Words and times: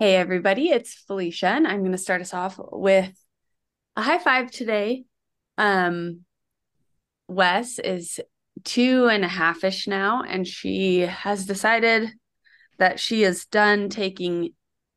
Hey, 0.00 0.16
everybody, 0.16 0.70
it's 0.70 0.94
Felicia, 0.94 1.48
and 1.48 1.66
I'm 1.66 1.80
going 1.80 1.92
to 1.92 1.98
start 1.98 2.22
us 2.22 2.32
off 2.32 2.58
with 2.58 3.12
a 3.96 4.00
high 4.00 4.16
five 4.16 4.50
today. 4.50 5.04
Um, 5.58 6.24
Wes 7.28 7.78
is 7.78 8.18
two 8.64 9.08
and 9.08 9.26
a 9.26 9.28
half 9.28 9.62
ish 9.62 9.86
now, 9.86 10.22
and 10.22 10.48
she 10.48 11.00
has 11.00 11.44
decided 11.44 12.08
that 12.78 12.98
she 12.98 13.24
is 13.24 13.44
done 13.44 13.90
taking 13.90 14.54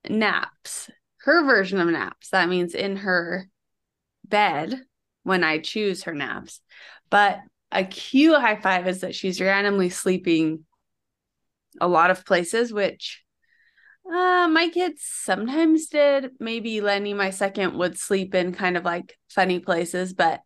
naps, 0.07 0.89
her 1.17 1.43
version 1.43 1.81
of 1.81 1.89
naps. 1.89 2.29
That 2.29 2.47
means 2.47 2.73
in 2.73 2.95
her 2.95 3.49
bed 4.23 4.83
when 5.23 5.43
I 5.43 5.57
choose 5.57 6.03
her 6.03 6.13
naps. 6.13 6.61
But 7.09 7.39
a 7.73 7.83
cute 7.83 8.39
high 8.39 8.61
five 8.61 8.87
is 8.87 9.01
that 9.01 9.15
she's 9.15 9.41
randomly 9.41 9.89
sleeping 9.89 10.63
a 11.81 11.89
lot 11.89 12.09
of 12.09 12.25
places, 12.25 12.71
which 12.71 13.22
uh, 14.05 14.47
my 14.47 14.69
kids 14.73 15.03
sometimes 15.03 15.87
did. 15.87 16.31
Maybe 16.39 16.81
Lenny, 16.81 17.13
my 17.13 17.29
second, 17.29 17.77
would 17.77 17.97
sleep 17.97 18.35
in 18.35 18.53
kind 18.53 18.77
of 18.77 18.83
like 18.83 19.17
funny 19.29 19.59
places, 19.59 20.13
but 20.13 20.41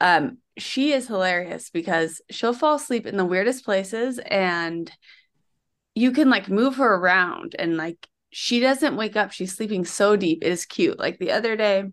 um, 0.00 0.38
she 0.58 0.92
is 0.92 1.06
hilarious 1.06 1.70
because 1.70 2.20
she'll 2.30 2.52
fall 2.52 2.76
asleep 2.76 3.06
in 3.06 3.16
the 3.16 3.24
weirdest 3.24 3.64
places 3.64 4.18
and 4.18 4.90
you 5.94 6.12
can 6.12 6.28
like 6.28 6.48
move 6.48 6.76
her 6.76 6.94
around 6.94 7.54
and 7.58 7.76
like 7.76 8.08
she 8.30 8.58
doesn't 8.58 8.96
wake 8.96 9.16
up. 9.16 9.30
She's 9.30 9.54
sleeping 9.54 9.84
so 9.84 10.16
deep. 10.16 10.40
It 10.42 10.50
is 10.50 10.66
cute. 10.66 10.98
Like 10.98 11.18
the 11.18 11.30
other 11.30 11.54
day, 11.54 11.84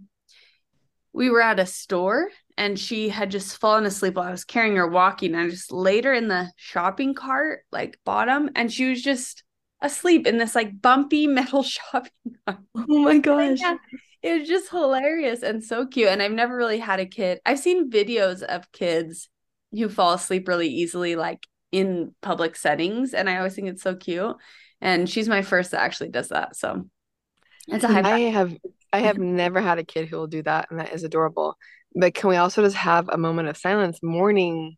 we 1.14 1.30
were 1.30 1.42
at 1.42 1.60
a 1.60 1.66
store 1.68 2.30
and 2.58 2.80
she 2.80 3.10
had 3.10 3.30
just 3.30 3.58
fallen 3.58 3.86
asleep 3.86 4.16
while 4.16 4.28
I 4.28 4.32
was 4.32 4.44
carrying 4.44 4.76
her 4.78 4.88
walking. 4.88 5.36
And 5.36 5.44
I 5.44 5.50
just 5.50 5.72
laid 5.72 6.06
her 6.06 6.14
in 6.14 6.28
the 6.28 6.52
shopping 6.56 7.14
cart, 7.14 7.62
like 7.72 8.00
bottom, 8.06 8.50
and 8.56 8.72
she 8.72 8.90
was 8.90 9.04
just 9.04 9.44
asleep 9.82 10.28
in 10.28 10.38
this 10.38 10.56
like 10.56 10.82
bumpy 10.82 11.28
metal 11.28 11.64
shopping 11.64 12.12
cart. 12.46 12.60
Oh 12.76 13.00
my 13.00 13.18
gosh. 13.20 13.60
Yeah, 13.60 13.78
it 14.22 14.40
was 14.40 14.48
just 14.48 14.70
hilarious 14.70 15.44
and 15.44 15.64
so 15.64 15.86
cute. 15.86 16.10
And 16.10 16.22
I've 16.22 16.32
never 16.32 16.56
really 16.56 16.80
had 16.80 17.00
a 17.00 17.06
kid. 17.06 17.40
I've 17.46 17.60
seen 17.60 17.90
videos 17.92 18.44
of 18.44 18.72
kids 18.72 19.30
who 19.72 19.90
fall 19.90 20.14
asleep 20.14 20.48
really 20.48 20.68
easily, 20.68 21.16
like 21.16 21.48
in 21.72 22.14
public 22.22 22.56
settings. 22.56 23.14
And 23.14 23.30
I 23.30 23.38
always 23.38 23.56
think 23.56 23.68
it's 23.70 23.84
so 23.84 23.96
cute. 23.96 24.36
And 24.82 25.10
she's 25.10 25.30
my 25.30 25.42
first 25.42 25.72
that 25.72 25.82
actually 25.82 26.10
does 26.10 26.30
that. 26.30 26.56
So 26.56 26.88
it's 27.68 27.84
a 27.84 27.88
high 27.88 28.02
I 28.02 28.20
have 28.32 28.56
I 28.92 29.00
have 29.00 29.18
never 29.20 29.62
had 29.62 29.80
a 29.80 29.84
kid 29.84 30.08
who 30.08 30.18
will 30.18 30.28
do 30.28 30.44
that, 30.44 30.68
and 30.70 30.80
that 30.80 30.94
is 30.94 31.04
adorable. 31.04 31.58
But 31.96 32.14
can 32.14 32.30
we 32.30 32.36
also 32.38 32.64
just 32.64 32.76
have 32.76 33.10
a 33.10 33.18
moment 33.18 33.50
of 33.50 33.58
silence 33.58 34.00
mourning 34.02 34.78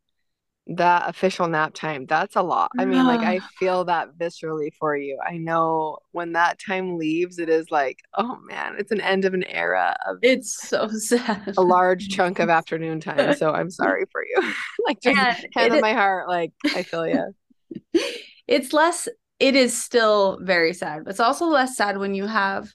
that 0.67 1.09
official 1.09 1.47
nap 1.47 1.73
time 1.73 2.05
that's 2.05 2.37
a 2.37 2.41
lot. 2.41 2.71
I 2.79 2.85
mean 2.85 3.05
like 3.05 3.19
i 3.19 3.39
feel 3.59 3.83
that 3.85 4.17
viscerally 4.17 4.73
for 4.79 4.95
you. 4.95 5.19
I 5.25 5.37
know 5.37 5.97
when 6.11 6.33
that 6.33 6.57
time 6.57 6.97
leaves 6.97 7.37
it 7.37 7.49
is 7.49 7.69
like 7.69 7.99
oh 8.17 8.37
man 8.47 8.75
it's 8.77 8.91
an 8.91 9.01
end 9.01 9.25
of 9.25 9.33
an 9.33 9.43
era 9.43 9.95
of 10.07 10.17
it's 10.21 10.55
so 10.67 10.87
sad. 10.97 11.53
a 11.57 11.61
large 11.61 12.07
chunk 12.07 12.39
of 12.39 12.49
afternoon 12.59 13.01
time 13.01 13.33
so 13.35 13.51
i'm 13.51 13.69
sorry 13.69 14.05
for 14.11 14.23
you. 14.23 14.53
Like 14.85 15.01
just 15.01 15.17
and 15.17 15.47
hand 15.55 15.73
on 15.73 15.81
my 15.81 15.93
heart 15.93 16.27
like 16.27 16.51
i 16.65 16.83
feel 16.83 17.07
you 17.07 17.33
it's 18.47 18.73
less 18.73 19.07
it 19.39 19.55
is 19.55 19.77
still 19.77 20.39
very 20.41 20.73
sad 20.73 21.03
but 21.03 21.11
it's 21.11 21.19
also 21.19 21.45
less 21.45 21.77
sad 21.77 21.97
when 21.97 22.13
you 22.15 22.27
have 22.27 22.69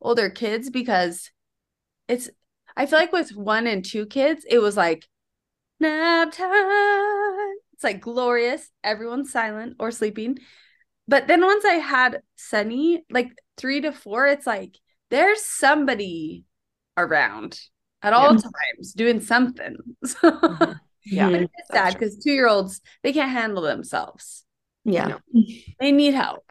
older 0.00 0.28
kids 0.28 0.68
because 0.70 1.30
it's 2.08 2.28
i 2.76 2.84
feel 2.84 2.98
like 2.98 3.12
with 3.12 3.34
one 3.34 3.66
and 3.66 3.84
two 3.84 4.06
kids 4.06 4.44
it 4.48 4.58
was 4.58 4.76
like 4.76 5.06
nap 5.80 6.32
time. 6.32 7.54
It's 7.74 7.84
like 7.84 8.00
glorious. 8.00 8.70
Everyone's 8.82 9.30
silent 9.30 9.76
or 9.78 9.90
sleeping. 9.90 10.38
But 11.08 11.28
then 11.28 11.42
once 11.42 11.64
I 11.64 11.74
had 11.74 12.22
Sunny, 12.36 13.04
like 13.10 13.30
three 13.56 13.80
to 13.82 13.92
four, 13.92 14.26
it's 14.26 14.46
like 14.46 14.76
there's 15.10 15.44
somebody 15.44 16.44
around 16.96 17.60
at 18.02 18.12
all 18.12 18.34
yeah. 18.34 18.40
times 18.40 18.92
doing 18.94 19.20
something. 19.20 19.76
So 20.04 20.30
mm-hmm. 20.30 20.72
yeah, 21.04 21.28
it's 21.30 21.68
sad 21.70 21.92
because 21.92 22.16
two 22.16 22.32
year 22.32 22.48
olds 22.48 22.80
they 23.04 23.12
can't 23.12 23.30
handle 23.30 23.62
themselves. 23.62 24.44
Yeah, 24.84 25.18
they 25.78 25.92
need 25.92 26.14
help. 26.14 26.44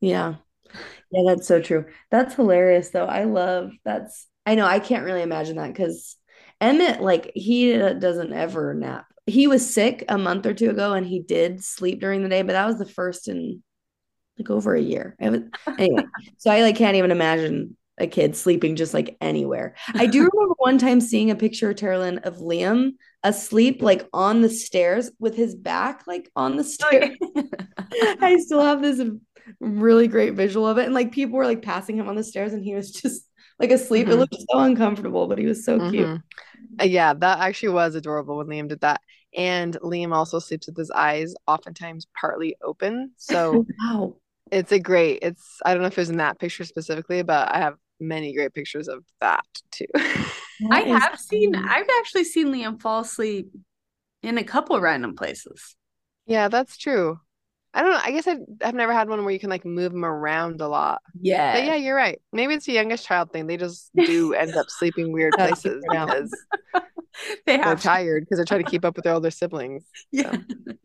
Yeah, 0.00 0.36
yeah, 1.10 1.22
that's 1.26 1.46
so 1.46 1.60
true. 1.60 1.84
That's 2.10 2.34
hilarious, 2.34 2.90
though. 2.90 3.06
I 3.06 3.24
love 3.24 3.72
that's. 3.84 4.26
I 4.44 4.54
know 4.54 4.66
I 4.66 4.78
can't 4.78 5.04
really 5.04 5.22
imagine 5.22 5.56
that 5.56 5.72
because 5.72 6.16
Emmett, 6.60 7.02
like, 7.02 7.32
he 7.34 7.74
uh, 7.74 7.94
doesn't 7.94 8.32
ever 8.32 8.74
nap. 8.74 9.06
He 9.26 9.46
was 9.46 9.74
sick 9.74 10.04
a 10.08 10.16
month 10.16 10.46
or 10.46 10.54
two 10.54 10.70
ago 10.70 10.92
and 10.92 11.06
he 11.06 11.20
did 11.20 11.62
sleep 11.62 12.00
during 12.00 12.22
the 12.22 12.28
day, 12.28 12.42
but 12.42 12.52
that 12.52 12.66
was 12.66 12.78
the 12.78 12.86
first 12.86 13.28
in 13.28 13.62
like 14.38 14.50
over 14.50 14.74
a 14.74 14.80
year. 14.80 15.16
Was, 15.20 15.40
anyway, 15.78 16.04
so 16.38 16.50
I 16.50 16.62
like 16.62 16.76
can't 16.76 16.96
even 16.96 17.10
imagine 17.10 17.76
a 17.98 18.06
kid 18.06 18.36
sleeping 18.36 18.76
just 18.76 18.94
like 18.94 19.16
anywhere. 19.20 19.74
I 19.94 20.06
do 20.06 20.18
remember 20.32 20.54
one 20.58 20.78
time 20.78 21.00
seeing 21.00 21.30
a 21.30 21.36
picture 21.36 21.70
of 21.70 21.76
Terilyn 21.76 22.24
of 22.24 22.36
Liam 22.36 22.92
asleep 23.22 23.82
like 23.82 24.08
on 24.12 24.42
the 24.42 24.50
stairs 24.50 25.10
with 25.18 25.34
his 25.34 25.54
back 25.54 26.04
like 26.06 26.30
on 26.36 26.56
the 26.56 26.62
oh, 26.62 26.66
stairs. 26.66 27.18
I 28.20 28.38
still 28.38 28.62
have 28.62 28.82
this 28.82 29.02
really 29.60 30.08
great 30.08 30.34
visual 30.34 30.66
of 30.66 30.78
it. 30.78 30.84
And 30.84 30.94
like 30.94 31.12
people 31.12 31.38
were 31.38 31.46
like 31.46 31.62
passing 31.62 31.96
him 31.96 32.08
on 32.08 32.16
the 32.16 32.24
stairs 32.24 32.52
and 32.52 32.64
he 32.64 32.74
was 32.74 32.90
just 32.90 33.26
like 33.58 33.70
asleep. 33.70 34.04
Mm-hmm. 34.04 34.12
It 34.12 34.16
looked 34.16 34.36
so 34.50 34.58
uncomfortable, 34.58 35.26
but 35.26 35.38
he 35.38 35.46
was 35.46 35.64
so 35.64 35.78
mm-hmm. 35.78 35.90
cute. 35.90 36.20
Uh, 36.80 36.84
yeah, 36.84 37.14
that 37.14 37.38
actually 37.40 37.70
was 37.70 37.94
adorable 37.94 38.38
when 38.38 38.46
Liam 38.46 38.68
did 38.68 38.80
that. 38.80 39.00
And 39.36 39.74
Liam 39.82 40.14
also 40.14 40.38
sleeps 40.38 40.66
with 40.66 40.76
his 40.76 40.90
eyes 40.90 41.34
oftentimes 41.46 42.06
partly 42.18 42.56
open. 42.62 43.12
So 43.16 43.66
wow. 43.80 44.16
It's 44.52 44.70
a 44.70 44.78
great, 44.78 45.20
it's 45.22 45.58
I 45.64 45.72
don't 45.72 45.82
know 45.82 45.88
if 45.88 45.98
it 45.98 46.02
was 46.02 46.10
in 46.10 46.18
that 46.18 46.38
picture 46.38 46.64
specifically, 46.64 47.22
but 47.22 47.52
I 47.52 47.58
have 47.58 47.74
many 47.98 48.32
great 48.32 48.54
pictures 48.54 48.86
of 48.86 49.04
that 49.20 49.44
too. 49.72 49.86
I 50.70 50.82
have 50.82 51.18
seen 51.18 51.54
I've 51.54 51.88
actually 51.98 52.24
seen 52.24 52.48
Liam 52.48 52.80
fall 52.80 53.00
asleep 53.00 53.50
in 54.22 54.38
a 54.38 54.44
couple 54.44 54.80
random 54.80 55.16
places. 55.16 55.76
Yeah, 56.26 56.48
that's 56.48 56.76
true. 56.76 57.18
I 57.76 57.82
don't 57.82 57.90
know. 57.90 58.00
I 58.02 58.10
guess 58.10 58.26
I, 58.26 58.38
have 58.64 58.74
never 58.74 58.94
had 58.94 59.06
one 59.10 59.22
where 59.22 59.34
you 59.34 59.38
can 59.38 59.50
like 59.50 59.66
move 59.66 59.92
them 59.92 60.02
around 60.02 60.62
a 60.62 60.66
lot. 60.66 61.02
Yeah. 61.20 61.52
But 61.52 61.66
yeah, 61.66 61.74
you're 61.74 61.94
right. 61.94 62.18
Maybe 62.32 62.54
it's 62.54 62.66
a 62.68 62.72
youngest 62.72 63.04
child 63.04 63.32
thing. 63.32 63.46
They 63.46 63.58
just 63.58 63.90
do 63.94 64.32
end 64.32 64.56
up 64.56 64.70
sleeping 64.70 65.12
weird 65.12 65.32
places 65.36 65.84
because 65.86 66.34
they 67.46 67.60
are 67.60 67.76
tired 67.76 68.24
because 68.24 68.38
they're 68.38 68.46
trying 68.46 68.64
to 68.64 68.70
keep 68.70 68.86
up 68.86 68.96
with 68.96 69.04
their 69.04 69.12
older 69.12 69.30
siblings. 69.30 69.84
Yeah. 70.10 70.36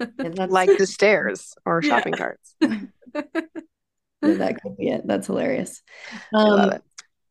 So. 0.02 0.48
like 0.50 0.78
the 0.78 0.86
stairs 0.86 1.54
or 1.66 1.82
shopping 1.82 2.14
yeah. 2.14 2.18
carts. 2.18 2.56
that 4.22 4.62
could 4.62 4.76
be 4.76 4.90
it. 4.90 5.08
That's 5.08 5.28
hilarious. 5.28 5.82
Um, 6.34 6.74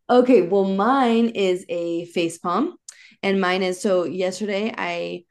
okay. 0.08 0.40
Well, 0.40 0.64
mine 0.64 1.28
is 1.28 1.66
a 1.68 2.06
face 2.06 2.38
palm. 2.38 2.76
And 3.22 3.42
mine 3.42 3.62
is 3.62 3.78
so 3.78 4.04
yesterday 4.04 4.72
I 4.78 5.24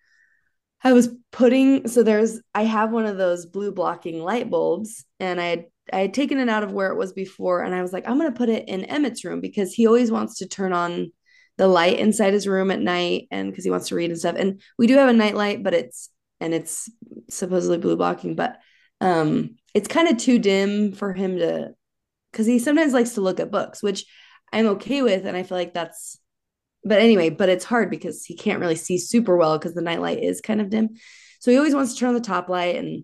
I 0.83 0.93
was 0.93 1.09
putting 1.31 1.87
so 1.87 2.03
there's 2.03 2.39
I 2.55 2.63
have 2.63 2.91
one 2.91 3.05
of 3.05 3.17
those 3.17 3.45
blue 3.45 3.71
blocking 3.71 4.21
light 4.21 4.49
bulbs 4.49 5.05
and 5.19 5.39
I 5.39 5.45
had 5.45 5.65
I 5.91 5.99
had 6.01 6.13
taken 6.13 6.39
it 6.39 6.49
out 6.49 6.63
of 6.63 6.71
where 6.71 6.91
it 6.91 6.97
was 6.97 7.13
before 7.13 7.63
and 7.63 7.75
I 7.75 7.81
was 7.81 7.91
like 7.91 8.07
I'm 8.07 8.17
going 8.17 8.31
to 8.31 8.37
put 8.37 8.49
it 8.49 8.69
in 8.69 8.85
Emmett's 8.85 9.25
room 9.25 9.41
because 9.41 9.73
he 9.73 9.87
always 9.87 10.11
wants 10.11 10.37
to 10.37 10.47
turn 10.47 10.73
on 10.73 11.11
the 11.57 11.67
light 11.67 11.99
inside 11.99 12.31
his 12.33 12.47
room 12.47 12.71
at 12.71 12.79
night 12.79 13.27
and 13.31 13.51
because 13.51 13.65
he 13.65 13.69
wants 13.69 13.89
to 13.89 13.95
read 13.95 14.09
and 14.09 14.19
stuff. 14.19 14.37
And 14.37 14.61
we 14.77 14.87
do 14.87 14.95
have 14.97 15.09
a 15.09 15.13
night 15.13 15.35
light 15.35 15.63
but 15.63 15.73
it's 15.73 16.09
and 16.39 16.53
it's 16.53 16.89
supposedly 17.29 17.77
blue 17.77 17.97
blocking 17.97 18.35
but 18.35 18.59
um 19.01 19.55
it's 19.73 19.87
kind 19.87 20.07
of 20.07 20.17
too 20.17 20.39
dim 20.39 20.93
for 20.93 21.13
him 21.13 21.37
to 21.37 21.71
cuz 22.31 22.45
he 22.45 22.59
sometimes 22.59 22.93
likes 22.93 23.15
to 23.15 23.21
look 23.21 23.39
at 23.39 23.51
books 23.51 23.83
which 23.83 24.05
I'm 24.53 24.67
okay 24.67 25.01
with 25.01 25.25
and 25.25 25.35
I 25.35 25.43
feel 25.43 25.57
like 25.57 25.73
that's 25.73 26.17
but 26.83 26.99
anyway, 26.99 27.29
but 27.29 27.49
it's 27.49 27.65
hard 27.65 27.89
because 27.89 28.25
he 28.25 28.35
can't 28.35 28.59
really 28.59 28.75
see 28.75 28.97
super 28.97 29.35
well 29.35 29.57
because 29.57 29.73
the 29.73 29.81
nightlight 29.81 30.23
is 30.23 30.41
kind 30.41 30.61
of 30.61 30.69
dim. 30.69 30.89
So 31.39 31.51
he 31.51 31.57
always 31.57 31.75
wants 31.75 31.93
to 31.93 31.99
turn 31.99 32.09
on 32.09 32.15
the 32.15 32.21
top 32.21 32.49
light. 32.49 32.75
And 32.75 33.03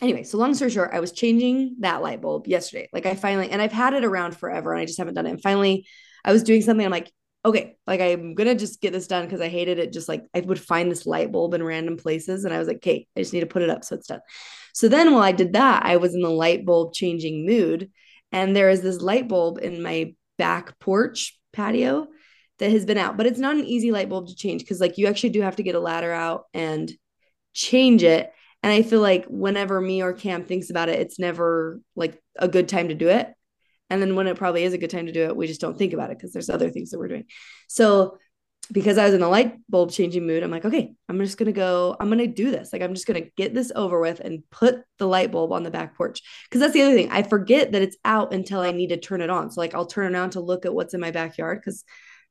anyway, 0.00 0.22
so 0.22 0.38
long 0.38 0.54
story 0.54 0.70
short, 0.70 0.90
I 0.92 1.00
was 1.00 1.12
changing 1.12 1.76
that 1.80 2.02
light 2.02 2.20
bulb 2.20 2.46
yesterday. 2.46 2.88
Like 2.92 3.06
I 3.06 3.14
finally, 3.14 3.50
and 3.50 3.60
I've 3.60 3.72
had 3.72 3.94
it 3.94 4.04
around 4.04 4.36
forever 4.36 4.72
and 4.72 4.80
I 4.80 4.84
just 4.84 4.98
haven't 4.98 5.14
done 5.14 5.26
it. 5.26 5.30
And 5.30 5.42
finally, 5.42 5.86
I 6.24 6.32
was 6.32 6.42
doing 6.42 6.62
something. 6.62 6.84
I'm 6.84 6.92
like, 6.92 7.10
okay, 7.44 7.76
like 7.86 8.00
I'm 8.00 8.34
gonna 8.34 8.54
just 8.54 8.80
get 8.80 8.92
this 8.92 9.06
done 9.06 9.24
because 9.24 9.40
I 9.40 9.48
hated 9.48 9.78
it. 9.78 9.92
Just 9.92 10.08
like 10.08 10.24
I 10.34 10.40
would 10.40 10.60
find 10.60 10.90
this 10.90 11.06
light 11.06 11.30
bulb 11.30 11.54
in 11.54 11.62
random 11.62 11.96
places, 11.96 12.44
and 12.44 12.54
I 12.54 12.58
was 12.58 12.68
like, 12.68 12.78
okay, 12.78 13.06
I 13.16 13.20
just 13.20 13.32
need 13.32 13.40
to 13.40 13.46
put 13.46 13.62
it 13.62 13.70
up 13.70 13.84
so 13.84 13.96
it's 13.96 14.06
done. 14.06 14.20
So 14.72 14.88
then 14.88 15.12
while 15.12 15.22
I 15.22 15.32
did 15.32 15.52
that, 15.52 15.84
I 15.84 15.96
was 15.98 16.14
in 16.14 16.22
the 16.22 16.30
light 16.30 16.64
bulb 16.64 16.94
changing 16.94 17.46
mood, 17.46 17.90
and 18.32 18.56
there 18.56 18.70
is 18.70 18.80
this 18.80 19.00
light 19.00 19.28
bulb 19.28 19.58
in 19.58 19.82
my 19.82 20.14
back 20.38 20.78
porch 20.80 21.38
patio 21.52 22.08
that 22.58 22.70
has 22.70 22.84
been 22.84 22.98
out, 22.98 23.16
but 23.16 23.26
it's 23.26 23.38
not 23.38 23.56
an 23.56 23.64
easy 23.64 23.90
light 23.90 24.08
bulb 24.08 24.28
to 24.28 24.34
change 24.34 24.62
because 24.62 24.80
like 24.80 24.98
you 24.98 25.06
actually 25.06 25.30
do 25.30 25.42
have 25.42 25.56
to 25.56 25.62
get 25.62 25.74
a 25.74 25.80
ladder 25.80 26.12
out 26.12 26.44
and 26.54 26.92
change 27.52 28.02
it. 28.02 28.32
And 28.62 28.72
I 28.72 28.82
feel 28.82 29.00
like 29.00 29.26
whenever 29.26 29.80
me 29.80 30.02
or 30.02 30.12
Cam 30.12 30.44
thinks 30.44 30.70
about 30.70 30.88
it, 30.88 31.00
it's 31.00 31.18
never 31.18 31.80
like 31.96 32.20
a 32.36 32.48
good 32.48 32.68
time 32.68 32.88
to 32.88 32.94
do 32.94 33.08
it. 33.08 33.32
And 33.90 34.00
then 34.00 34.14
when 34.14 34.26
it 34.26 34.36
probably 34.36 34.64
is 34.64 34.72
a 34.72 34.78
good 34.78 34.90
time 34.90 35.06
to 35.06 35.12
do 35.12 35.24
it, 35.24 35.36
we 35.36 35.46
just 35.46 35.60
don't 35.60 35.76
think 35.76 35.92
about 35.92 36.10
it 36.10 36.18
because 36.18 36.32
there's 36.32 36.48
other 36.48 36.70
things 36.70 36.90
that 36.90 36.98
we're 36.98 37.08
doing. 37.08 37.26
So 37.68 38.18
because 38.72 38.96
I 38.96 39.04
was 39.04 39.14
in 39.14 39.22
a 39.22 39.28
light 39.28 39.58
bulb 39.68 39.90
changing 39.90 40.26
mood, 40.26 40.42
I'm 40.42 40.50
like, 40.50 40.64
okay, 40.64 40.94
I'm 41.08 41.18
just 41.18 41.36
gonna 41.36 41.52
go, 41.52 41.96
I'm 42.00 42.08
gonna 42.08 42.26
do 42.26 42.50
this. 42.50 42.72
Like, 42.72 42.80
I'm 42.80 42.94
just 42.94 43.06
gonna 43.06 43.26
get 43.36 43.52
this 43.52 43.70
over 43.74 44.00
with 44.00 44.20
and 44.20 44.42
put 44.50 44.82
the 44.98 45.06
light 45.06 45.30
bulb 45.30 45.52
on 45.52 45.64
the 45.64 45.70
back 45.70 45.96
porch. 45.96 46.22
Cause 46.50 46.60
that's 46.60 46.72
the 46.72 46.82
other 46.82 46.94
thing. 46.94 47.10
I 47.10 47.22
forget 47.22 47.72
that 47.72 47.82
it's 47.82 47.96
out 48.04 48.32
until 48.32 48.60
I 48.60 48.72
need 48.72 48.88
to 48.88 48.96
turn 48.96 49.20
it 49.20 49.28
on. 49.28 49.50
So, 49.50 49.60
like, 49.60 49.74
I'll 49.74 49.86
turn 49.86 50.14
around 50.14 50.30
to 50.30 50.40
look 50.40 50.64
at 50.64 50.74
what's 50.74 50.94
in 50.94 51.00
my 51.00 51.10
backyard 51.10 51.60
because 51.60 51.84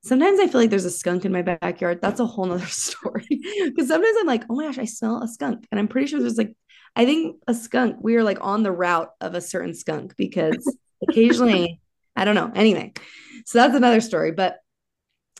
sometimes 0.03 0.39
I 0.39 0.47
feel 0.47 0.61
like 0.61 0.69
there's 0.69 0.85
a 0.85 0.91
skunk 0.91 1.25
in 1.25 1.31
my 1.31 1.41
backyard. 1.41 1.99
That's 2.01 2.19
a 2.19 2.25
whole 2.25 2.45
nother 2.45 2.65
story. 2.67 3.27
Because 3.29 3.87
sometimes 3.87 4.17
I'm 4.19 4.27
like, 4.27 4.43
oh 4.49 4.55
my 4.55 4.65
gosh, 4.65 4.77
I 4.77 4.85
smell 4.85 5.23
a 5.23 5.27
skunk. 5.27 5.67
And 5.71 5.79
I'm 5.79 5.87
pretty 5.87 6.07
sure 6.07 6.19
there's 6.19 6.37
like, 6.37 6.55
I 6.95 7.05
think 7.05 7.37
a 7.47 7.53
skunk, 7.53 7.97
we 8.01 8.15
are 8.17 8.23
like 8.23 8.39
on 8.41 8.63
the 8.63 8.71
route 8.71 9.11
of 9.19 9.33
a 9.33 9.41
certain 9.41 9.73
skunk 9.73 10.15
because 10.15 10.77
occasionally, 11.09 11.79
I 12.15 12.25
don't 12.25 12.35
know. 12.35 12.51
Anyway, 12.53 12.93
so 13.45 13.57
that's 13.57 13.75
another 13.75 14.01
story. 14.01 14.31
But 14.31 14.59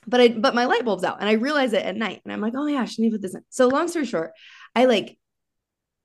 but 0.06 0.20
I 0.20 0.28
but 0.30 0.56
my 0.56 0.66
light 0.66 0.84
bulb's 0.84 1.04
out 1.04 1.20
and 1.22 1.30
I 1.30 1.34
realize 1.34 1.72
it 1.74 1.86
at 1.86 1.96
night 1.96 2.22
and 2.24 2.34
I'm 2.34 2.42
like, 2.42 2.54
oh 2.56 2.66
yeah, 2.66 2.82
I 2.82 2.86
should 2.86 3.00
need 3.00 3.12
to 3.12 3.18
put 3.18 3.22
this 3.22 3.36
in. 3.36 3.44
So 3.50 3.68
long 3.68 3.88
story 3.88 4.06
short, 4.06 4.32
I 4.76 4.86
like 4.86 5.18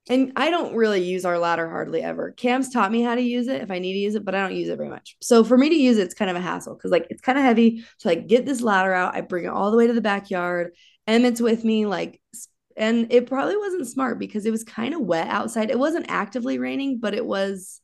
and 0.09 0.33
I 0.35 0.49
don't 0.49 0.75
really 0.75 1.03
use 1.03 1.23
our 1.23 1.37
ladder 1.37 1.69
hardly 1.69 2.01
ever. 2.01 2.31
Cam's 2.31 2.69
taught 2.69 2.91
me 2.91 3.01
how 3.01 3.15
to 3.15 3.21
use 3.21 3.47
it 3.47 3.61
if 3.61 3.69
I 3.69 3.79
need 3.79 3.93
to 3.93 3.99
use 3.99 4.15
it, 4.15 4.25
but 4.25 4.35
I 4.35 4.41
don't 4.41 4.55
use 4.55 4.67
it 4.67 4.77
very 4.77 4.89
much. 4.89 5.15
So 5.21 5.43
for 5.43 5.57
me 5.57 5.69
to 5.69 5.75
use 5.75 5.97
it, 5.97 6.03
it's 6.03 6.15
kind 6.15 6.31
of 6.31 6.35
a 6.35 6.41
hassle 6.41 6.75
because 6.75 6.91
like 6.91 7.07
it's 7.09 7.21
kind 7.21 7.37
of 7.37 7.43
heavy. 7.43 7.85
So 7.97 8.09
I 8.09 8.15
get 8.15 8.45
this 8.45 8.61
ladder 8.61 8.93
out, 8.93 9.15
I 9.15 9.21
bring 9.21 9.45
it 9.45 9.49
all 9.49 9.71
the 9.71 9.77
way 9.77 9.87
to 9.87 9.93
the 9.93 10.01
backyard. 10.01 10.75
Emmett's 11.07 11.41
with 11.41 11.63
me, 11.63 11.85
like, 11.85 12.21
and 12.75 13.11
it 13.11 13.27
probably 13.27 13.57
wasn't 13.57 13.87
smart 13.87 14.19
because 14.19 14.45
it 14.45 14.51
was 14.51 14.63
kind 14.63 14.93
of 14.93 15.01
wet 15.01 15.27
outside. 15.27 15.69
It 15.69 15.79
wasn't 15.79 16.05
actively 16.09 16.57
raining, 16.57 16.99
but 16.99 17.13
it 17.13 17.25
was 17.25 17.81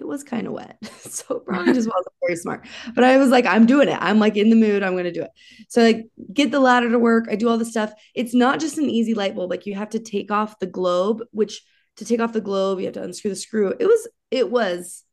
it 0.00 0.08
was 0.08 0.24
kind 0.24 0.46
of 0.46 0.54
wet. 0.54 0.78
so 0.98 1.40
probably 1.46 1.74
just 1.74 1.88
wasn't 1.88 2.14
very 2.26 2.36
smart. 2.36 2.66
But 2.94 3.04
I 3.04 3.18
was 3.18 3.28
like, 3.28 3.46
I'm 3.46 3.66
doing 3.66 3.88
it. 3.88 3.98
I'm 4.00 4.18
like 4.18 4.36
in 4.36 4.50
the 4.50 4.56
mood. 4.56 4.82
I'm 4.82 4.94
going 4.94 5.04
to 5.04 5.12
do 5.12 5.22
it. 5.22 5.30
So 5.68 5.82
like 5.82 6.06
get 6.32 6.50
the 6.50 6.58
ladder 6.58 6.90
to 6.90 6.98
work. 6.98 7.26
I 7.30 7.36
do 7.36 7.48
all 7.48 7.58
the 7.58 7.64
stuff. 7.64 7.92
It's 8.14 8.34
not 8.34 8.60
just 8.60 8.78
an 8.78 8.88
easy 8.88 9.14
light 9.14 9.36
bulb. 9.36 9.50
Like 9.50 9.66
you 9.66 9.74
have 9.74 9.90
to 9.90 9.98
take 9.98 10.30
off 10.30 10.58
the 10.58 10.66
globe, 10.66 11.22
which 11.32 11.62
to 11.96 12.04
take 12.04 12.20
off 12.20 12.32
the 12.32 12.40
globe, 12.40 12.78
you 12.78 12.86
have 12.86 12.94
to 12.94 13.02
unscrew 13.02 13.30
the 13.30 13.36
screw. 13.36 13.74
It 13.78 13.86
was, 13.86 14.08
it 14.30 14.50
was 14.50 15.04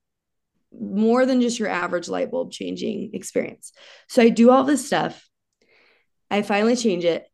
more 0.71 1.25
than 1.25 1.41
just 1.41 1.59
your 1.59 1.69
average 1.69 2.07
light 2.07 2.31
bulb 2.31 2.51
changing 2.51 3.11
experience. 3.13 3.73
So 4.07 4.21
I 4.21 4.29
do 4.29 4.49
all 4.51 4.63
this 4.63 4.85
stuff. 4.85 5.27
I 6.31 6.41
finally 6.43 6.77
change 6.77 7.03
it. 7.03 7.25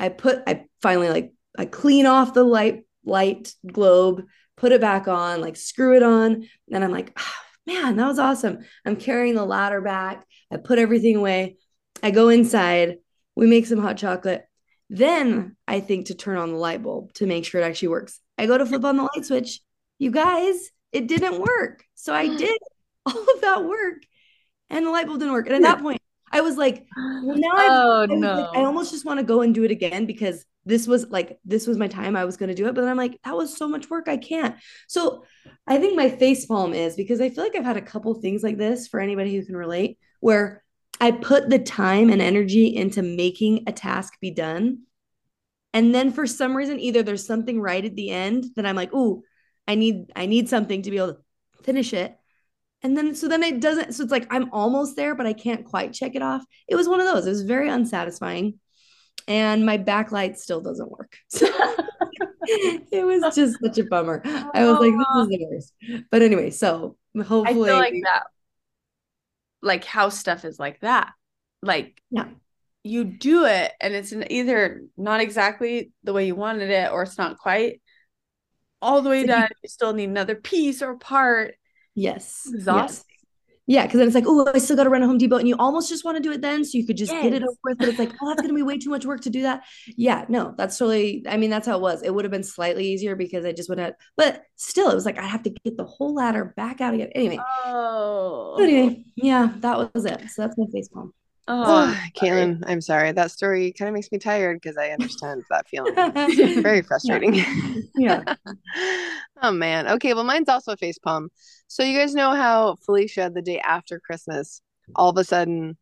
I 0.00 0.08
put, 0.08 0.42
I 0.46 0.64
finally 0.82 1.10
like, 1.10 1.32
I 1.56 1.64
clean 1.64 2.06
off 2.06 2.34
the 2.34 2.44
light, 2.44 2.84
light 3.04 3.54
globe, 3.70 4.24
put 4.56 4.72
it 4.72 4.80
back 4.80 5.08
on, 5.08 5.40
like 5.40 5.56
screw 5.56 5.96
it 5.96 6.02
on. 6.02 6.48
And 6.72 6.84
I'm 6.84 6.92
like, 6.92 7.12
oh, 7.18 7.32
man, 7.66 7.96
that 7.96 8.06
was 8.06 8.18
awesome. 8.18 8.64
I'm 8.84 8.96
carrying 8.96 9.34
the 9.34 9.44
ladder 9.44 9.80
back. 9.80 10.26
I 10.50 10.56
put 10.56 10.78
everything 10.78 11.16
away. 11.16 11.56
I 12.02 12.10
go 12.10 12.28
inside. 12.28 12.98
We 13.34 13.46
make 13.46 13.66
some 13.66 13.80
hot 13.80 13.96
chocolate. 13.96 14.46
Then 14.88 15.56
I 15.66 15.80
think 15.80 16.06
to 16.06 16.14
turn 16.14 16.36
on 16.36 16.52
the 16.52 16.58
light 16.58 16.82
bulb 16.82 17.12
to 17.14 17.26
make 17.26 17.44
sure 17.44 17.60
it 17.60 17.64
actually 17.64 17.88
works. 17.88 18.20
I 18.38 18.46
go 18.46 18.56
to 18.56 18.66
flip 18.66 18.84
on 18.84 18.96
the 18.96 19.08
light 19.14 19.24
switch. 19.24 19.60
You 19.98 20.10
guys, 20.10 20.70
it 20.92 21.08
didn't 21.08 21.40
work. 21.40 21.84
So 21.94 22.14
I 22.14 22.28
mm. 22.28 22.38
did 22.38 22.58
all 23.06 23.18
of 23.18 23.40
that 23.40 23.64
work 23.64 24.02
and 24.70 24.86
the 24.86 24.90
light 24.90 25.06
bulb 25.06 25.18
didn't 25.18 25.34
work. 25.34 25.46
And 25.46 25.56
at 25.56 25.62
that 25.62 25.82
point, 25.82 26.00
I 26.36 26.40
was 26.42 26.56
like, 26.56 26.86
now 26.96 27.50
oh, 27.54 28.02
I, 28.02 28.06
no. 28.06 28.34
Like, 28.34 28.58
I 28.58 28.64
almost 28.64 28.92
just 28.92 29.04
want 29.04 29.20
to 29.20 29.24
go 29.24 29.40
and 29.40 29.54
do 29.54 29.64
it 29.64 29.70
again 29.70 30.06
because 30.06 30.44
this 30.66 30.86
was 30.86 31.08
like 31.08 31.38
this 31.44 31.66
was 31.66 31.78
my 31.78 31.86
time 31.86 32.16
i 32.16 32.24
was 32.24 32.36
going 32.36 32.48
to 32.48 32.54
do 32.54 32.66
it 32.66 32.74
but 32.74 32.80
then 32.82 32.90
i'm 32.90 32.96
like 32.96 33.18
that 33.22 33.36
was 33.36 33.56
so 33.56 33.68
much 33.68 33.88
work 33.88 34.08
i 34.08 34.16
can't 34.16 34.56
so 34.88 35.24
i 35.66 35.78
think 35.78 35.96
my 35.96 36.10
face 36.10 36.44
palm 36.44 36.74
is 36.74 36.96
because 36.96 37.20
i 37.20 37.30
feel 37.30 37.44
like 37.44 37.56
i've 37.56 37.64
had 37.64 37.76
a 37.76 37.82
couple 37.82 38.12
things 38.14 38.42
like 38.42 38.58
this 38.58 38.88
for 38.88 39.00
anybody 39.00 39.34
who 39.34 39.44
can 39.44 39.56
relate 39.56 39.98
where 40.20 40.62
i 41.00 41.10
put 41.10 41.48
the 41.48 41.58
time 41.58 42.10
and 42.10 42.20
energy 42.20 42.74
into 42.74 43.00
making 43.00 43.62
a 43.66 43.72
task 43.72 44.18
be 44.20 44.30
done 44.30 44.80
and 45.72 45.94
then 45.94 46.10
for 46.10 46.26
some 46.26 46.56
reason 46.56 46.80
either 46.80 47.02
there's 47.02 47.26
something 47.26 47.60
right 47.60 47.84
at 47.84 47.94
the 47.94 48.10
end 48.10 48.44
that 48.56 48.66
i'm 48.66 48.76
like 48.76 48.90
oh 48.92 49.22
i 49.68 49.76
need 49.76 50.10
i 50.16 50.26
need 50.26 50.48
something 50.48 50.82
to 50.82 50.90
be 50.90 50.98
able 50.98 51.14
to 51.14 51.62
finish 51.62 51.92
it 51.92 52.18
and 52.86 52.96
then 52.96 53.14
so 53.14 53.28
then 53.28 53.42
it 53.42 53.60
doesn't 53.60 53.92
so 53.94 54.02
it's 54.02 54.12
like 54.12 54.26
i'm 54.30 54.48
almost 54.52 54.96
there 54.96 55.14
but 55.14 55.26
i 55.26 55.32
can't 55.32 55.64
quite 55.64 55.92
check 55.92 56.14
it 56.14 56.22
off 56.22 56.44
it 56.68 56.76
was 56.76 56.88
one 56.88 57.00
of 57.00 57.06
those 57.06 57.26
it 57.26 57.30
was 57.30 57.42
very 57.42 57.68
unsatisfying 57.68 58.58
and 59.28 59.66
my 59.66 59.78
backlight 59.78 60.36
still 60.36 60.60
doesn't 60.60 60.90
work. 60.90 61.16
it 61.32 63.04
was 63.04 63.34
just 63.34 63.58
such 63.62 63.78
a 63.78 63.84
bummer. 63.84 64.22
I 64.24 64.64
was 64.64 64.78
like, 64.78 64.92
this 64.92 65.06
is 65.16 65.28
the 65.28 65.46
worst. 65.50 66.06
But 66.10 66.22
anyway, 66.22 66.50
so 66.50 66.96
hopefully, 67.16 67.70
I 67.70 67.72
feel 67.72 67.78
like 67.78 68.02
that, 68.04 68.24
like 69.62 69.84
house 69.84 70.18
stuff 70.18 70.44
is 70.44 70.58
like 70.58 70.80
that. 70.80 71.12
Like, 71.62 72.00
yeah, 72.10 72.28
you 72.84 73.04
do 73.04 73.46
it, 73.46 73.72
and 73.80 73.94
it's 73.94 74.12
either 74.12 74.82
not 74.96 75.20
exactly 75.20 75.92
the 76.04 76.12
way 76.12 76.26
you 76.26 76.36
wanted 76.36 76.70
it, 76.70 76.92
or 76.92 77.02
it's 77.02 77.18
not 77.18 77.38
quite 77.38 77.80
all 78.80 79.02
the 79.02 79.10
way 79.10 79.26
done. 79.26 79.48
You 79.62 79.68
still 79.68 79.92
need 79.92 80.08
another 80.08 80.36
piece 80.36 80.82
or 80.82 80.96
part. 80.96 81.54
Yes, 81.96 82.48
exhausting. 82.52 83.04
Yes. 83.08 83.16
Yeah, 83.68 83.84
because 83.84 83.98
then 83.98 84.06
it's 84.06 84.14
like, 84.14 84.26
oh, 84.28 84.48
I 84.54 84.58
still 84.58 84.76
got 84.76 84.84
to 84.84 84.90
run 84.90 85.02
a 85.02 85.06
Home 85.06 85.18
Depot, 85.18 85.38
and 85.38 85.48
you 85.48 85.56
almost 85.58 85.88
just 85.88 86.04
want 86.04 86.16
to 86.16 86.22
do 86.22 86.30
it 86.30 86.40
then, 86.40 86.64
so 86.64 86.78
you 86.78 86.86
could 86.86 86.96
just 86.96 87.10
yes. 87.10 87.24
get 87.24 87.32
it 87.32 87.42
over 87.42 87.56
with. 87.64 87.78
But 87.78 87.88
it's 87.88 87.98
like, 87.98 88.12
oh, 88.22 88.28
that's 88.28 88.40
gonna 88.40 88.54
be 88.54 88.62
way 88.62 88.78
too 88.78 88.90
much 88.90 89.04
work 89.04 89.22
to 89.22 89.30
do 89.30 89.42
that. 89.42 89.64
Yeah, 89.96 90.24
no, 90.28 90.54
that's 90.56 90.78
totally. 90.78 91.24
I 91.28 91.36
mean, 91.36 91.50
that's 91.50 91.66
how 91.66 91.76
it 91.76 91.80
was. 91.80 92.02
It 92.02 92.14
would 92.14 92.24
have 92.24 92.30
been 92.30 92.44
slightly 92.44 92.86
easier 92.86 93.16
because 93.16 93.44
I 93.44 93.50
just 93.50 93.68
would 93.68 93.80
have, 93.80 93.94
but 94.16 94.44
still, 94.54 94.88
it 94.88 94.94
was 94.94 95.04
like 95.04 95.18
I 95.18 95.26
have 95.26 95.42
to 95.42 95.50
get 95.50 95.76
the 95.76 95.84
whole 95.84 96.14
ladder 96.14 96.54
back 96.56 96.80
out 96.80 96.94
again. 96.94 97.10
Anyway. 97.16 97.40
Oh. 97.64 98.56
Anyway, 98.60 99.04
yeah, 99.16 99.48
that 99.58 99.92
was 99.92 100.04
it. 100.04 100.30
So 100.30 100.42
that's 100.42 100.56
my 100.56 100.66
face 100.72 100.88
palm. 100.88 101.12
Oh, 101.48 101.96
Caitlin, 102.16 102.62
I'm 102.66 102.80
sorry. 102.80 103.12
That 103.12 103.30
story 103.30 103.72
kind 103.72 103.88
of 103.88 103.94
makes 103.94 104.10
me 104.10 104.18
tired 104.18 104.60
because 104.60 104.76
I 104.76 104.90
understand 104.90 105.44
that 105.50 105.68
feeling. 105.68 105.94
Very 106.62 106.82
frustrating. 106.82 107.34
Yeah. 107.98 108.22
yeah. 108.26 108.34
oh 109.42 109.52
man. 109.52 109.88
Okay. 109.88 110.12
Well, 110.12 110.24
mine's 110.24 110.48
also 110.48 110.72
a 110.72 110.76
face 110.76 110.98
palm. 110.98 111.30
So 111.66 111.82
you 111.82 111.98
guys 111.98 112.14
know 112.14 112.32
how 112.32 112.76
Felicia, 112.84 113.30
the 113.32 113.42
day 113.42 113.58
after 113.58 114.00
Christmas, 114.00 114.60
all 114.94 115.10
of 115.10 115.16
a 115.16 115.24
sudden 115.24 115.76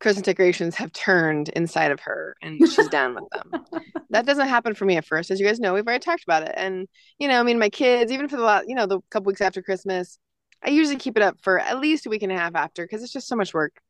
Christmas 0.00 0.24
decorations 0.24 0.74
have 0.76 0.92
turned 0.92 1.48
inside 1.50 1.92
of 1.92 2.00
her 2.00 2.36
and 2.42 2.58
she's 2.68 2.88
down 2.88 3.14
with 3.14 3.24
them. 3.30 3.84
that 4.10 4.26
doesn't 4.26 4.48
happen 4.48 4.74
for 4.74 4.84
me 4.84 4.96
at 4.96 5.04
first. 5.04 5.30
As 5.30 5.38
you 5.38 5.46
guys 5.46 5.60
know, 5.60 5.74
we've 5.74 5.86
already 5.86 6.02
talked 6.02 6.24
about 6.24 6.42
it. 6.42 6.54
And, 6.56 6.88
you 7.18 7.28
know, 7.28 7.38
I 7.38 7.42
mean, 7.42 7.58
my 7.58 7.70
kids, 7.70 8.10
even 8.10 8.28
for 8.28 8.36
the 8.36 8.42
last, 8.42 8.66
you 8.68 8.74
know, 8.74 8.86
the 8.86 9.00
couple 9.10 9.28
weeks 9.28 9.40
after 9.40 9.62
Christmas, 9.62 10.18
I 10.62 10.70
usually 10.70 10.96
keep 10.96 11.16
it 11.16 11.22
up 11.22 11.36
for 11.42 11.58
at 11.58 11.78
least 11.80 12.06
a 12.06 12.10
week 12.10 12.22
and 12.22 12.32
a 12.32 12.36
half 12.36 12.54
after 12.54 12.84
because 12.84 13.02
it's 13.02 13.12
just 13.12 13.28
so 13.28 13.36
much 13.36 13.54
work 13.54 13.80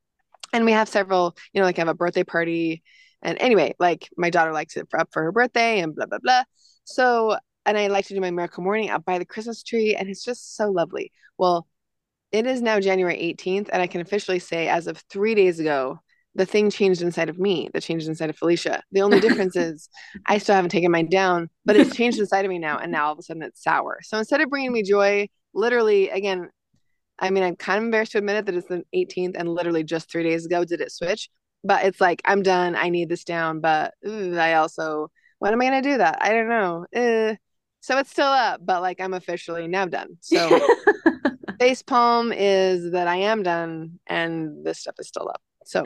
and 0.55 0.65
we 0.65 0.73
have 0.73 0.89
several 0.89 1.37
you 1.53 1.61
know 1.61 1.67
like 1.67 1.79
I 1.79 1.83
have 1.83 1.89
a 1.89 1.95
birthday 1.95 2.25
party 2.25 2.83
and 3.21 3.37
anyway 3.41 3.75
like 3.79 4.09
my 4.17 4.31
daughter 4.31 4.53
likes 4.53 4.77
it 4.77 4.89
for, 4.89 5.01
up 5.01 5.09
for 5.13 5.23
her 5.23 5.33
birthday 5.33 5.81
and 5.81 5.95
blah 5.95 6.07
blah 6.07 6.19
blah. 6.23 6.45
So 6.85 7.37
and 7.67 7.77
i 7.77 7.89
like 7.89 8.07
to 8.07 8.15
do 8.15 8.21
my 8.21 8.31
miracle 8.31 8.63
morning 8.63 8.91
up 8.91 9.05
by 9.05 9.19
the 9.19 9.25
christmas 9.25 9.63
tree 9.63 9.95
and 9.95 10.09
it's 10.09 10.25
just 10.25 10.57
so 10.57 10.71
lovely. 10.71 11.13
Well 11.37 11.67
it 12.33 12.47
is 12.47 12.63
now 12.63 12.81
january 12.81 13.17
18th 13.17 13.69
and 13.73 13.83
i 13.83 13.87
can 13.87 14.01
officially 14.01 14.39
say 14.39 14.69
as 14.69 14.87
of 14.87 15.03
three 15.11 15.35
days 15.35 15.61
ago 15.61 15.99
the 16.37 16.47
thing 16.47 16.69
changed 16.69 17.01
inside 17.01 17.29
of 17.29 17.39
me 17.39 17.71
that 17.73 17.83
changed 17.83 18.09
inside 18.09 18.29
of 18.29 18.37
felicia. 18.37 18.83
The 18.91 19.03
only 19.03 19.21
difference 19.27 19.57
is 19.57 19.89
i 20.27 20.39
still 20.39 20.55
haven't 20.55 20.71
taken 20.71 20.93
mine 20.93 21.09
down 21.09 21.51
but 21.65 21.77
it's 21.77 21.97
changed 21.97 22.19
inside 22.19 22.45
of 22.45 22.51
me 22.51 22.59
now 22.59 22.79
and 22.79 22.93
now 22.93 23.07
all 23.07 23.13
of 23.13 23.19
a 23.19 23.23
sudden 23.23 23.43
it's 23.43 23.63
sour. 23.63 23.99
So 24.03 24.19
instead 24.19 24.41
of 24.41 24.51
bringing 24.51 24.73
me 24.73 24.83
joy 24.83 25.29
literally 25.53 26.11
again 26.11 26.51
I 27.19 27.31
mean, 27.31 27.45
I'm 27.45 27.57
kind 27.57 27.79
of 27.79 27.85
embarrassed 27.85 28.13
to 28.13 28.19
admit 28.19 28.37
it 28.37 28.47
that 28.47 28.55
it's 28.55 28.69
the 28.69 28.85
18th 28.95 29.37
and 29.37 29.49
literally 29.49 29.85
just 29.85 30.11
three 30.11 30.25
days 30.25 30.47
ago 30.47 30.65
did 30.65 30.81
it 30.81 30.93
switch. 30.93 31.31
But 31.63 31.85
it's 31.85 32.01
like, 32.01 32.21
I'm 32.25 32.43
done. 32.43 32.77
I 32.77 32.91
need 32.91 33.09
this 33.09 33.25
down. 33.25 33.61
But 33.61 33.95
ooh, 34.07 34.37
I 34.37 34.55
also, 34.55 35.11
when 35.39 35.53
am 35.53 35.61
I 35.61 35.71
going 35.71 35.83
to 35.83 35.91
do 35.91 35.99
that? 35.99 36.19
I 36.21 36.33
don't 36.33 36.49
know. 36.49 36.87
Uh, 36.95 37.37
so 37.81 37.99
it's 37.99 38.11
still 38.11 38.27
up, 38.27 38.61
but 38.65 38.81
like 38.81 39.01
I'm 39.01 39.15
officially 39.15 39.69
now 39.69 39.87
done. 39.87 40.17
So 40.21 40.59
face 41.61 41.83
palm 41.83 42.33
is 42.33 42.93
that 42.93 43.09
I 43.09 43.17
am 43.17 43.43
done 43.43 44.01
and 44.07 44.65
this 44.65 44.81
stuff 44.81 44.95
is 44.99 45.09
still 45.09 45.29
up. 45.29 45.43
So 45.65 45.83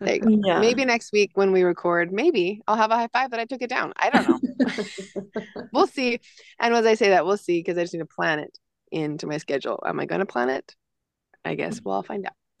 there 0.00 0.14
you 0.14 0.20
go. 0.20 0.28
Yeah. 0.44 0.60
Maybe 0.60 0.84
next 0.84 1.12
week 1.12 1.32
when 1.34 1.52
we 1.52 1.62
record, 1.62 2.12
maybe 2.12 2.60
I'll 2.66 2.76
have 2.76 2.90
a 2.90 2.96
high 2.96 3.08
five 3.12 3.30
that 3.30 3.40
I 3.40 3.44
took 3.44 3.62
it 3.62 3.70
down. 3.70 3.92
I 3.96 4.10
don't 4.10 4.28
know. 4.28 4.84
we'll 5.72 5.86
see. 5.86 6.20
And 6.60 6.74
as 6.74 6.86
I 6.86 6.94
say 6.94 7.10
that, 7.10 7.24
we'll 7.24 7.36
see 7.36 7.60
because 7.60 7.78
I 7.78 7.82
just 7.82 7.94
need 7.94 8.00
to 8.00 8.06
plan 8.06 8.38
it 8.38 8.58
into 8.90 9.26
my 9.26 9.38
schedule. 9.38 9.82
Am 9.86 10.00
I 10.00 10.06
going 10.06 10.20
to 10.20 10.26
plan 10.26 10.50
it? 10.50 10.74
I 11.44 11.54
guess. 11.54 11.80
Well, 11.82 11.96
I'll 11.96 12.02
find 12.02 12.26
out. 12.26 12.32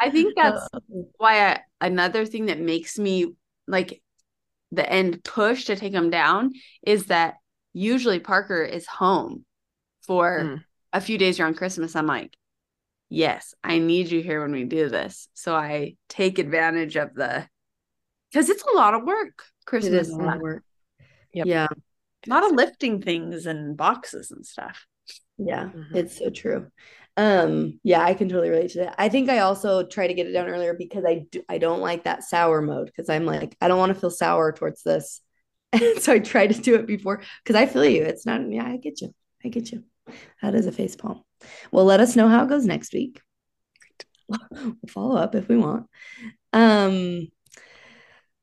I 0.00 0.10
think 0.10 0.34
that's 0.36 0.66
uh, 0.72 0.80
why 1.18 1.52
I, 1.52 1.60
another 1.80 2.24
thing 2.26 2.46
that 2.46 2.60
makes 2.60 2.98
me 2.98 3.34
like 3.66 4.02
the 4.70 4.90
end 4.90 5.22
push 5.24 5.66
to 5.66 5.76
take 5.76 5.92
him 5.92 6.10
down 6.10 6.52
is 6.82 7.06
that 7.06 7.34
usually 7.72 8.18
Parker 8.18 8.62
is 8.62 8.86
home 8.86 9.44
for 10.02 10.40
mm. 10.40 10.64
a 10.92 11.00
few 11.00 11.18
days 11.18 11.38
around 11.38 11.56
Christmas. 11.56 11.94
I'm 11.94 12.06
like, 12.06 12.36
yes, 13.08 13.54
I 13.62 13.78
need 13.78 14.10
you 14.10 14.22
here 14.22 14.42
when 14.42 14.52
we 14.52 14.64
do 14.64 14.88
this. 14.88 15.28
So 15.34 15.54
I 15.54 15.96
take 16.08 16.38
advantage 16.38 16.96
of 16.96 17.14
the 17.14 17.46
because 18.30 18.48
it's 18.48 18.64
a 18.64 18.76
lot 18.76 18.94
of 18.94 19.04
work. 19.04 19.44
Christmas 19.66 19.92
it 19.92 20.00
is 20.00 20.08
a 20.10 20.16
lot 20.16 20.36
of 20.36 20.42
work. 20.42 20.64
Yep. 21.34 21.46
Yeah. 21.46 21.68
A 22.26 22.30
lot 22.30 22.44
of 22.44 22.52
lifting 22.52 23.02
things 23.02 23.46
and 23.46 23.76
boxes 23.76 24.30
and 24.30 24.46
stuff. 24.46 24.86
Yeah, 25.38 25.64
mm-hmm. 25.64 25.96
it's 25.96 26.18
so 26.18 26.30
true. 26.30 26.68
Um, 27.16 27.78
yeah, 27.82 28.02
I 28.02 28.14
can 28.14 28.28
totally 28.28 28.50
relate 28.50 28.70
to 28.72 28.78
that. 28.80 28.94
I 28.98 29.08
think 29.08 29.28
I 29.28 29.40
also 29.40 29.84
try 29.86 30.06
to 30.06 30.14
get 30.14 30.26
it 30.26 30.32
down 30.32 30.48
earlier 30.48 30.74
because 30.74 31.04
I 31.04 31.26
do, 31.30 31.42
I 31.48 31.58
don't 31.58 31.80
like 31.80 32.04
that 32.04 32.24
sour 32.24 32.62
mode 32.62 32.86
because 32.86 33.10
I'm 33.10 33.26
like 33.26 33.56
I 33.60 33.68
don't 33.68 33.78
want 33.78 33.92
to 33.92 34.00
feel 34.00 34.10
sour 34.10 34.52
towards 34.52 34.82
this, 34.82 35.20
and 35.72 36.00
so 36.00 36.14
I 36.14 36.18
try 36.18 36.46
to 36.46 36.60
do 36.60 36.74
it 36.76 36.86
before 36.86 37.22
because 37.44 37.56
I 37.56 37.66
feel 37.66 37.84
you. 37.84 38.02
It's 38.02 38.26
not 38.26 38.40
yeah, 38.50 38.66
I 38.66 38.76
get 38.76 39.00
you, 39.00 39.14
I 39.44 39.48
get 39.48 39.72
you. 39.72 39.84
That 40.42 40.54
is 40.54 40.66
a 40.66 40.72
face 40.72 40.96
palm. 40.96 41.22
Well, 41.70 41.84
let 41.84 42.00
us 42.00 42.16
know 42.16 42.28
how 42.28 42.44
it 42.44 42.48
goes 42.48 42.66
next 42.66 42.92
week. 42.92 43.20
We'll 44.50 44.76
follow 44.88 45.16
up 45.16 45.34
if 45.34 45.48
we 45.48 45.58
want. 45.58 45.88
Um, 46.54 47.28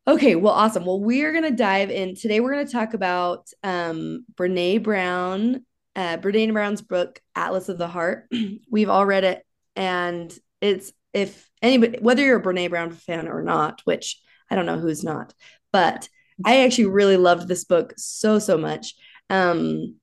Okay, 0.10 0.36
well, 0.36 0.54
awesome. 0.54 0.86
Well, 0.86 1.00
we're 1.00 1.32
gonna 1.34 1.52
dive 1.52 1.92
in 1.92 2.16
today. 2.16 2.40
We're 2.40 2.54
gonna 2.54 2.66
talk 2.68 2.96
about 2.96 3.48
um, 3.62 4.26
Brene 4.34 4.82
Brown, 4.82 5.64
uh, 5.96 6.18
Brene 6.18 6.54
Brown's 6.54 6.82
book 6.82 7.22
Atlas 7.36 7.70
of 7.70 7.78
the 7.78 7.88
Heart. 7.88 8.30
We've 8.72 8.90
all 8.90 9.06
read 9.06 9.24
it, 9.24 9.46
and 9.76 10.34
it's 10.62 10.92
if 11.14 11.50
anybody, 11.62 11.98
whether 12.00 12.24
you're 12.24 12.40
a 12.40 12.44
Brene 12.44 12.70
Brown 12.70 12.92
fan 12.92 13.28
or 13.28 13.42
not, 13.42 13.82
which 13.86 14.22
I 14.50 14.56
don't 14.56 14.66
know 14.66 14.80
who's 14.80 15.04
not, 15.04 15.34
but 15.72 16.08
I 16.46 16.62
actually 16.62 16.86
really 16.86 17.18
loved 17.18 17.48
this 17.48 17.66
book 17.66 17.94
so 17.98 18.40
so 18.40 18.58
much. 18.58 18.96
Um, 19.30 19.96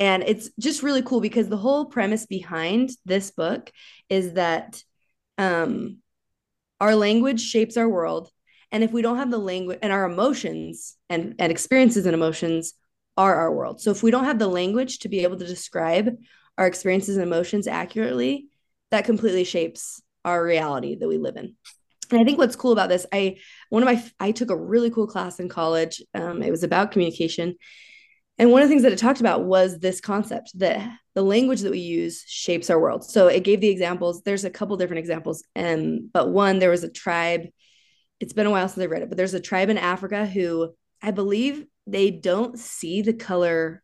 and 0.00 0.22
it's 0.22 0.50
just 0.58 0.82
really 0.82 1.02
cool 1.02 1.20
because 1.20 1.48
the 1.48 1.56
whole 1.56 1.86
premise 1.86 2.26
behind 2.26 2.90
this 3.04 3.32
book 3.32 3.72
is 4.08 4.34
that 4.34 4.82
um, 5.38 5.98
our 6.80 6.94
language 6.94 7.40
shapes 7.40 7.76
our 7.76 7.88
world 7.88 8.30
and 8.70 8.84
if 8.84 8.92
we 8.92 9.02
don't 9.02 9.16
have 9.16 9.30
the 9.30 9.38
language 9.38 9.78
and 9.82 9.92
our 9.92 10.04
emotions 10.04 10.96
and, 11.08 11.34
and 11.38 11.50
experiences 11.50 12.06
and 12.06 12.14
emotions 12.14 12.74
are 13.18 13.34
our 13.34 13.52
world. 13.52 13.80
So 13.82 13.90
if 13.90 14.02
we 14.02 14.10
don't 14.10 14.24
have 14.24 14.38
the 14.38 14.48
language 14.48 15.00
to 15.00 15.08
be 15.08 15.24
able 15.24 15.36
to 15.36 15.46
describe 15.46 16.16
our 16.56 16.66
experiences 16.66 17.16
and 17.16 17.26
emotions 17.26 17.66
accurately, 17.66 18.46
that 18.90 19.04
completely 19.04 19.44
shapes 19.44 20.00
our 20.24 20.42
reality 20.42 20.96
that 20.96 21.08
we 21.08 21.18
live 21.18 21.36
in. 21.36 21.56
And 22.10 22.20
I 22.20 22.24
think 22.24 22.38
what's 22.38 22.56
cool 22.56 22.72
about 22.72 22.88
this, 22.88 23.04
I 23.12 23.38
one 23.68 23.82
of 23.82 23.86
my 23.86 24.02
I 24.18 24.30
took 24.30 24.50
a 24.50 24.56
really 24.56 24.90
cool 24.90 25.06
class 25.06 25.40
in 25.40 25.48
college. 25.48 26.00
Um, 26.14 26.42
it 26.42 26.50
was 26.50 26.62
about 26.62 26.92
communication, 26.92 27.56
and 28.38 28.50
one 28.50 28.62
of 28.62 28.68
the 28.68 28.72
things 28.72 28.84
that 28.84 28.92
it 28.92 28.98
talked 28.98 29.20
about 29.20 29.44
was 29.44 29.78
this 29.78 30.00
concept 30.00 30.58
that 30.58 30.90
the 31.14 31.22
language 31.22 31.60
that 31.60 31.70
we 31.72 31.80
use 31.80 32.24
shapes 32.26 32.70
our 32.70 32.80
world. 32.80 33.04
So 33.04 33.26
it 33.26 33.44
gave 33.44 33.60
the 33.60 33.68
examples. 33.68 34.22
There's 34.22 34.44
a 34.44 34.50
couple 34.50 34.78
different 34.78 35.00
examples, 35.00 35.44
and 35.54 35.80
um, 35.80 36.10
but 36.14 36.30
one 36.30 36.60
there 36.60 36.70
was 36.70 36.84
a 36.84 36.90
tribe 36.90 37.48
it's 38.20 38.32
been 38.32 38.46
a 38.46 38.50
while 38.50 38.68
since 38.68 38.82
I 38.82 38.86
read 38.86 39.02
it, 39.02 39.08
but 39.08 39.16
there's 39.16 39.34
a 39.34 39.40
tribe 39.40 39.68
in 39.68 39.78
Africa 39.78 40.26
who 40.26 40.74
I 41.02 41.10
believe 41.10 41.66
they 41.86 42.10
don't 42.10 42.58
see 42.58 43.02
the 43.02 43.12
color. 43.12 43.82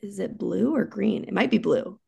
Is 0.00 0.18
it 0.18 0.38
blue 0.38 0.74
or 0.74 0.84
green? 0.84 1.24
It 1.24 1.34
might 1.34 1.50
be 1.50 1.58
blue. 1.58 1.98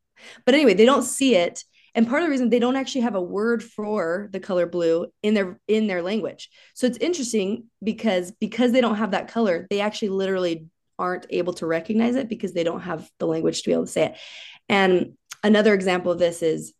But 0.44 0.54
anyway, 0.54 0.74
they 0.74 0.84
don't 0.84 1.02
see 1.02 1.36
it. 1.36 1.64
And 1.94 2.08
part 2.08 2.22
of 2.22 2.26
the 2.26 2.30
reason 2.30 2.50
they 2.50 2.58
don't 2.58 2.76
actually 2.76 3.02
have 3.02 3.14
a 3.14 3.22
word 3.22 3.62
for 3.62 4.28
the 4.32 4.40
color 4.40 4.66
blue 4.66 5.06
in 5.22 5.34
their 5.34 5.60
in 5.68 5.86
their 5.86 6.02
language. 6.02 6.50
So 6.74 6.86
it's 6.86 6.98
interesting 6.98 7.66
because 7.82 8.32
because 8.32 8.72
they 8.72 8.80
don't 8.80 8.96
have 8.96 9.12
that 9.12 9.28
color, 9.28 9.66
they 9.70 9.80
actually 9.80 10.08
literally 10.08 10.66
aren't 10.98 11.26
able 11.30 11.52
to 11.54 11.66
recognize 11.66 12.16
it 12.16 12.28
because 12.28 12.52
they 12.52 12.64
don't 12.64 12.80
have 12.80 13.08
the 13.18 13.26
language 13.26 13.62
to 13.62 13.68
be 13.68 13.72
able 13.72 13.86
to 13.86 13.90
say 13.92 14.06
it. 14.06 14.16
And 14.68 15.14
another 15.42 15.74
example 15.74 16.10
of 16.10 16.18
this 16.18 16.42
is 16.42 16.72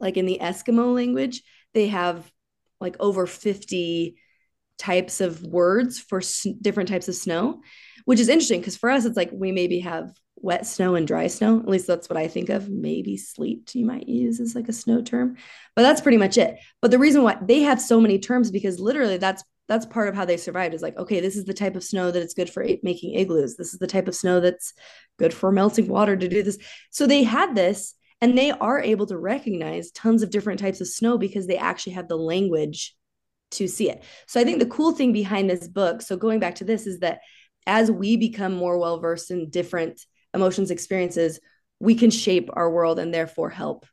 like 0.00 0.16
in 0.16 0.26
the 0.26 0.38
Eskimo 0.40 0.94
language, 0.94 1.42
they 1.72 1.88
have 1.88 2.30
like 2.80 2.96
over 2.98 3.26
50 3.26 4.16
types 4.78 5.20
of 5.20 5.42
words 5.42 5.98
for 5.98 6.18
s- 6.18 6.46
different 6.60 6.88
types 6.88 7.08
of 7.08 7.14
snow, 7.14 7.60
which 8.04 8.20
is 8.20 8.28
interesting 8.28 8.60
because 8.60 8.76
for 8.76 8.90
us, 8.90 9.04
it's 9.04 9.16
like 9.16 9.30
we 9.32 9.52
maybe 9.52 9.80
have 9.80 10.12
wet 10.36 10.66
snow 10.66 10.94
and 10.94 11.06
dry 11.06 11.26
snow. 11.26 11.58
At 11.58 11.68
least 11.68 11.86
that's 11.86 12.08
what 12.08 12.18
I 12.18 12.28
think 12.28 12.50
of. 12.50 12.68
Maybe 12.68 13.16
sleet 13.16 13.74
you 13.74 13.86
might 13.86 14.08
use 14.08 14.40
as 14.40 14.54
like 14.54 14.68
a 14.68 14.72
snow 14.72 15.02
term, 15.02 15.36
but 15.74 15.82
that's 15.82 16.00
pretty 16.00 16.18
much 16.18 16.36
it. 16.36 16.58
But 16.82 16.90
the 16.90 16.98
reason 16.98 17.22
why 17.22 17.38
they 17.40 17.60
have 17.60 17.80
so 17.80 18.00
many 18.00 18.18
terms 18.18 18.50
because 18.50 18.78
literally 18.78 19.16
that's 19.16 19.42
that's 19.66 19.86
part 19.86 20.08
of 20.08 20.14
how 20.14 20.24
they 20.24 20.36
survived 20.36 20.74
is 20.74 20.82
like 20.82 20.96
okay 20.98 21.20
this 21.20 21.36
is 21.36 21.46
the 21.46 21.54
type 21.54 21.76
of 21.76 21.82
snow 21.82 22.10
that 22.10 22.22
it's 22.22 22.34
good 22.34 22.50
for 22.50 22.66
making 22.82 23.14
igloos 23.14 23.56
this 23.56 23.72
is 23.72 23.78
the 23.78 23.86
type 23.86 24.08
of 24.08 24.14
snow 24.14 24.40
that's 24.40 24.74
good 25.18 25.32
for 25.32 25.50
melting 25.50 25.88
water 25.88 26.16
to 26.16 26.28
do 26.28 26.42
this 26.42 26.58
so 26.90 27.06
they 27.06 27.22
had 27.22 27.54
this 27.54 27.94
and 28.20 28.36
they 28.36 28.50
are 28.50 28.80
able 28.80 29.06
to 29.06 29.16
recognize 29.16 29.90
tons 29.90 30.22
of 30.22 30.30
different 30.30 30.60
types 30.60 30.80
of 30.80 30.88
snow 30.88 31.18
because 31.18 31.46
they 31.46 31.56
actually 31.56 31.92
have 31.92 32.08
the 32.08 32.16
language 32.16 32.94
to 33.56 33.68
see 33.68 33.90
it. 33.90 34.02
So 34.26 34.40
I 34.40 34.44
think 34.44 34.58
the 34.58 34.66
cool 34.66 34.92
thing 34.92 35.12
behind 35.12 35.48
this 35.48 35.68
book, 35.68 36.02
so 36.02 36.16
going 36.16 36.40
back 36.40 36.56
to 36.56 36.64
this, 36.64 36.86
is 36.86 37.00
that 37.00 37.20
as 37.66 37.90
we 37.90 38.16
become 38.16 38.54
more 38.54 38.78
well 38.78 38.98
versed 38.98 39.30
in 39.30 39.50
different 39.50 40.00
emotions, 40.32 40.70
experiences, 40.70 41.40
we 41.80 41.94
can 41.94 42.10
shape 42.10 42.50
our 42.52 42.70
world 42.70 42.98
and 42.98 43.12
therefore 43.12 43.50
help 43.50 43.86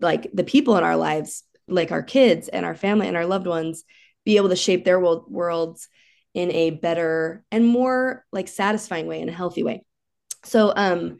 like 0.00 0.30
the 0.32 0.44
people 0.44 0.76
in 0.76 0.84
our 0.84 0.96
lives, 0.96 1.44
like 1.66 1.92
our 1.92 2.02
kids 2.02 2.48
and 2.48 2.64
our 2.64 2.74
family 2.74 3.06
and 3.06 3.16
our 3.16 3.26
loved 3.26 3.46
ones, 3.46 3.84
be 4.24 4.36
able 4.36 4.48
to 4.48 4.56
shape 4.56 4.84
their 4.84 5.00
world, 5.00 5.26
worlds 5.28 5.88
in 6.34 6.50
a 6.52 6.70
better 6.70 7.44
and 7.50 7.66
more 7.66 8.24
like 8.32 8.48
satisfying 8.48 9.06
way 9.06 9.20
in 9.20 9.28
a 9.28 9.32
healthy 9.32 9.62
way. 9.62 9.82
So 10.44 10.72
um 10.74 11.18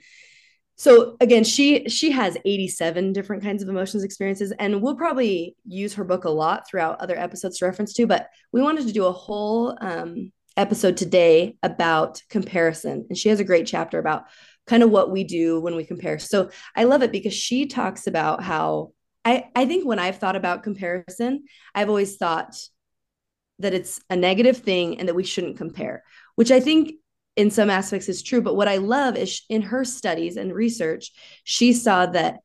so 0.78 1.16
again 1.20 1.44
she 1.44 1.86
she 1.88 2.10
has 2.10 2.38
87 2.46 3.12
different 3.12 3.42
kinds 3.42 3.62
of 3.62 3.68
emotions 3.68 4.02
experiences 4.02 4.52
and 4.58 4.80
we'll 4.80 4.96
probably 4.96 5.54
use 5.66 5.92
her 5.94 6.04
book 6.04 6.24
a 6.24 6.30
lot 6.30 6.66
throughout 6.66 7.00
other 7.00 7.18
episodes 7.18 7.58
to 7.58 7.66
reference 7.66 7.92
to 7.92 8.06
but 8.06 8.30
we 8.52 8.62
wanted 8.62 8.86
to 8.86 8.92
do 8.92 9.04
a 9.04 9.12
whole 9.12 9.76
um, 9.82 10.32
episode 10.58 10.96
today 10.96 11.56
about 11.62 12.20
comparison. 12.28 13.06
And 13.08 13.16
she 13.16 13.28
has 13.28 13.40
a 13.40 13.44
great 13.44 13.66
chapter 13.66 13.98
about 13.98 14.24
kind 14.66 14.82
of 14.82 14.90
what 14.90 15.10
we 15.10 15.24
do 15.24 15.60
when 15.60 15.76
we 15.76 15.84
compare. 15.84 16.18
So 16.18 16.50
i 16.76 16.84
love 16.84 17.02
it 17.02 17.12
because 17.12 17.32
she 17.32 17.66
talks 17.66 18.06
about 18.06 18.42
how 18.42 18.92
i 19.24 19.48
i 19.54 19.64
think 19.64 19.86
when 19.86 19.98
i've 19.98 20.18
thought 20.18 20.36
about 20.36 20.62
comparison 20.62 21.44
i've 21.74 21.88
always 21.88 22.16
thought 22.16 22.54
that 23.60 23.74
it's 23.74 24.00
a 24.10 24.16
negative 24.16 24.58
thing 24.58 24.98
and 24.98 25.08
that 25.08 25.14
we 25.14 25.24
shouldn't 25.24 25.56
compare 25.56 26.04
which 26.36 26.50
i 26.50 26.60
think 26.60 26.92
in 27.38 27.52
some 27.52 27.70
aspects 27.70 28.08
is 28.08 28.20
true. 28.20 28.42
But 28.42 28.56
what 28.56 28.66
I 28.66 28.78
love 28.78 29.16
is 29.16 29.42
in 29.48 29.62
her 29.62 29.84
studies 29.84 30.36
and 30.36 30.52
research, 30.52 31.12
she 31.44 31.72
saw 31.72 32.06
that 32.06 32.40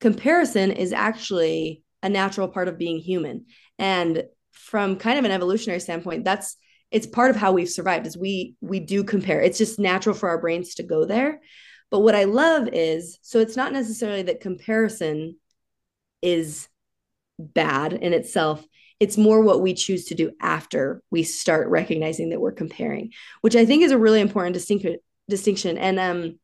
comparison 0.00 0.72
is 0.72 0.94
actually 0.94 1.82
a 2.02 2.08
natural 2.08 2.48
part 2.48 2.66
of 2.66 2.78
being 2.78 2.98
human. 2.98 3.44
And 3.78 4.24
from 4.52 4.96
kind 4.96 5.18
of 5.18 5.26
an 5.26 5.32
evolutionary 5.32 5.80
standpoint, 5.80 6.24
that's 6.24 6.56
it's 6.90 7.06
part 7.06 7.28
of 7.28 7.36
how 7.36 7.52
we've 7.52 7.68
survived 7.68 8.06
is 8.06 8.16
we 8.16 8.54
we 8.62 8.80
do 8.80 9.04
compare. 9.04 9.42
It's 9.42 9.58
just 9.58 9.78
natural 9.78 10.14
for 10.14 10.30
our 10.30 10.40
brains 10.40 10.76
to 10.76 10.82
go 10.82 11.04
there. 11.04 11.42
But 11.90 12.00
what 12.00 12.14
I 12.14 12.24
love 12.24 12.70
is 12.72 13.18
so 13.20 13.40
it's 13.40 13.56
not 13.56 13.74
necessarily 13.74 14.22
that 14.22 14.40
comparison 14.40 15.36
is 16.22 16.68
bad 17.38 17.92
in 17.92 18.14
itself 18.14 18.64
it's 19.00 19.16
more 19.16 19.40
what 19.42 19.62
we 19.62 19.74
choose 19.74 20.06
to 20.06 20.14
do 20.14 20.32
after 20.40 21.02
we 21.10 21.22
start 21.22 21.68
recognizing 21.68 22.30
that 22.30 22.40
we're 22.40 22.52
comparing, 22.52 23.12
which 23.42 23.54
I 23.54 23.64
think 23.64 23.82
is 23.82 23.92
a 23.92 23.98
really 23.98 24.20
important 24.20 24.54
distinct- 24.54 25.02
distinction. 25.28 25.78
And 25.78 26.00
um, 26.00 26.38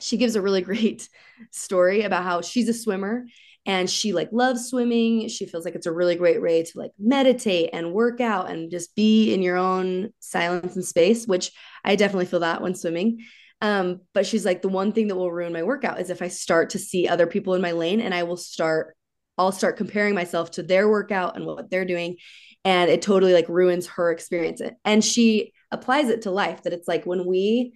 she 0.00 0.16
gives 0.16 0.36
a 0.36 0.42
really 0.42 0.60
great 0.62 1.08
story 1.50 2.02
about 2.02 2.24
how 2.24 2.40
she's 2.40 2.68
a 2.68 2.74
swimmer 2.74 3.26
and 3.66 3.90
she 3.90 4.12
like 4.12 4.30
loves 4.32 4.68
swimming 4.68 5.28
she 5.28 5.46
feels 5.46 5.64
like 5.64 5.74
it's 5.74 5.86
a 5.86 5.92
really 5.92 6.16
great 6.16 6.40
way 6.42 6.62
to 6.62 6.78
like 6.78 6.90
meditate 6.98 7.70
and 7.72 7.92
work 7.92 8.20
out 8.20 8.50
and 8.50 8.70
just 8.70 8.94
be 8.96 9.32
in 9.32 9.42
your 9.42 9.56
own 9.56 10.10
silence 10.20 10.74
and 10.74 10.84
space 10.84 11.26
which 11.26 11.52
i 11.84 11.94
definitely 11.94 12.26
feel 12.26 12.40
that 12.40 12.62
when 12.62 12.74
swimming 12.74 13.24
um, 13.60 14.02
but 14.14 14.24
she's 14.24 14.44
like 14.44 14.62
the 14.62 14.68
one 14.68 14.92
thing 14.92 15.08
that 15.08 15.16
will 15.16 15.32
ruin 15.32 15.52
my 15.52 15.62
workout 15.62 16.00
is 16.00 16.10
if 16.10 16.22
i 16.22 16.28
start 16.28 16.70
to 16.70 16.78
see 16.78 17.06
other 17.06 17.26
people 17.26 17.54
in 17.54 17.62
my 17.62 17.72
lane 17.72 18.00
and 18.00 18.14
i 18.14 18.22
will 18.22 18.36
start 18.36 18.96
I'll 19.38 19.52
start 19.52 19.76
comparing 19.76 20.14
myself 20.14 20.50
to 20.52 20.62
their 20.62 20.88
workout 20.88 21.36
and 21.36 21.46
what 21.46 21.70
they're 21.70 21.84
doing. 21.84 22.16
And 22.64 22.90
it 22.90 23.02
totally 23.02 23.32
like 23.32 23.48
ruins 23.48 23.86
her 23.86 24.10
experience. 24.10 24.60
And 24.84 25.04
she 25.04 25.52
applies 25.70 26.08
it 26.08 26.22
to 26.22 26.30
life 26.30 26.64
that 26.64 26.72
it's 26.72 26.88
like 26.88 27.06
when 27.06 27.24
we, 27.24 27.74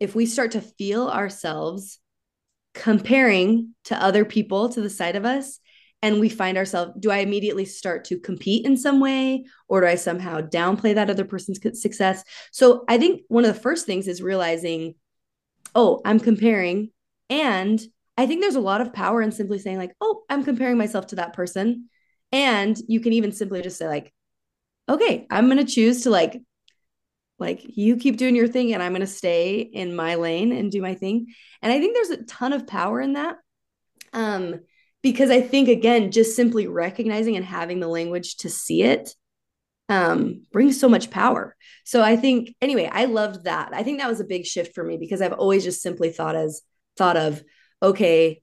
if 0.00 0.14
we 0.14 0.26
start 0.26 0.52
to 0.52 0.60
feel 0.60 1.08
ourselves 1.08 1.98
comparing 2.74 3.74
to 3.84 4.02
other 4.02 4.24
people 4.24 4.68
to 4.70 4.80
the 4.80 4.90
side 4.90 5.16
of 5.16 5.24
us, 5.24 5.60
and 6.04 6.20
we 6.20 6.28
find 6.28 6.58
ourselves, 6.58 6.92
do 6.98 7.10
I 7.10 7.18
immediately 7.18 7.64
start 7.64 8.04
to 8.06 8.18
compete 8.18 8.66
in 8.66 8.76
some 8.76 9.00
way 9.00 9.46
or 9.68 9.80
do 9.80 9.86
I 9.86 9.94
somehow 9.94 10.42
downplay 10.42 10.94
that 10.94 11.08
other 11.08 11.24
person's 11.24 11.58
success? 11.80 12.22
So 12.52 12.84
I 12.88 12.98
think 12.98 13.22
one 13.28 13.46
of 13.46 13.54
the 13.54 13.60
first 13.60 13.86
things 13.86 14.06
is 14.06 14.20
realizing, 14.20 14.96
oh, 15.74 16.02
I'm 16.04 16.20
comparing 16.20 16.90
and 17.30 17.80
I 18.16 18.26
think 18.26 18.40
there's 18.40 18.54
a 18.54 18.60
lot 18.60 18.80
of 18.80 18.92
power 18.92 19.22
in 19.22 19.32
simply 19.32 19.58
saying, 19.58 19.78
like, 19.78 19.94
oh, 20.00 20.22
I'm 20.28 20.44
comparing 20.44 20.78
myself 20.78 21.08
to 21.08 21.16
that 21.16 21.32
person. 21.32 21.88
And 22.32 22.76
you 22.88 23.00
can 23.00 23.12
even 23.12 23.32
simply 23.32 23.62
just 23.62 23.78
say, 23.78 23.88
like, 23.88 24.12
okay, 24.88 25.26
I'm 25.30 25.46
going 25.46 25.64
to 25.64 25.72
choose 25.72 26.02
to 26.02 26.10
like, 26.10 26.40
like 27.38 27.62
you 27.76 27.96
keep 27.96 28.16
doing 28.16 28.36
your 28.36 28.48
thing 28.48 28.72
and 28.72 28.82
I'm 28.82 28.92
going 28.92 29.00
to 29.00 29.06
stay 29.06 29.60
in 29.60 29.96
my 29.96 30.14
lane 30.14 30.52
and 30.52 30.70
do 30.70 30.80
my 30.80 30.94
thing. 30.94 31.26
And 31.62 31.72
I 31.72 31.80
think 31.80 31.94
there's 31.94 32.10
a 32.10 32.24
ton 32.24 32.52
of 32.52 32.66
power 32.66 33.00
in 33.00 33.14
that. 33.14 33.36
Um, 34.12 34.60
because 35.02 35.30
I 35.30 35.40
think 35.40 35.68
again, 35.68 36.10
just 36.12 36.36
simply 36.36 36.66
recognizing 36.66 37.36
and 37.36 37.44
having 37.44 37.80
the 37.80 37.88
language 37.88 38.36
to 38.38 38.50
see 38.50 38.82
it 38.82 39.14
um 39.90 40.42
brings 40.50 40.80
so 40.80 40.88
much 40.88 41.10
power. 41.10 41.54
So 41.84 42.02
I 42.02 42.16
think 42.16 42.54
anyway, 42.62 42.88
I 42.90 43.04
loved 43.04 43.44
that. 43.44 43.70
I 43.74 43.82
think 43.82 43.98
that 43.98 44.08
was 44.08 44.20
a 44.20 44.24
big 44.24 44.46
shift 44.46 44.74
for 44.74 44.82
me 44.82 44.96
because 44.96 45.20
I've 45.20 45.34
always 45.34 45.62
just 45.62 45.82
simply 45.82 46.10
thought 46.10 46.36
as 46.36 46.62
thought 46.96 47.18
of 47.18 47.42
okay, 47.82 48.42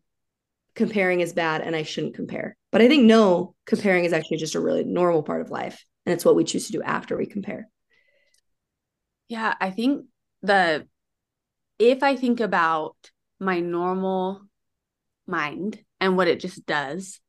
comparing 0.75 1.19
is 1.19 1.33
bad 1.33 1.61
and 1.61 1.75
I 1.75 1.83
shouldn't 1.83 2.15
compare. 2.15 2.55
But 2.71 2.81
I 2.81 2.88
think 2.88 3.03
no, 3.03 3.55
comparing 3.65 4.05
is 4.05 4.13
actually 4.13 4.38
just 4.38 4.55
a 4.55 4.61
really 4.61 4.83
normal 4.83 5.23
part 5.23 5.41
of 5.41 5.51
life 5.51 5.83
and 6.05 6.13
it's 6.13 6.25
what 6.25 6.35
we 6.35 6.43
choose 6.43 6.67
to 6.67 6.71
do 6.71 6.81
after 6.81 7.17
we 7.17 7.25
compare. 7.25 7.67
Yeah, 9.27 9.53
I 9.59 9.71
think 9.71 10.05
the 10.41 10.88
if 11.79 12.03
I 12.03 12.15
think 12.15 12.39
about 12.39 12.95
my 13.39 13.59
normal 13.59 14.41
mind 15.25 15.79
and 16.00 16.15
what 16.15 16.27
it 16.27 16.39
just 16.39 16.65
does, 16.65 17.19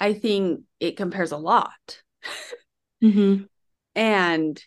I 0.00 0.14
think 0.14 0.62
it 0.80 0.96
compares 0.96 1.32
a 1.32 1.36
lot. 1.36 2.02
Mm-hmm. 3.02 3.44
And 3.94 4.62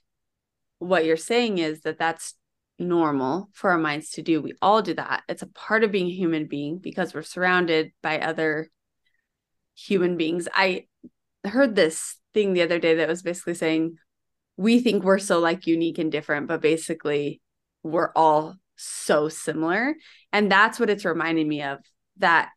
what 0.79 1.05
you're 1.05 1.17
saying 1.17 1.57
is 1.57 1.81
that 1.81 1.97
that's 1.97 2.35
normal 2.79 3.49
for 3.53 3.71
our 3.71 3.77
minds 3.77 4.11
to 4.11 4.21
do. 4.21 4.41
We 4.41 4.53
all 4.61 4.81
do 4.81 4.93
that. 4.95 5.23
It's 5.27 5.41
a 5.41 5.47
part 5.47 5.83
of 5.83 5.91
being 5.91 6.07
a 6.07 6.13
human 6.13 6.47
being 6.47 6.77
because 6.77 7.13
we're 7.13 7.23
surrounded 7.23 7.91
by 8.01 8.19
other 8.19 8.69
human 9.75 10.17
beings. 10.17 10.47
I 10.53 10.85
heard 11.43 11.75
this 11.75 12.17
thing 12.33 12.53
the 12.53 12.61
other 12.61 12.79
day 12.79 12.95
that 12.95 13.07
was 13.07 13.21
basically 13.21 13.55
saying 13.55 13.97
we 14.57 14.79
think 14.79 15.03
we're 15.03 15.19
so 15.19 15.39
like 15.39 15.67
unique 15.67 15.99
and 15.99 16.11
different, 16.11 16.47
but 16.47 16.61
basically 16.61 17.41
we're 17.83 18.11
all 18.15 18.55
so 18.75 19.29
similar. 19.29 19.95
And 20.33 20.51
that's 20.51 20.79
what 20.79 20.89
it's 20.89 21.05
reminding 21.05 21.47
me 21.47 21.63
of 21.63 21.79
that 22.17 22.49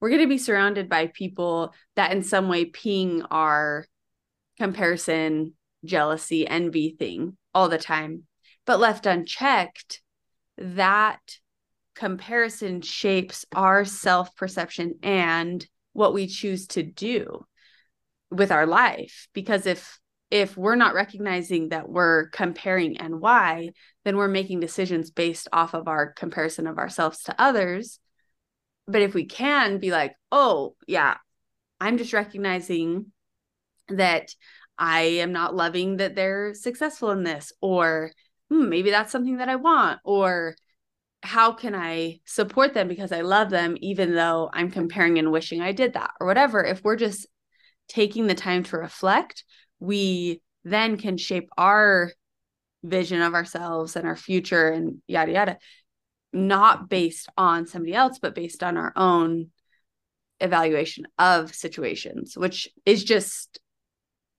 we're 0.00 0.10
going 0.10 0.22
to 0.22 0.28
be 0.28 0.38
surrounded 0.38 0.88
by 0.88 1.08
people 1.08 1.74
that 1.96 2.12
in 2.12 2.22
some 2.22 2.48
way 2.48 2.64
ping 2.64 3.22
our 3.22 3.84
comparison, 4.58 5.54
jealousy, 5.84 6.46
envy 6.46 6.94
thing 6.96 7.36
all 7.52 7.68
the 7.68 7.78
time. 7.78 8.24
But 8.68 8.80
left 8.80 9.06
unchecked, 9.06 10.02
that 10.58 11.38
comparison 11.94 12.82
shapes 12.82 13.46
our 13.54 13.86
self 13.86 14.36
perception 14.36 14.96
and 15.02 15.66
what 15.94 16.12
we 16.12 16.26
choose 16.26 16.66
to 16.66 16.82
do 16.82 17.46
with 18.30 18.52
our 18.52 18.66
life. 18.66 19.26
Because 19.32 19.64
if 19.64 19.98
if 20.30 20.54
we're 20.54 20.74
not 20.74 20.92
recognizing 20.92 21.70
that 21.70 21.88
we're 21.88 22.28
comparing 22.28 22.98
and 22.98 23.22
why, 23.22 23.70
then 24.04 24.18
we're 24.18 24.28
making 24.28 24.60
decisions 24.60 25.10
based 25.10 25.48
off 25.50 25.72
of 25.72 25.88
our 25.88 26.12
comparison 26.12 26.66
of 26.66 26.76
ourselves 26.76 27.22
to 27.22 27.34
others. 27.40 27.98
But 28.86 29.00
if 29.00 29.14
we 29.14 29.24
can 29.24 29.78
be 29.78 29.90
like, 29.90 30.12
oh, 30.30 30.76
yeah, 30.86 31.16
I'm 31.80 31.96
just 31.96 32.12
recognizing 32.12 33.12
that 33.88 34.28
I 34.76 35.00
am 35.00 35.32
not 35.32 35.56
loving 35.56 35.96
that 35.96 36.14
they're 36.14 36.52
successful 36.52 37.12
in 37.12 37.22
this, 37.22 37.50
or 37.62 38.12
hmm, 38.50 38.68
maybe 38.68 38.90
that's 38.90 39.12
something 39.12 39.38
that 39.38 39.48
I 39.48 39.56
want, 39.56 40.00
or 40.04 40.56
how 41.22 41.52
can 41.52 41.74
I 41.74 42.20
support 42.24 42.74
them 42.74 42.88
because 42.88 43.12
I 43.12 43.22
love 43.22 43.50
them, 43.50 43.76
even 43.80 44.14
though 44.14 44.50
I'm 44.52 44.70
comparing 44.70 45.18
and 45.18 45.32
wishing 45.32 45.60
I 45.60 45.72
did 45.72 45.94
that, 45.94 46.12
or 46.20 46.26
whatever. 46.26 46.64
If 46.64 46.82
we're 46.82 46.96
just 46.96 47.26
taking 47.88 48.26
the 48.26 48.34
time 48.34 48.62
to 48.64 48.78
reflect, 48.78 49.44
we 49.80 50.42
then 50.64 50.96
can 50.96 51.16
shape 51.16 51.48
our 51.56 52.12
vision 52.82 53.22
of 53.22 53.34
ourselves 53.34 53.96
and 53.96 54.06
our 54.06 54.16
future 54.16 54.68
and 54.68 55.02
yada 55.06 55.32
yada, 55.32 55.58
not 56.32 56.88
based 56.88 57.28
on 57.36 57.66
somebody 57.66 57.94
else, 57.94 58.18
but 58.20 58.34
based 58.34 58.62
on 58.62 58.76
our 58.76 58.92
own 58.94 59.50
evaluation 60.40 61.06
of 61.18 61.54
situations, 61.54 62.36
which 62.36 62.68
is 62.86 63.02
just 63.02 63.58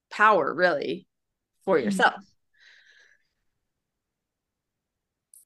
power 0.09 0.53
really 0.53 1.07
for 1.65 1.75
mm-hmm. 1.75 1.85
yourself. 1.85 2.23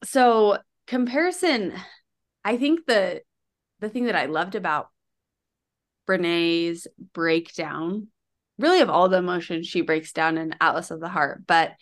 So 0.04 0.58
comparison, 0.88 1.74
I 2.44 2.58
think 2.58 2.86
the 2.86 3.22
the 3.80 3.90
thing 3.90 4.06
that 4.06 4.16
I 4.16 4.26
loved 4.26 4.56
about 4.56 4.90
Brene's 6.06 6.88
breakdown, 7.14 8.08
really 8.58 8.82
of 8.82 8.90
all 8.90 9.10
the 9.10 9.18
emotions 9.18 9.68
she 9.68 9.82
breaks 9.82 10.12
down 10.14 10.38
in 10.38 10.56
Atlas 10.62 10.92
of 10.92 11.00
the 11.00 11.10
Heart, 11.10 11.44
but 11.48 11.74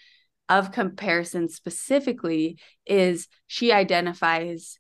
of 0.49 0.71
comparison 0.71 1.49
specifically, 1.49 2.57
is 2.85 3.27
she 3.47 3.71
identifies 3.71 4.77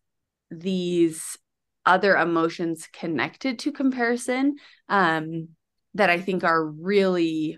these 0.49 1.37
other 1.85 2.15
emotions 2.15 2.87
connected 2.91 3.59
to 3.59 3.71
comparison 3.71 4.55
um, 4.89 5.49
that 5.93 6.09
I 6.09 6.19
think 6.19 6.43
are 6.43 6.63
really 6.63 7.57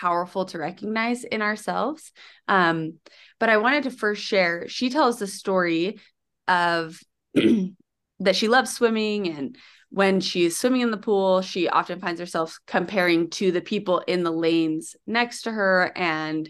powerful 0.00 0.46
to 0.46 0.58
recognize 0.58 1.24
in 1.24 1.42
ourselves. 1.42 2.12
Um, 2.48 2.94
but 3.38 3.48
I 3.48 3.58
wanted 3.58 3.84
to 3.84 3.90
first 3.90 4.22
share, 4.22 4.68
she 4.68 4.90
tells 4.90 5.18
the 5.18 5.26
story 5.26 5.98
of 6.48 6.98
that 7.34 8.36
she 8.36 8.48
loves 8.48 8.72
swimming 8.72 9.28
and 9.28 9.56
when 9.90 10.20
she's 10.20 10.56
swimming 10.56 10.80
in 10.80 10.90
the 10.90 10.96
pool, 10.96 11.42
she 11.42 11.68
often 11.68 12.00
finds 12.00 12.18
herself 12.18 12.58
comparing 12.66 13.28
to 13.28 13.52
the 13.52 13.60
people 13.60 13.98
in 13.98 14.22
the 14.22 14.30
lanes 14.30 14.96
next 15.06 15.42
to 15.42 15.50
her 15.50 15.92
and 15.94 16.48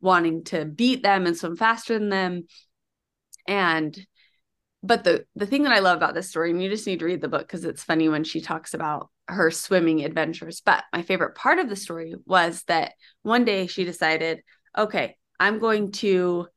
wanting 0.00 0.44
to 0.44 0.64
beat 0.64 1.02
them 1.02 1.26
and 1.26 1.36
swim 1.36 1.56
faster 1.56 1.98
than 1.98 2.08
them. 2.08 2.44
And 3.48 3.98
but 4.84 5.02
the 5.02 5.26
the 5.34 5.46
thing 5.46 5.64
that 5.64 5.72
I 5.72 5.80
love 5.80 5.96
about 5.96 6.14
this 6.14 6.28
story, 6.28 6.50
and 6.50 6.62
you 6.62 6.70
just 6.70 6.86
need 6.86 7.00
to 7.00 7.04
read 7.04 7.20
the 7.20 7.28
book 7.28 7.40
because 7.40 7.64
it's 7.64 7.82
funny 7.82 8.08
when 8.08 8.22
she 8.22 8.40
talks 8.40 8.74
about 8.74 9.10
her 9.28 9.50
swimming 9.50 10.04
adventures. 10.04 10.60
But 10.64 10.84
my 10.92 11.02
favorite 11.02 11.34
part 11.34 11.58
of 11.58 11.68
the 11.68 11.76
story 11.76 12.14
was 12.26 12.62
that 12.64 12.92
one 13.22 13.44
day 13.44 13.66
she 13.66 13.84
decided, 13.84 14.40
okay, 14.76 15.16
I'm 15.40 15.58
going 15.58 15.92
to 15.92 16.48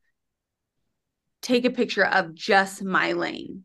take 1.40 1.64
a 1.64 1.70
picture 1.70 2.04
of 2.04 2.34
just 2.34 2.82
my 2.82 3.12
lane. 3.12 3.64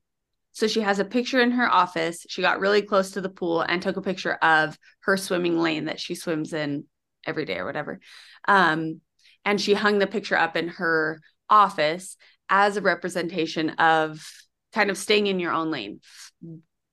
So 0.51 0.67
she 0.67 0.81
has 0.81 0.99
a 0.99 1.05
picture 1.05 1.41
in 1.41 1.51
her 1.51 1.69
office. 1.69 2.25
She 2.29 2.41
got 2.41 2.59
really 2.59 2.83
close 2.83 3.11
to 3.11 3.21
the 3.21 3.29
pool 3.29 3.61
and 3.61 3.81
took 3.81 3.97
a 3.97 4.01
picture 4.01 4.33
of 4.33 4.77
her 5.01 5.17
swimming 5.17 5.59
lane 5.59 5.85
that 5.85 5.99
she 5.99 6.13
swims 6.13 6.53
in 6.53 6.85
every 7.25 7.45
day 7.45 7.57
or 7.57 7.65
whatever. 7.65 7.99
Um, 8.47 9.01
and 9.45 9.59
she 9.59 9.73
hung 9.73 9.99
the 9.99 10.07
picture 10.07 10.37
up 10.37 10.55
in 10.55 10.67
her 10.69 11.21
office 11.49 12.17
as 12.49 12.77
a 12.77 12.81
representation 12.81 13.71
of 13.71 14.25
kind 14.73 14.89
of 14.89 14.97
staying 14.97 15.27
in 15.27 15.39
your 15.39 15.53
own 15.53 15.71
lane. 15.71 16.01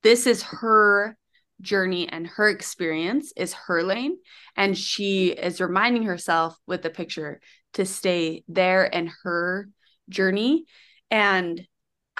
This 0.01 0.25
is 0.25 0.41
her 0.43 1.15
journey 1.61 2.09
and 2.09 2.27
her 2.27 2.49
experience 2.49 3.31
is 3.35 3.53
her 3.53 3.83
lane. 3.83 4.17
And 4.55 4.77
she 4.77 5.29
is 5.29 5.61
reminding 5.61 6.03
herself 6.03 6.57
with 6.67 6.81
the 6.81 6.89
picture 6.89 7.39
to 7.73 7.85
stay 7.85 8.43
there 8.47 8.83
in 8.83 9.11
her 9.23 9.69
journey. 10.09 10.65
And 11.09 11.65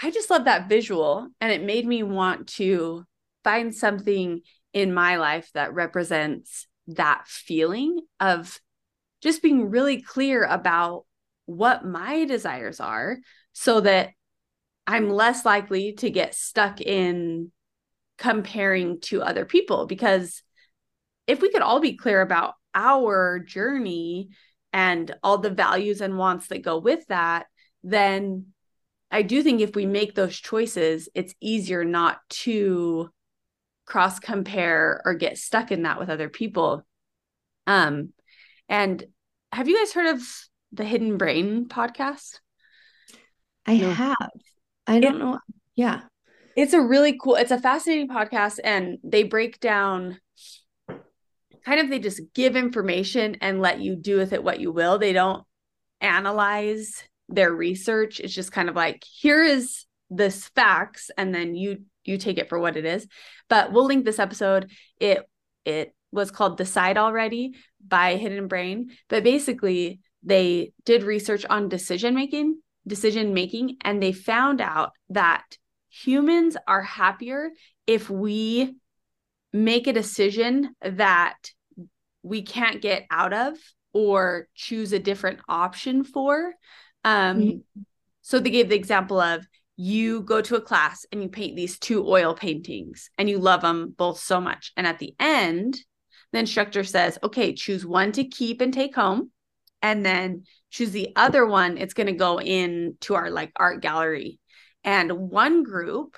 I 0.02 0.12
just 0.12 0.30
love 0.30 0.46
that 0.46 0.70
visual. 0.70 1.28
And 1.40 1.52
it 1.52 1.64
made 1.64 1.86
me 1.86 2.04
want 2.04 2.48
to 2.56 3.06
find 3.44 3.74
something 3.74 4.42
in 4.74 4.94
my 4.94 5.18
life 5.18 5.50
that 5.54 5.74
represents 5.74 6.68
that 6.88 7.28
feeling 7.28 8.00
of 8.20 8.60
just 9.22 9.42
being 9.42 9.70
really 9.70 10.02
clear 10.02 10.44
about 10.44 11.06
what 11.46 11.86
my 11.86 12.26
desires 12.26 12.80
are 12.80 13.18
so 13.54 13.82
that 13.82 14.12
I'm 14.88 15.10
less 15.10 15.46
likely 15.46 15.94
to 15.94 16.10
get 16.10 16.34
stuck 16.34 16.82
in 16.82 17.52
comparing 18.22 19.02
to 19.02 19.24
other 19.24 19.46
people 19.46 19.88
because 19.88 20.44
if 21.26 21.42
we 21.42 21.50
could 21.50 21.64
all 21.64 21.80
be 21.80 21.98
clear 21.98 22.22
about 22.22 22.54
our 22.76 23.40
journey 23.40 24.30
and 24.72 25.12
all 25.24 25.40
the 25.40 25.50
values 25.50 26.02
and 26.02 26.20
wants 26.20 26.48
that 26.48 26.62
go 26.62 26.78
with 26.78 27.04
that, 27.08 27.48
then 27.84 28.46
I 29.10 29.24
do 29.24 29.42
think 29.42 29.60
if 29.60 29.76
we 29.76 29.88
make 29.88 30.14
those 30.14 30.38
choices, 30.38 31.10
it's 31.16 31.34
easier 31.42 31.84
not 31.84 32.20
to 32.44 33.10
cross 33.88 34.20
compare 34.20 35.02
or 35.04 35.16
get 35.16 35.40
stuck 35.40 35.72
in 35.72 35.82
that 35.82 35.98
with 35.98 36.12
other 36.12 36.30
people. 36.30 36.86
Um, 37.66 38.14
and 38.70 39.04
have 39.52 39.68
you 39.68 39.80
guys 39.80 39.94
heard 39.94 40.16
of 40.16 40.22
the 40.72 40.86
Hidden 40.86 41.18
Brain 41.18 41.66
podcast? 41.66 42.40
I 43.66 43.78
no. 43.78 43.92
have. 43.92 44.30
I 44.86 45.00
don't 45.00 45.16
it, 45.16 45.20
know. 45.20 45.40
Yeah. 45.74 46.02
It's 46.56 46.74
a 46.74 46.82
really 46.82 47.18
cool, 47.22 47.36
it's 47.36 47.52
a 47.52 47.60
fascinating 47.60 48.10
podcast, 48.10 48.60
and 48.64 48.98
they 49.04 49.24
break 49.24 49.60
down 49.60 50.20
kind 51.66 51.80
of 51.80 51.90
they 51.90 52.00
just 52.00 52.22
give 52.34 52.56
information 52.56 53.38
and 53.42 53.62
let 53.62 53.80
you 53.80 53.96
do 53.96 54.18
with 54.18 54.34
it 54.34 54.44
what 54.44 54.60
you 54.60 54.72
will. 54.72 54.98
They 54.98 55.14
don't 55.14 55.44
analyze 56.00 57.04
their 57.30 57.52
research. 57.52 58.20
It's 58.20 58.34
just 58.34 58.52
kind 58.52 58.70
of 58.70 58.76
like, 58.76 59.04
here 59.04 59.44
is 59.44 59.86
this 60.10 60.48
facts, 60.50 61.12
and 61.18 61.34
then 61.34 61.56
you 61.56 61.84
you 62.04 62.18
take 62.18 62.38
it 62.38 62.50
for 62.50 62.60
what 62.60 62.78
it 62.78 62.86
is. 62.86 63.08
But 63.48 63.72
we'll 63.72 63.86
link 63.86 64.06
this 64.06 64.20
episode. 64.20 64.72
It 65.00 65.26
it 65.66 65.94
was 66.12 66.32
called 66.32 66.58
Decide 66.58 66.98
Already 66.98 67.54
by 67.86 68.16
Hidden 68.16 68.48
Brain. 68.48 68.90
But 69.08 69.24
basically, 69.24 70.02
they 70.24 70.74
did 70.84 71.04
research 71.04 71.46
on 71.50 71.70
decision 71.70 72.14
making, 72.16 72.60
decision 72.86 73.34
making, 73.34 73.78
and 73.82 74.02
they 74.02 74.12
found 74.12 74.60
out 74.60 74.92
that 75.10 75.44
humans 75.92 76.58
are 76.68 76.82
happier 76.82 77.50
if 77.86 78.10
we 78.10 78.76
make 79.54 79.88
a 79.88 79.94
decision 79.94 80.74
that 80.82 81.36
we 82.24 82.42
can't 82.42 82.82
get 82.82 83.06
out 83.12 83.34
of 83.34 83.58
or 83.94 84.48
choose 84.56 84.94
a 84.94 85.00
different 85.00 85.40
option 85.50 86.04
for. 86.04 86.54
Um, 87.04 87.40
mm-hmm. 87.40 87.82
So 88.22 88.40
they 88.40 88.50
gave 88.50 88.70
the 88.70 88.76
example 88.76 89.20
of 89.20 89.46
you 89.76 90.22
go 90.22 90.42
to 90.42 90.56
a 90.56 90.62
class 90.62 91.06
and 91.12 91.22
you 91.22 91.30
paint 91.30 91.56
these 91.56 91.80
two 91.80 92.08
oil 92.08 92.34
paintings 92.36 93.10
and 93.18 93.30
you 93.30 93.40
love 93.40 93.62
them 93.62 93.94
both 93.98 94.20
so 94.20 94.40
much. 94.40 94.72
And 94.78 94.86
at 94.86 95.00
the 95.00 95.16
end, 95.20 95.78
the 96.32 96.40
instructor 96.40 96.84
says, 96.84 97.18
okay, 97.24 97.54
choose 97.54 97.86
one 97.86 98.12
to 98.14 98.24
keep 98.24 98.62
and 98.62 98.74
take 98.74 98.96
home. 98.96 99.32
And 99.82 100.06
then 100.06 100.44
choose 100.70 100.92
the 100.92 101.10
other 101.16 101.46
one. 101.46 101.78
It's 101.78 101.96
going 101.96 102.08
to 102.08 102.14
go 102.14 102.40
into 102.40 103.16
our 103.16 103.32
like 103.32 103.52
art 103.56 103.82
gallery. 103.82 104.40
And 104.84 105.30
one 105.30 105.64
group 105.64 106.18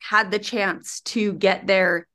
had 0.00 0.30
the 0.30 0.38
chance 0.38 1.00
to 1.00 1.32
get 1.32 1.66
their 1.66 2.06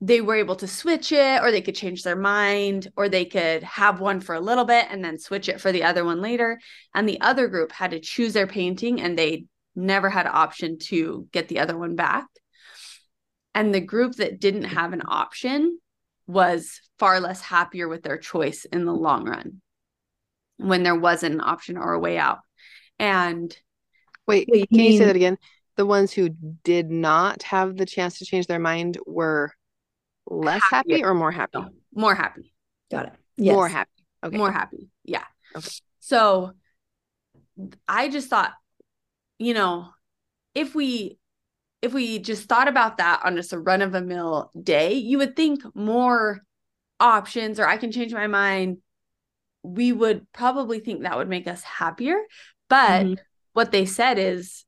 they 0.00 0.20
were 0.20 0.36
able 0.36 0.54
to 0.54 0.68
switch 0.68 1.10
it 1.10 1.42
or 1.42 1.50
they 1.50 1.60
could 1.60 1.74
change 1.74 2.04
their 2.04 2.16
mind 2.16 2.88
or 2.96 3.08
they 3.08 3.24
could 3.24 3.64
have 3.64 4.00
one 4.00 4.20
for 4.20 4.34
a 4.34 4.40
little 4.40 4.64
bit 4.64 4.86
and 4.90 5.04
then 5.04 5.18
switch 5.18 5.48
it 5.48 5.60
for 5.60 5.72
the 5.72 5.82
other 5.82 6.04
one 6.04 6.20
later. 6.20 6.60
And 6.94 7.08
the 7.08 7.20
other 7.20 7.48
group 7.48 7.72
had 7.72 7.90
to 7.90 8.00
choose 8.00 8.32
their 8.32 8.46
painting 8.46 9.00
and 9.00 9.18
they 9.18 9.46
never 9.74 10.08
had 10.08 10.26
an 10.26 10.32
option 10.34 10.78
to 10.78 11.26
get 11.32 11.48
the 11.48 11.58
other 11.58 11.76
one 11.76 11.96
back. 11.96 12.26
And 13.54 13.74
the 13.74 13.80
group 13.80 14.14
that 14.16 14.38
didn't 14.38 14.64
have 14.64 14.92
an 14.92 15.02
option 15.04 15.80
was 16.28 16.80
far 16.98 17.18
less 17.18 17.40
happier 17.40 17.88
with 17.88 18.02
their 18.02 18.18
choice 18.18 18.66
in 18.66 18.84
the 18.84 18.94
long 18.94 19.24
run 19.24 19.60
when 20.58 20.82
there 20.84 20.94
wasn't 20.94 21.34
an 21.34 21.40
option 21.40 21.76
or 21.76 21.92
a 21.92 21.98
way 21.98 22.18
out. 22.18 22.38
And 23.00 23.56
wait, 24.28 24.48
wait 24.50 24.68
can 24.68 24.78
you, 24.78 24.92
you 24.92 24.98
say 24.98 25.06
that 25.06 25.16
again 25.16 25.38
the 25.78 25.86
ones 25.86 26.12
who 26.12 26.28
did 26.64 26.90
not 26.90 27.42
have 27.44 27.76
the 27.76 27.86
chance 27.86 28.18
to 28.18 28.24
change 28.26 28.46
their 28.48 28.58
mind 28.58 28.98
were 29.06 29.52
less 30.26 30.60
Happier. 30.70 30.96
happy 30.96 31.04
or 31.04 31.14
more 31.14 31.30
happy? 31.30 31.58
No, 31.58 31.70
more 31.94 32.14
happy. 32.14 32.52
Got 32.90 33.06
it. 33.06 33.12
Yes. 33.36 33.54
More 33.54 33.68
happy. 33.68 33.90
Okay. 34.24 34.36
More 34.36 34.50
happy. 34.50 34.88
Yeah. 35.04 35.24
Okay. 35.56 35.70
So 36.00 36.52
I 37.86 38.08
just 38.08 38.28
thought, 38.28 38.52
you 39.38 39.54
know, 39.54 39.88
if 40.54 40.74
we 40.74 41.18
if 41.80 41.94
we 41.94 42.18
just 42.18 42.48
thought 42.48 42.66
about 42.66 42.98
that 42.98 43.20
on 43.24 43.36
just 43.36 43.52
a 43.52 43.58
run 43.58 43.80
of 43.80 43.94
a 43.94 44.00
mill 44.00 44.50
day, 44.60 44.94
you 44.94 45.18
would 45.18 45.36
think 45.36 45.62
more 45.76 46.40
options 46.98 47.60
or 47.60 47.68
I 47.68 47.76
can 47.76 47.92
change 47.92 48.12
my 48.12 48.26
mind. 48.26 48.78
We 49.62 49.92
would 49.92 50.26
probably 50.32 50.80
think 50.80 51.02
that 51.02 51.16
would 51.16 51.28
make 51.28 51.46
us 51.46 51.62
happier. 51.62 52.16
But 52.68 53.04
mm-hmm. 53.04 53.14
What 53.58 53.72
they 53.72 53.86
said 53.86 54.20
is 54.20 54.64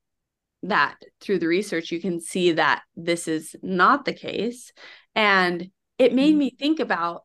that 0.63 0.97
through 1.21 1.39
the 1.39 1.47
research, 1.47 1.93
you 1.93 2.01
can 2.01 2.19
see 2.19 2.51
that 2.51 2.81
this 2.93 3.29
is 3.29 3.55
not 3.63 4.03
the 4.03 4.11
case. 4.11 4.73
And 5.15 5.69
it 5.97 6.13
made 6.13 6.31
mm-hmm. 6.31 6.39
me 6.39 6.55
think 6.59 6.81
about 6.81 7.23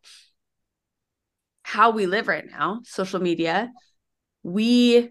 how 1.65 1.91
we 1.91 2.07
live 2.07 2.29
right 2.29 2.45
now, 2.49 2.83
social 2.85 3.19
media. 3.19 3.73
We 4.45 5.11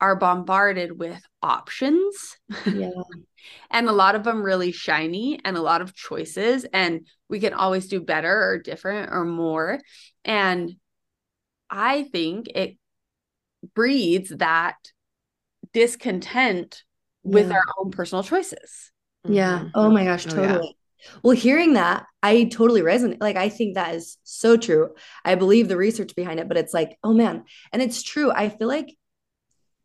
are 0.00 0.14
bombarded 0.14 0.96
with 0.96 1.20
options. 1.42 2.36
Yeah. 2.64 2.90
and 3.72 3.88
a 3.88 3.92
lot 3.92 4.14
of 4.14 4.22
them 4.22 4.44
really 4.44 4.70
shiny 4.70 5.40
and 5.44 5.56
a 5.56 5.60
lot 5.60 5.82
of 5.82 5.92
choices. 5.92 6.64
And 6.72 7.08
we 7.28 7.40
can 7.40 7.52
always 7.52 7.88
do 7.88 8.00
better 8.00 8.44
or 8.44 8.60
different 8.60 9.10
or 9.10 9.24
more. 9.24 9.80
And 10.24 10.70
I 11.68 12.04
think 12.04 12.46
it 12.54 12.76
breeds 13.74 14.28
that 14.36 14.76
discontent 15.76 16.82
yeah. 17.22 17.34
with 17.34 17.52
our 17.52 17.62
own 17.78 17.90
personal 17.90 18.24
choices. 18.24 18.90
Yeah. 19.28 19.58
Mm-hmm. 19.58 19.68
Oh 19.74 19.90
my 19.90 20.04
gosh, 20.04 20.24
totally. 20.24 20.48
Oh, 20.48 20.62
yeah. 20.62 21.10
Well, 21.22 21.36
hearing 21.36 21.74
that, 21.74 22.06
I 22.22 22.44
totally 22.44 22.80
resonate. 22.80 23.18
Like, 23.20 23.36
I 23.36 23.50
think 23.50 23.74
that 23.74 23.94
is 23.94 24.16
so 24.22 24.56
true. 24.56 24.94
I 25.22 25.34
believe 25.34 25.68
the 25.68 25.76
research 25.76 26.16
behind 26.16 26.40
it, 26.40 26.48
but 26.48 26.56
it's 26.56 26.72
like, 26.72 26.96
oh 27.04 27.12
man. 27.12 27.44
And 27.74 27.82
it's 27.82 28.02
true. 28.02 28.32
I 28.32 28.48
feel 28.48 28.68
like 28.68 28.96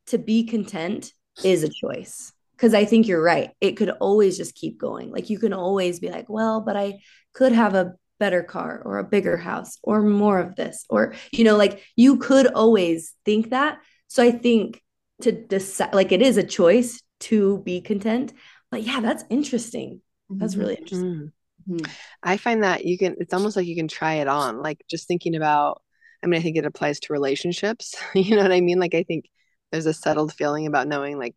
to 0.07 0.17
be 0.17 0.45
content 0.45 1.11
is 1.43 1.63
a 1.63 1.69
choice 1.69 2.31
because 2.53 2.73
I 2.73 2.85
think 2.85 3.05
you're 3.05 3.21
right. 3.21 3.51
It 3.59 3.73
could 3.73 3.89
always 3.89 4.37
just 4.37 4.55
keep 4.55 4.79
going. 4.79 5.11
Like, 5.11 5.29
you 5.29 5.39
can 5.39 5.51
always 5.51 5.99
be 5.99 6.09
like, 6.09 6.29
well, 6.29 6.61
but 6.61 6.77
I 6.77 7.01
could 7.33 7.51
have 7.51 7.75
a 7.75 7.95
better 8.17 8.43
car 8.43 8.81
or 8.85 8.97
a 8.97 9.03
bigger 9.03 9.35
house 9.35 9.77
or 9.83 10.01
more 10.01 10.39
of 10.39 10.55
this. 10.55 10.85
Or, 10.89 11.15
you 11.33 11.43
know, 11.43 11.57
like 11.57 11.83
you 11.97 12.17
could 12.17 12.47
always 12.47 13.13
think 13.25 13.49
that. 13.49 13.79
So 14.07 14.23
I 14.23 14.31
think 14.31 14.81
to 15.23 15.31
decide, 15.31 15.93
like, 15.93 16.11
it 16.11 16.21
is 16.21 16.37
a 16.37 16.43
choice 16.43 17.01
to 17.21 17.59
be 17.59 17.81
content. 17.81 18.33
But 18.69 18.83
yeah, 18.83 18.99
that's 19.01 19.23
interesting 19.29 20.01
that's 20.39 20.55
really 20.55 20.75
mm-hmm. 20.75 20.83
interesting. 20.83 21.31
Mm-hmm. 21.69 21.91
I 22.23 22.37
find 22.37 22.63
that 22.63 22.85
you 22.85 22.97
can, 22.97 23.15
it's 23.19 23.33
almost 23.33 23.55
like 23.55 23.67
you 23.67 23.75
can 23.75 23.87
try 23.87 24.15
it 24.15 24.27
on, 24.27 24.61
like 24.61 24.83
just 24.89 25.07
thinking 25.07 25.35
about, 25.35 25.81
I 26.23 26.27
mean, 26.27 26.39
I 26.39 26.43
think 26.43 26.57
it 26.57 26.65
applies 26.65 26.99
to 27.01 27.13
relationships. 27.13 27.95
you 28.15 28.35
know 28.35 28.43
what 28.43 28.51
I 28.51 28.61
mean? 28.61 28.79
Like, 28.79 28.95
I 28.95 29.03
think 29.03 29.25
there's 29.71 29.85
a 29.85 29.93
settled 29.93 30.33
feeling 30.33 30.67
about 30.67 30.87
knowing, 30.87 31.17
like, 31.17 31.35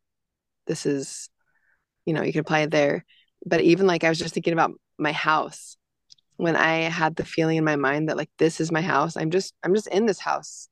this 0.66 0.86
is, 0.86 1.28
you 2.06 2.14
know, 2.14 2.22
you 2.22 2.32
can 2.32 2.40
apply 2.40 2.60
it 2.60 2.70
there. 2.70 3.04
But 3.46 3.60
even 3.62 3.86
like, 3.86 4.04
I 4.04 4.08
was 4.08 4.18
just 4.18 4.34
thinking 4.34 4.52
about 4.52 4.72
my 4.98 5.12
house 5.12 5.76
when 6.36 6.56
I 6.56 6.82
had 6.82 7.16
the 7.16 7.24
feeling 7.24 7.56
in 7.56 7.64
my 7.64 7.76
mind 7.76 8.08
that, 8.08 8.16
like, 8.16 8.30
this 8.38 8.60
is 8.60 8.72
my 8.72 8.82
house. 8.82 9.16
I'm 9.16 9.30
just, 9.30 9.54
I'm 9.62 9.74
just 9.74 9.88
in 9.88 10.06
this 10.06 10.20
house 10.20 10.68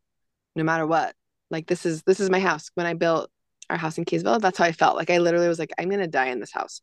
no 0.55 0.65
matter 0.65 0.87
what. 0.87 1.15
Like, 1.53 1.69
this 1.69 1.87
is, 1.87 2.03
this 2.03 2.19
is 2.19 2.31
my 2.31 2.41
house. 2.41 2.71
When 2.75 2.87
I 2.87 2.95
built 2.95 3.31
our 3.71 3.77
house 3.77 3.99
in 3.99 4.05
Kaysville, 4.05 4.41
that's 4.41 4.59
how 4.59 4.65
I 4.65 4.73
felt. 4.73 4.97
Like, 4.97 5.11
I 5.11 5.19
literally 5.19 5.49
was 5.49 5.61
like, 5.61 5.73
I'm 5.79 5.91
to 5.91 6.07
die 6.09 6.27
in 6.27 6.41
this 6.41 6.53
house 6.53 6.83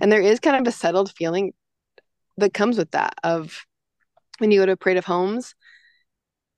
and 0.00 0.10
there 0.10 0.20
is 0.20 0.40
kind 0.40 0.56
of 0.56 0.70
a 0.70 0.76
settled 0.76 1.12
feeling 1.12 1.52
that 2.38 2.54
comes 2.54 2.78
with 2.78 2.90
that 2.92 3.14
of 3.22 3.64
when 4.38 4.50
you 4.50 4.60
go 4.60 4.66
to 4.66 4.72
a 4.72 4.76
Parade 4.76 4.98
of 4.98 5.04
Homes, 5.04 5.54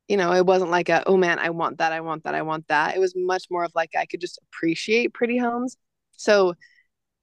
you 0.09 0.17
know, 0.17 0.33
it 0.33 0.47
wasn't 0.47 0.71
like 0.71 0.89
a, 0.89 1.05
oh 1.07 1.17
man, 1.17 1.39
I 1.39 1.51
want 1.51 1.79
that, 1.79 1.93
I 1.93 2.01
want 2.01 2.25
that, 2.25 2.35
I 2.35 2.43
want 2.43 2.67
that. 2.69 2.97
It 2.97 2.99
was 2.99 3.15
much 3.17 3.45
more 3.51 3.65
of 3.65 3.73
like 3.75 3.91
I 3.97 4.07
could 4.07 4.21
just 4.21 4.41
appreciate 4.43 5.15
pretty 5.15 5.39
homes. 5.39 5.77
So 6.17 6.55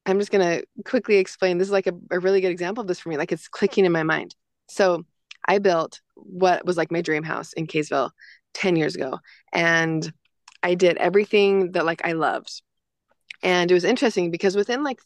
I'm 0.05 0.19
just 0.19 0.31
gonna 0.31 0.61
quickly 0.85 1.17
explain. 1.17 1.57
This 1.57 1.67
is 1.67 1.71
like 1.71 1.87
a, 1.87 1.93
a 2.11 2.19
really 2.19 2.41
good 2.41 2.51
example 2.51 2.81
of 2.81 2.87
this 2.87 2.99
for 2.99 3.09
me. 3.09 3.17
Like 3.17 3.31
it's 3.31 3.47
clicking 3.47 3.85
in 3.85 3.91
my 3.91 4.03
mind. 4.03 4.35
So 4.67 5.03
I 5.47 5.57
built 5.59 6.01
what 6.13 6.65
was 6.65 6.77
like 6.77 6.91
my 6.91 7.01
dream 7.01 7.23
house 7.23 7.53
in 7.53 7.67
Kaysville 7.67 8.11
10 8.55 8.75
years 8.75 8.95
ago. 8.95 9.19
And 9.53 10.11
I 10.63 10.73
did 10.73 10.97
everything 10.97 11.73
that 11.73 11.85
like 11.85 12.01
I 12.03 12.13
loved. 12.13 12.61
And 13.43 13.69
it 13.69 13.73
was 13.73 13.83
interesting 13.83 14.31
because 14.31 14.55
within 14.55 14.83
like 14.83 14.99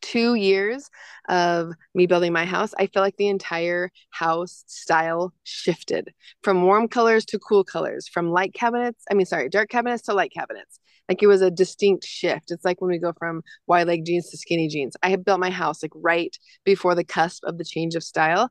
two 0.00 0.34
years 0.34 0.88
of 1.28 1.72
me 1.94 2.06
building 2.06 2.32
my 2.32 2.44
house, 2.44 2.74
I 2.78 2.86
feel 2.86 3.02
like 3.02 3.16
the 3.16 3.28
entire 3.28 3.90
house 4.10 4.64
style 4.66 5.32
shifted 5.44 6.12
from 6.42 6.62
warm 6.62 6.88
colors 6.88 7.24
to 7.26 7.38
cool 7.38 7.64
colors, 7.64 8.08
from 8.08 8.30
light 8.30 8.54
cabinets, 8.54 9.04
I 9.10 9.14
mean, 9.14 9.26
sorry, 9.26 9.48
dark 9.48 9.68
cabinets 9.68 10.02
to 10.04 10.14
light 10.14 10.32
cabinets. 10.32 10.80
Like 11.08 11.22
it 11.22 11.26
was 11.26 11.40
a 11.40 11.50
distinct 11.50 12.04
shift. 12.04 12.50
It's 12.50 12.64
like 12.64 12.80
when 12.80 12.90
we 12.90 12.98
go 12.98 13.12
from 13.18 13.42
wide 13.66 13.86
leg 13.86 14.04
jeans 14.04 14.28
to 14.30 14.36
skinny 14.36 14.68
jeans. 14.68 14.96
I 15.02 15.10
had 15.10 15.24
built 15.24 15.40
my 15.40 15.50
house 15.50 15.82
like 15.82 15.92
right 15.94 16.36
before 16.64 16.94
the 16.94 17.04
cusp 17.04 17.44
of 17.44 17.56
the 17.56 17.64
change 17.64 17.94
of 17.94 18.04
style. 18.04 18.50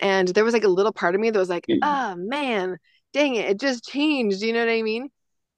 And 0.00 0.28
there 0.28 0.44
was 0.44 0.54
like 0.54 0.64
a 0.64 0.68
little 0.68 0.92
part 0.92 1.14
of 1.14 1.20
me 1.20 1.30
that 1.30 1.38
was 1.38 1.48
like, 1.48 1.66
mm. 1.66 1.78
oh 1.82 2.16
man, 2.16 2.78
dang 3.14 3.36
it, 3.36 3.48
it 3.48 3.60
just 3.60 3.84
changed. 3.84 4.42
You 4.42 4.52
know 4.52 4.60
what 4.60 4.72
I 4.72 4.82
mean? 4.82 5.08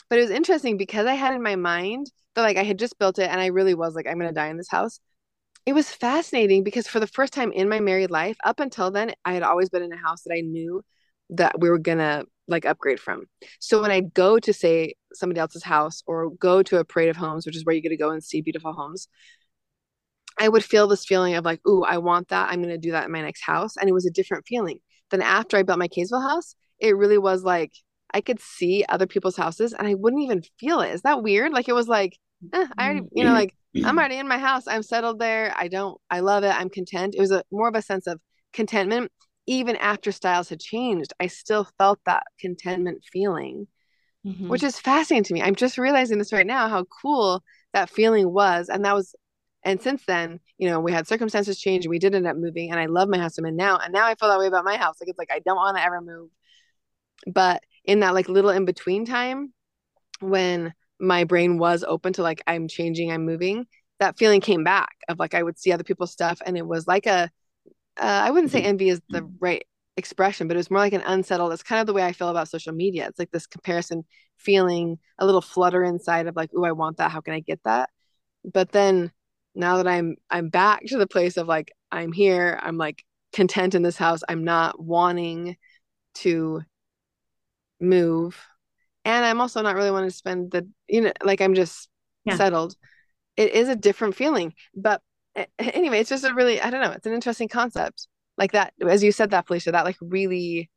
But 0.08 0.18
it 0.18 0.22
was 0.22 0.30
interesting 0.30 0.76
because 0.76 1.06
I 1.06 1.14
had 1.14 1.34
in 1.34 1.42
my 1.42 1.56
mind 1.56 2.12
that 2.34 2.42
like 2.42 2.56
I 2.56 2.62
had 2.62 2.78
just 2.78 2.98
built 2.98 3.18
it 3.18 3.28
and 3.30 3.40
I 3.40 3.46
really 3.46 3.74
was 3.74 3.96
like, 3.96 4.06
I'm 4.06 4.18
gonna 4.18 4.32
die 4.32 4.48
in 4.48 4.58
this 4.58 4.70
house. 4.70 5.00
It 5.66 5.72
was 5.74 5.90
fascinating 5.90 6.62
because 6.62 6.86
for 6.86 7.00
the 7.00 7.08
first 7.08 7.32
time 7.32 7.50
in 7.50 7.68
my 7.68 7.80
married 7.80 8.10
life, 8.10 8.36
up 8.44 8.60
until 8.60 8.92
then, 8.92 9.12
I 9.24 9.32
had 9.32 9.42
always 9.42 9.68
been 9.68 9.82
in 9.82 9.92
a 9.92 9.96
house 9.96 10.22
that 10.22 10.34
I 10.34 10.42
knew 10.42 10.82
that 11.30 11.60
we 11.60 11.68
were 11.68 11.78
gonna 11.78 12.24
like 12.46 12.64
upgrade 12.64 13.00
from. 13.00 13.24
So 13.58 13.82
when 13.82 13.90
I 13.90 14.00
go 14.02 14.38
to 14.38 14.52
say 14.52 14.94
somebody 15.12 15.40
else's 15.40 15.64
house 15.64 16.04
or 16.06 16.30
go 16.30 16.62
to 16.62 16.78
a 16.78 16.84
parade 16.84 17.08
of 17.08 17.16
homes, 17.16 17.46
which 17.46 17.56
is 17.56 17.64
where 17.64 17.74
you 17.74 17.82
get 17.82 17.88
to 17.88 17.96
go 17.96 18.10
and 18.10 18.22
see 18.22 18.42
beautiful 18.42 18.72
homes, 18.72 19.08
I 20.38 20.48
would 20.48 20.64
feel 20.64 20.86
this 20.86 21.04
feeling 21.04 21.34
of 21.34 21.44
like, 21.44 21.66
ooh, 21.66 21.82
I 21.82 21.98
want 21.98 22.28
that. 22.28 22.50
I'm 22.50 22.62
gonna 22.62 22.78
do 22.78 22.92
that 22.92 23.06
in 23.06 23.12
my 23.12 23.22
next 23.22 23.42
house. 23.42 23.76
And 23.76 23.88
it 23.88 23.92
was 23.92 24.06
a 24.06 24.10
different 24.10 24.46
feeling. 24.46 24.78
Then 25.10 25.22
after 25.22 25.56
I 25.56 25.62
built 25.62 25.78
my 25.78 25.88
Kaysville 25.88 26.22
house, 26.22 26.54
it 26.78 26.96
really 26.96 27.18
was 27.18 27.42
like 27.42 27.72
I 28.12 28.20
could 28.20 28.40
see 28.40 28.84
other 28.88 29.06
people's 29.06 29.36
houses 29.36 29.72
and 29.72 29.86
I 29.86 29.94
wouldn't 29.94 30.22
even 30.22 30.42
feel 30.58 30.80
it. 30.80 30.92
Is 30.92 31.02
that 31.02 31.22
weird? 31.22 31.52
Like 31.52 31.68
it 31.68 31.74
was 31.74 31.88
like, 31.88 32.16
eh, 32.52 32.66
I 32.78 32.84
already, 32.84 33.06
you 33.12 33.24
know, 33.24 33.32
like 33.32 33.54
I'm 33.84 33.98
already 33.98 34.16
in 34.16 34.28
my 34.28 34.38
house. 34.38 34.66
I'm 34.66 34.82
settled 34.82 35.18
there. 35.18 35.52
I 35.56 35.68
don't, 35.68 36.00
I 36.10 36.20
love 36.20 36.44
it. 36.44 36.54
I'm 36.54 36.70
content. 36.70 37.14
It 37.16 37.20
was 37.20 37.30
a 37.30 37.42
more 37.50 37.68
of 37.68 37.74
a 37.74 37.82
sense 37.82 38.06
of 38.06 38.20
contentment. 38.52 39.12
Even 39.46 39.76
after 39.76 40.12
styles 40.12 40.48
had 40.48 40.60
changed, 40.60 41.12
I 41.20 41.26
still 41.26 41.68
felt 41.78 42.00
that 42.06 42.22
contentment 42.40 43.04
feeling, 43.12 43.68
mm-hmm. 44.26 44.48
which 44.48 44.62
is 44.62 44.78
fascinating 44.78 45.24
to 45.24 45.34
me. 45.34 45.42
I'm 45.42 45.54
just 45.54 45.78
realizing 45.78 46.18
this 46.18 46.32
right 46.32 46.46
now 46.46 46.68
how 46.68 46.84
cool 46.84 47.44
that 47.74 47.90
feeling 47.90 48.32
was. 48.32 48.68
And 48.68 48.84
that 48.84 48.94
was 48.94 49.14
And 49.62 49.80
since 49.82 50.04
then, 50.06 50.40
you 50.58 50.70
know, 50.70 50.80
we 50.80 50.90
had 50.90 51.06
circumstances 51.06 51.60
change 51.60 51.84
and 51.84 51.90
we 51.90 51.98
did 51.98 52.14
end 52.14 52.26
up 52.26 52.36
moving. 52.36 52.70
And 52.70 52.80
I 52.80 52.86
love 52.86 53.08
my 53.08 53.18
house 53.18 53.36
I'm 53.36 53.44
in 53.46 53.56
now. 53.56 53.78
And 53.78 53.92
now 53.92 54.06
I 54.06 54.14
feel 54.14 54.30
that 54.30 54.38
way 54.38 54.46
about 54.46 54.64
my 54.64 54.76
house. 54.76 54.96
Like 55.00 55.10
it's 55.10 55.18
like 55.18 55.30
I 55.30 55.40
don't 55.40 55.56
want 55.56 55.76
to 55.76 55.84
ever 55.84 56.00
move. 56.00 56.30
But 57.26 57.62
in 57.84 58.00
that 58.00 58.14
like 58.14 58.28
little 58.28 58.50
in 58.50 58.64
between 58.64 59.04
time 59.04 59.52
when 60.20 60.72
my 60.98 61.24
brain 61.24 61.58
was 61.58 61.84
open 61.86 62.12
to 62.14 62.22
like 62.22 62.42
I'm 62.46 62.68
changing, 62.68 63.12
I'm 63.12 63.24
moving, 63.24 63.66
that 64.00 64.18
feeling 64.18 64.40
came 64.40 64.64
back 64.64 64.94
of 65.08 65.18
like 65.18 65.34
I 65.34 65.42
would 65.42 65.58
see 65.58 65.72
other 65.72 65.84
people's 65.84 66.12
stuff 66.12 66.40
and 66.44 66.56
it 66.56 66.66
was 66.66 66.86
like 66.86 67.06
a 67.06 67.30
uh, 67.98 68.22
I 68.26 68.30
wouldn't 68.30 68.52
say 68.52 68.62
envy 68.62 68.90
is 68.90 69.00
the 69.08 69.22
right 69.40 69.64
expression, 69.96 70.48
but 70.48 70.56
it 70.56 70.58
was 70.58 70.70
more 70.70 70.80
like 70.80 70.92
an 70.92 71.02
unsettled. 71.06 71.52
It's 71.52 71.62
kind 71.62 71.80
of 71.80 71.86
the 71.86 71.94
way 71.94 72.02
I 72.02 72.12
feel 72.12 72.28
about 72.28 72.48
social 72.48 72.74
media. 72.74 73.06
It's 73.08 73.18
like 73.18 73.30
this 73.30 73.46
comparison 73.46 74.04
feeling, 74.36 74.98
a 75.18 75.24
little 75.24 75.40
flutter 75.40 75.82
inside 75.82 76.26
of 76.26 76.36
like, 76.36 76.50
oh, 76.54 76.64
I 76.64 76.72
want 76.72 76.98
that. 76.98 77.10
How 77.10 77.22
can 77.22 77.32
I 77.32 77.40
get 77.40 77.60
that? 77.64 77.88
But 78.44 78.72
then 78.72 79.12
now 79.54 79.78
that 79.78 79.88
I'm 79.88 80.16
I'm 80.30 80.50
back 80.50 80.84
to 80.86 80.98
the 80.98 81.06
place 81.06 81.36
of 81.38 81.48
like 81.48 81.72
I'm 81.90 82.12
here, 82.12 82.58
I'm 82.62 82.76
like 82.76 83.02
content 83.32 83.74
in 83.74 83.82
this 83.82 83.96
house. 83.96 84.20
I'm 84.28 84.44
not 84.44 84.78
wanting 84.78 85.56
to 86.16 86.62
move. 87.80 88.40
And 89.04 89.24
I'm 89.24 89.40
also 89.40 89.62
not 89.62 89.76
really 89.76 89.90
wanting 89.90 90.10
to 90.10 90.16
spend 90.16 90.50
the 90.50 90.68
you 90.88 91.02
know 91.02 91.12
like 91.22 91.40
I'm 91.40 91.54
just 91.54 91.88
yeah. 92.24 92.36
settled. 92.36 92.74
It 93.36 93.52
is 93.52 93.68
a 93.68 93.76
different 93.76 94.14
feeling. 94.14 94.54
But 94.74 95.00
anyway, 95.58 96.00
it's 96.00 96.10
just 96.10 96.24
a 96.24 96.34
really 96.34 96.60
I 96.60 96.70
don't 96.70 96.80
know, 96.80 96.92
it's 96.92 97.06
an 97.06 97.14
interesting 97.14 97.48
concept. 97.48 98.08
Like 98.38 98.52
that 98.52 98.74
as 98.86 99.02
you 99.02 99.12
said 99.12 99.30
that 99.30 99.46
Felicia, 99.46 99.72
that 99.72 99.84
like 99.84 99.96
really 100.00 100.70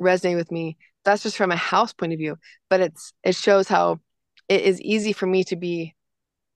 resonated 0.00 0.36
with 0.36 0.52
me. 0.52 0.76
That's 1.04 1.22
just 1.22 1.36
from 1.36 1.50
a 1.50 1.56
house 1.56 1.92
point 1.92 2.12
of 2.12 2.18
view, 2.18 2.36
but 2.70 2.80
it's 2.80 3.12
it 3.24 3.34
shows 3.34 3.68
how 3.68 4.00
it 4.48 4.62
is 4.62 4.80
easy 4.80 5.12
for 5.12 5.26
me 5.26 5.44
to 5.44 5.56
be 5.56 5.94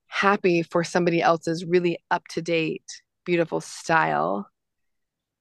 happy 0.07 0.63
for 0.63 0.85
somebody 0.85 1.21
else's 1.21 1.65
really 1.65 1.99
up 2.11 2.27
to 2.29 2.43
date, 2.43 3.03
beautiful 3.25 3.61
style 3.61 4.49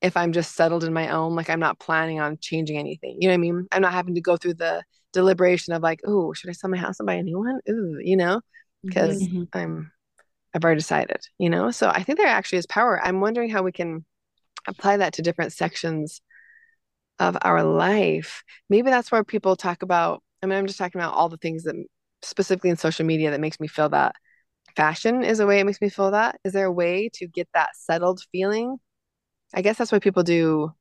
if 0.05 0.15
I'm 0.15 0.33
just 0.33 0.55
settled 0.55 0.83
in 0.83 0.93
my 0.93 1.09
own, 1.09 1.35
like 1.35 1.49
I'm 1.49 1.59
not 1.59 1.79
planning 1.79 2.19
on 2.19 2.37
changing 2.39 2.77
anything. 2.77 3.17
You 3.19 3.27
know 3.27 3.33
what 3.33 3.35
I 3.35 3.37
mean? 3.37 3.67
I'm 3.71 3.81
not 3.81 3.91
having 3.91 4.13
to 4.13 4.21
go 4.21 4.37
through 4.37 4.53
the 4.53 4.83
deliberation 5.13 5.73
of 5.73 5.81
like, 5.81 6.01
oh, 6.05 6.31
should 6.33 6.51
I 6.51 6.53
sell 6.53 6.69
my 6.69 6.77
house 6.77 6.99
and 6.99 7.07
buy 7.07 7.15
a 7.15 7.23
new 7.23 7.39
one? 7.39 7.59
Ooh, 7.67 7.97
you 7.99 8.15
know, 8.15 8.41
because 8.83 9.19
mm-hmm. 9.23 9.43
I'm 9.53 9.91
I've 10.53 10.63
already 10.63 10.77
decided, 10.77 11.21
you 11.39 11.49
know? 11.49 11.71
So 11.71 11.89
I 11.89 12.03
think 12.03 12.19
there 12.19 12.27
actually 12.27 12.59
is 12.59 12.67
power. 12.67 13.03
I'm 13.03 13.19
wondering 13.19 13.49
how 13.49 13.63
we 13.63 13.71
can 13.71 14.05
apply 14.67 14.97
that 14.97 15.13
to 15.13 15.23
different 15.23 15.53
sections 15.53 16.21
of 17.17 17.35
our 17.41 17.63
life. 17.63 18.43
Maybe 18.69 18.91
that's 18.91 19.11
where 19.11 19.23
people 19.23 19.55
talk 19.55 19.81
about, 19.81 20.21
I 20.43 20.45
mean, 20.45 20.57
I'm 20.57 20.67
just 20.67 20.77
talking 20.77 21.01
about 21.01 21.15
all 21.15 21.29
the 21.29 21.37
things 21.37 21.63
that 21.63 21.75
specifically 22.21 22.69
in 22.69 22.77
social 22.77 23.07
media 23.07 23.31
that 23.31 23.41
makes 23.41 23.59
me 23.59 23.67
feel 23.67 23.89
that 23.89 24.15
fashion 24.75 25.23
is 25.23 25.39
a 25.39 25.47
way 25.47 25.59
it 25.59 25.65
makes 25.65 25.81
me 25.81 25.89
feel 25.89 26.11
that. 26.11 26.39
Is 26.43 26.53
there 26.53 26.67
a 26.67 26.71
way 26.71 27.09
to 27.15 27.27
get 27.27 27.49
that 27.55 27.71
settled 27.75 28.21
feeling? 28.31 28.77
I 29.55 29.61
guess 29.61 29.77
that's 29.77 29.91
why 29.91 29.99
people 29.99 30.23
do 30.23 30.73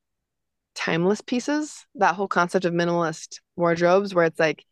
timeless 0.75 1.21
pieces, 1.21 1.87
that 1.95 2.17
whole 2.17 2.29
concept 2.29 2.65
of 2.65 2.75
minimalist 2.75 3.41
wardrobes, 3.57 4.15
where 4.15 4.25
it's 4.25 4.41
like, 4.41 4.65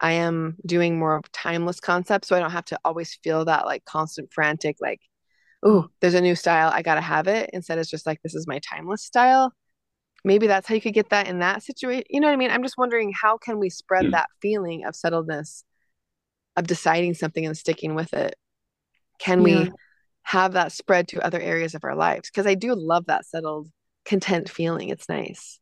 I 0.00 0.12
am 0.12 0.56
doing 0.66 0.98
more 0.98 1.16
of 1.16 1.30
timeless 1.32 1.80
concepts. 1.80 2.28
So 2.28 2.36
I 2.36 2.40
don't 2.40 2.50
have 2.50 2.64
to 2.66 2.78
always 2.84 3.14
feel 3.22 3.44
that 3.44 3.64
like 3.64 3.84
constant 3.84 4.32
frantic, 4.32 4.76
like, 4.80 5.00
oh, 5.62 5.88
there's 6.00 6.14
a 6.14 6.20
new 6.20 6.34
style. 6.34 6.70
I 6.74 6.82
got 6.82 6.96
to 6.96 7.00
have 7.00 7.28
it. 7.28 7.50
Instead, 7.52 7.78
it's 7.78 7.88
just 7.88 8.04
like, 8.04 8.20
this 8.22 8.34
is 8.34 8.48
my 8.48 8.58
timeless 8.58 9.04
style. 9.04 9.52
Maybe 10.24 10.46
that's 10.46 10.66
how 10.66 10.74
you 10.74 10.80
could 10.80 10.94
get 10.94 11.10
that 11.10 11.28
in 11.28 11.38
that 11.38 11.62
situation. 11.62 12.04
You 12.10 12.20
know 12.20 12.26
what 12.26 12.34
I 12.34 12.36
mean? 12.36 12.50
I'm 12.50 12.62
just 12.62 12.76
wondering 12.76 13.12
how 13.12 13.38
can 13.38 13.58
we 13.58 13.70
spread 13.70 14.06
mm. 14.06 14.10
that 14.12 14.28
feeling 14.42 14.84
of 14.84 14.94
settledness 14.94 15.62
of 16.56 16.66
deciding 16.66 17.14
something 17.14 17.46
and 17.46 17.56
sticking 17.56 17.94
with 17.94 18.12
it 18.14 18.34
can 19.18 19.46
yeah. 19.46 19.64
we 19.64 19.72
have 20.24 20.54
that 20.54 20.72
spread 20.72 21.08
to 21.08 21.24
other 21.24 21.40
areas 21.40 21.74
of 21.74 21.84
our 21.84 21.94
lives 21.94 22.30
because 22.30 22.46
i 22.46 22.54
do 22.54 22.74
love 22.74 23.06
that 23.06 23.26
settled 23.26 23.68
content 24.04 24.50
feeling 24.50 24.90
it's 24.90 25.08
nice. 25.08 25.58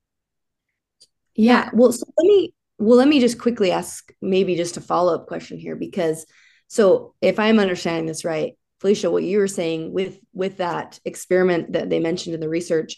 Yeah 1.35 1.71
well 1.73 1.93
so 1.93 2.05
let 2.19 2.27
me 2.27 2.55
well 2.79 2.97
let 2.97 3.09
me 3.09 3.21
just 3.21 3.39
quickly 3.39 3.71
ask 3.71 4.13
maybe 4.21 4.57
just 4.57 4.77
a 4.77 4.81
follow-up 4.81 5.27
question 5.27 5.59
here 5.59 5.77
because 5.77 6.27
so 6.69 7.15
if 7.21 7.39
i'm 7.39 7.59
understanding 7.59 8.07
this 8.07 8.25
right 8.25 8.55
felicia 8.81 9.11
what 9.11 9.23
you 9.23 9.39
were 9.39 9.49
saying 9.49 9.93
with 9.93 10.19
with 10.33 10.59
that 10.59 10.99
experiment 11.05 11.73
that 11.73 11.89
they 11.89 12.01
mentioned 12.01 12.35
in 12.35 12.41
the 12.41 12.49
research 12.49 12.97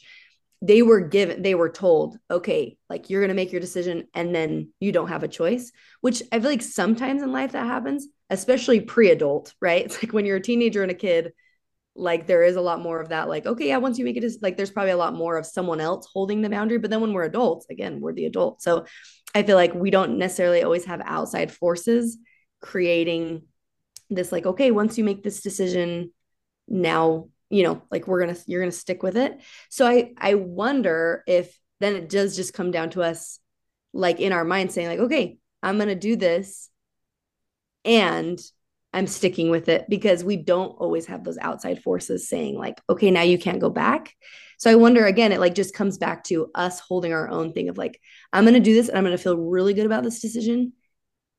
they 0.62 0.80
were 0.82 1.00
given 1.00 1.42
they 1.42 1.54
were 1.54 1.68
told 1.68 2.16
okay 2.30 2.76
like 2.88 3.10
you're 3.10 3.20
going 3.20 3.28
to 3.28 3.34
make 3.34 3.52
your 3.52 3.60
decision 3.60 4.08
and 4.14 4.34
then 4.34 4.70
you 4.80 4.92
don't 4.92 5.08
have 5.08 5.22
a 5.22 5.28
choice 5.28 5.70
which 6.00 6.22
i 6.32 6.40
feel 6.40 6.50
like 6.50 6.62
sometimes 6.62 7.22
in 7.22 7.32
life 7.32 7.52
that 7.52 7.66
happens 7.66 8.08
especially 8.30 8.80
pre-adult 8.80 9.54
right? 9.60 9.84
It's 9.84 10.02
like 10.02 10.12
when 10.12 10.26
you're 10.26 10.38
a 10.38 10.42
teenager 10.42 10.82
and 10.82 10.90
a 10.90 10.94
kid 10.94 11.32
like 11.96 12.26
there 12.26 12.42
is 12.42 12.56
a 12.56 12.60
lot 12.60 12.80
more 12.80 13.00
of 13.00 13.10
that 13.10 13.28
like 13.28 13.46
okay 13.46 13.68
yeah 13.68 13.76
once 13.76 13.98
you 13.98 14.04
make 14.04 14.16
it 14.16 14.32
like 14.42 14.56
there's 14.56 14.70
probably 14.70 14.90
a 14.90 14.96
lot 14.96 15.14
more 15.14 15.36
of 15.36 15.46
someone 15.46 15.80
else 15.80 16.08
holding 16.12 16.42
the 16.42 16.50
boundary 16.50 16.78
but 16.78 16.90
then 16.90 17.00
when 17.00 17.12
we're 17.12 17.22
adults 17.22 17.66
again 17.70 18.00
we're 18.00 18.12
the 18.12 18.26
adult. 18.26 18.60
So 18.60 18.86
i 19.34 19.42
feel 19.42 19.56
like 19.56 19.74
we 19.74 19.90
don't 19.90 20.18
necessarily 20.18 20.62
always 20.62 20.84
have 20.86 21.00
outside 21.04 21.52
forces 21.52 22.18
creating 22.60 23.42
this 24.10 24.32
like 24.32 24.46
okay 24.46 24.70
once 24.70 24.98
you 24.98 25.04
make 25.04 25.22
this 25.22 25.40
decision 25.40 26.12
now 26.66 27.28
you 27.50 27.62
know 27.62 27.82
like 27.90 28.06
we're 28.06 28.20
gonna 28.20 28.36
you're 28.46 28.62
gonna 28.62 28.72
stick 28.72 29.02
with 29.02 29.16
it. 29.16 29.40
So 29.68 29.86
i 29.86 30.12
i 30.18 30.34
wonder 30.34 31.22
if 31.26 31.56
then 31.80 31.94
it 31.94 32.08
does 32.08 32.34
just 32.34 32.54
come 32.54 32.70
down 32.70 32.90
to 32.90 33.02
us 33.02 33.38
like 33.92 34.20
in 34.20 34.32
our 34.32 34.44
mind 34.44 34.72
saying 34.72 34.88
like 34.88 34.98
okay 34.98 35.38
i'm 35.62 35.78
gonna 35.78 35.94
do 35.94 36.16
this 36.16 36.70
and 37.84 38.40
i'm 38.94 39.06
sticking 39.06 39.50
with 39.50 39.68
it 39.68 39.84
because 39.88 40.24
we 40.24 40.36
don't 40.36 40.70
always 40.78 41.06
have 41.06 41.24
those 41.24 41.38
outside 41.38 41.82
forces 41.82 42.28
saying 42.28 42.56
like 42.56 42.80
okay 42.88 43.10
now 43.10 43.22
you 43.22 43.38
can't 43.38 43.60
go 43.60 43.70
back. 43.70 44.14
So 44.58 44.70
i 44.70 44.76
wonder 44.76 45.04
again 45.04 45.32
it 45.32 45.40
like 45.40 45.54
just 45.54 45.74
comes 45.74 45.98
back 45.98 46.24
to 46.24 46.50
us 46.54 46.80
holding 46.80 47.12
our 47.12 47.28
own 47.28 47.52
thing 47.52 47.68
of 47.68 47.76
like 47.76 48.00
i'm 48.32 48.44
gonna 48.44 48.60
do 48.60 48.74
this 48.74 48.88
and 48.88 48.96
i'm 48.96 49.04
gonna 49.04 49.18
feel 49.18 49.36
really 49.36 49.74
good 49.74 49.86
about 49.86 50.04
this 50.04 50.20
decision 50.20 50.72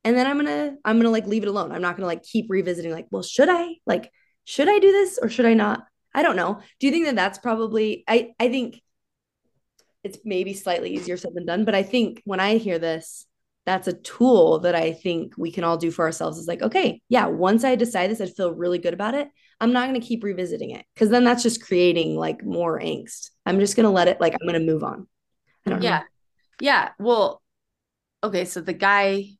and 0.04 0.16
then 0.16 0.26
i'm 0.26 0.36
gonna 0.36 0.76
i'm 0.84 0.98
gonna 0.98 1.10
like 1.10 1.26
leave 1.26 1.42
it 1.42 1.48
alone. 1.48 1.72
I'm 1.72 1.82
not 1.82 1.96
gonna 1.96 2.06
like 2.06 2.22
keep 2.22 2.46
revisiting 2.48 2.92
like 2.92 3.06
well 3.10 3.22
should 3.22 3.48
i? 3.48 3.76
Like 3.86 4.12
should 4.44 4.68
i 4.68 4.78
do 4.78 4.92
this 4.92 5.18
or 5.20 5.28
should 5.28 5.46
i 5.46 5.54
not 5.54 5.84
I 6.16 6.22
don't 6.22 6.34
know. 6.36 6.60
Do 6.80 6.86
you 6.86 6.92
think 6.92 7.04
that 7.04 7.14
that's 7.14 7.38
probably 7.38 8.02
I 8.08 8.32
I 8.40 8.48
think 8.48 8.80
it's 10.02 10.18
maybe 10.24 10.54
slightly 10.54 10.94
easier 10.94 11.18
said 11.18 11.34
than 11.34 11.44
done, 11.44 11.64
but 11.66 11.74
I 11.74 11.82
think 11.82 12.22
when 12.24 12.40
I 12.40 12.56
hear 12.56 12.78
this, 12.78 13.26
that's 13.66 13.88
a 13.88 13.92
tool 13.92 14.60
that 14.60 14.76
I 14.76 14.92
think 14.92 15.34
we 15.36 15.50
can 15.50 15.64
all 15.64 15.76
do 15.76 15.90
for 15.90 16.04
ourselves 16.04 16.38
is 16.38 16.46
like, 16.46 16.62
okay, 16.62 17.02
yeah, 17.08 17.26
once 17.26 17.64
I 17.64 17.74
decide 17.74 18.10
this, 18.10 18.20
I 18.20 18.26
feel 18.26 18.54
really 18.54 18.78
good 18.78 18.94
about 18.94 19.14
it. 19.14 19.28
I'm 19.60 19.72
not 19.72 19.88
going 19.88 20.00
to 20.00 20.06
keep 20.06 20.22
revisiting 20.22 20.70
it 20.70 20.86
because 20.94 21.10
then 21.10 21.24
that's 21.24 21.42
just 21.42 21.64
creating 21.64 22.14
like 22.14 22.44
more 22.44 22.80
angst. 22.80 23.30
I'm 23.44 23.58
just 23.58 23.74
going 23.74 23.84
to 23.84 23.90
let 23.90 24.08
it, 24.08 24.20
like, 24.20 24.34
I'm 24.34 24.46
going 24.46 24.60
to 24.60 24.72
move 24.72 24.84
on. 24.84 25.08
Yeah. 25.66 25.78
know. 25.78 26.00
Yeah. 26.60 26.90
Well, 26.98 27.42
okay. 28.22 28.44
So 28.44 28.60
the 28.60 28.72
guy 28.72 29.30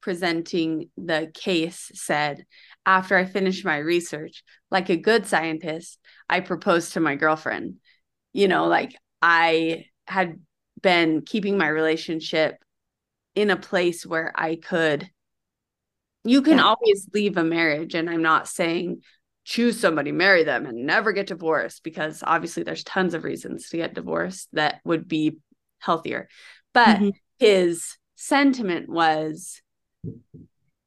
presenting 0.00 0.88
the 0.96 1.30
case 1.34 1.90
said, 1.94 2.46
after 2.86 3.16
I 3.16 3.24
finished 3.24 3.64
my 3.64 3.78
research, 3.78 4.44
like 4.70 4.88
a 4.88 4.96
good 4.96 5.26
scientist, 5.26 5.98
I 6.28 6.40
proposed 6.40 6.94
to 6.94 7.00
my 7.00 7.16
girlfriend. 7.16 7.76
You 8.32 8.48
know, 8.48 8.66
like 8.66 8.96
I 9.20 9.86
had 10.06 10.40
been 10.82 11.22
keeping 11.22 11.58
my 11.58 11.68
relationship 11.68 12.56
in 13.34 13.50
a 13.50 13.56
place 13.56 14.04
where 14.06 14.32
I 14.34 14.56
could. 14.56 15.08
You 16.24 16.40
can 16.42 16.58
yeah. 16.58 16.64
always 16.64 17.08
leave 17.12 17.36
a 17.36 17.44
marriage, 17.44 17.94
and 17.94 18.08
I'm 18.08 18.22
not 18.22 18.48
saying 18.48 19.02
choose 19.44 19.78
somebody, 19.78 20.10
marry 20.10 20.42
them, 20.42 20.66
and 20.66 20.86
never 20.86 21.12
get 21.12 21.26
divorced 21.26 21.84
because 21.84 22.22
obviously 22.26 22.62
there's 22.62 22.82
tons 22.84 23.14
of 23.14 23.24
reasons 23.24 23.68
to 23.68 23.76
get 23.76 23.94
divorced 23.94 24.48
that 24.54 24.80
would 24.84 25.06
be 25.06 25.38
healthier. 25.78 26.28
But 26.72 26.96
mm-hmm. 26.96 27.10
his 27.38 27.96
sentiment 28.16 28.88
was 28.88 29.60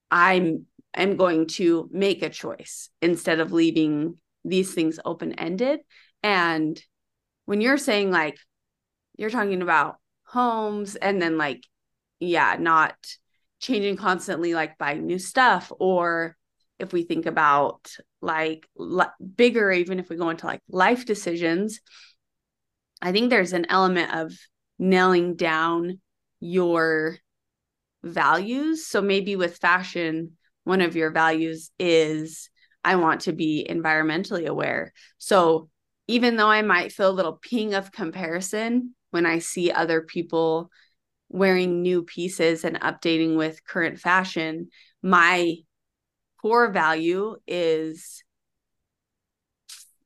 I'm 0.09 0.65
am 0.95 1.17
going 1.17 1.47
to 1.47 1.89
make 1.91 2.23
a 2.23 2.29
choice 2.29 2.89
instead 3.01 3.39
of 3.39 3.51
leaving 3.51 4.17
these 4.43 4.73
things 4.73 4.99
open 5.05 5.33
ended. 5.33 5.81
And 6.23 6.81
when 7.45 7.61
you're 7.61 7.77
saying 7.77 8.11
like, 8.11 8.37
you're 9.17 9.29
talking 9.29 9.61
about 9.61 9.97
homes 10.25 10.95
and 10.95 11.21
then 11.21 11.37
like, 11.37 11.61
yeah, 12.19 12.55
not 12.59 12.95
changing 13.59 13.97
constantly, 13.97 14.53
like 14.53 14.77
buying 14.77 15.05
new 15.05 15.19
stuff. 15.19 15.71
Or 15.79 16.35
if 16.79 16.93
we 16.93 17.03
think 17.03 17.25
about 17.25 17.95
like 18.21 18.67
bigger, 19.35 19.71
even 19.71 19.99
if 19.99 20.09
we 20.09 20.15
go 20.15 20.29
into 20.29 20.45
like 20.45 20.61
life 20.69 21.05
decisions, 21.05 21.79
I 23.01 23.11
think 23.11 23.29
there's 23.29 23.53
an 23.53 23.67
element 23.69 24.13
of 24.13 24.33
nailing 24.79 25.35
down 25.35 25.99
your 26.39 27.17
values. 28.03 28.87
So 28.87 29.01
maybe 29.01 29.35
with 29.35 29.57
fashion, 29.57 30.33
one 30.63 30.81
of 30.81 30.95
your 30.95 31.11
values 31.11 31.71
is 31.79 32.49
I 32.83 32.95
want 32.95 33.21
to 33.21 33.33
be 33.33 33.65
environmentally 33.69 34.47
aware. 34.47 34.93
So 35.17 35.69
even 36.07 36.37
though 36.37 36.49
I 36.49 36.61
might 36.61 36.91
feel 36.91 37.09
a 37.09 37.11
little 37.11 37.39
ping 37.41 37.73
of 37.73 37.91
comparison 37.91 38.95
when 39.11 39.25
I 39.25 39.39
see 39.39 39.71
other 39.71 40.01
people 40.01 40.71
wearing 41.29 41.81
new 41.81 42.03
pieces 42.03 42.63
and 42.63 42.79
updating 42.81 43.37
with 43.37 43.65
current 43.65 43.99
fashion, 43.99 44.69
my 45.01 45.55
core 46.41 46.71
value 46.71 47.35
is 47.47 48.23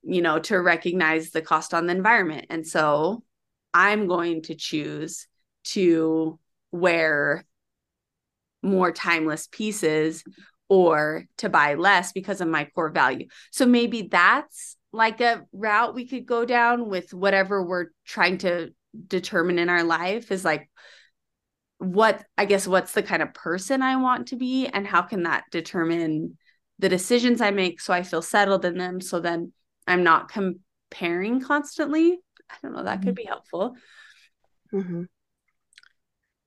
you 0.03 0.21
know, 0.21 0.39
to 0.39 0.59
recognize 0.59 1.31
the 1.31 1.41
cost 1.41 1.73
on 1.73 1.85
the 1.85 1.95
environment. 1.95 2.47
And 2.49 2.65
so 2.65 3.23
I'm 3.73 4.07
going 4.07 4.41
to 4.43 4.55
choose 4.55 5.27
to 5.65 6.39
wear 6.71 7.45
more 8.63 8.91
timeless 8.91 9.47
pieces 9.51 10.23
or 10.69 11.25
to 11.37 11.49
buy 11.49 11.75
less 11.75 12.11
because 12.13 12.41
of 12.41 12.47
my 12.47 12.65
core 12.65 12.89
value. 12.89 13.27
So 13.51 13.65
maybe 13.65 14.03
that's 14.03 14.77
like 14.91 15.21
a 15.21 15.43
route 15.51 15.95
we 15.95 16.07
could 16.07 16.25
go 16.25 16.45
down 16.45 16.89
with 16.89 17.13
whatever 17.13 17.63
we're 17.63 17.87
trying 18.05 18.39
to 18.39 18.73
determine 19.07 19.59
in 19.59 19.69
our 19.69 19.83
life 19.83 20.31
is 20.31 20.43
like 20.43 20.69
what 21.81 22.23
I 22.37 22.45
guess 22.45 22.67
what's 22.67 22.91
the 22.91 23.01
kind 23.01 23.23
of 23.23 23.33
person 23.33 23.81
I 23.81 23.95
want 23.95 24.27
to 24.27 24.35
be 24.35 24.67
and 24.67 24.85
how 24.85 25.01
can 25.01 25.23
that 25.23 25.45
determine 25.51 26.37
the 26.77 26.89
decisions 26.89 27.41
I 27.41 27.49
make 27.49 27.81
so 27.81 27.91
I 27.91 28.03
feel 28.03 28.21
settled 28.21 28.65
in 28.65 28.77
them 28.77 29.01
so 29.01 29.19
then 29.19 29.51
I'm 29.87 30.03
not 30.03 30.31
comparing 30.31 31.41
constantly. 31.41 32.19
I 32.49 32.55
don't 32.61 32.73
know, 32.73 32.83
that 32.83 32.99
mm-hmm. 32.99 33.07
could 33.07 33.15
be 33.15 33.23
helpful. 33.23 33.75
Mm-hmm. 34.71 35.03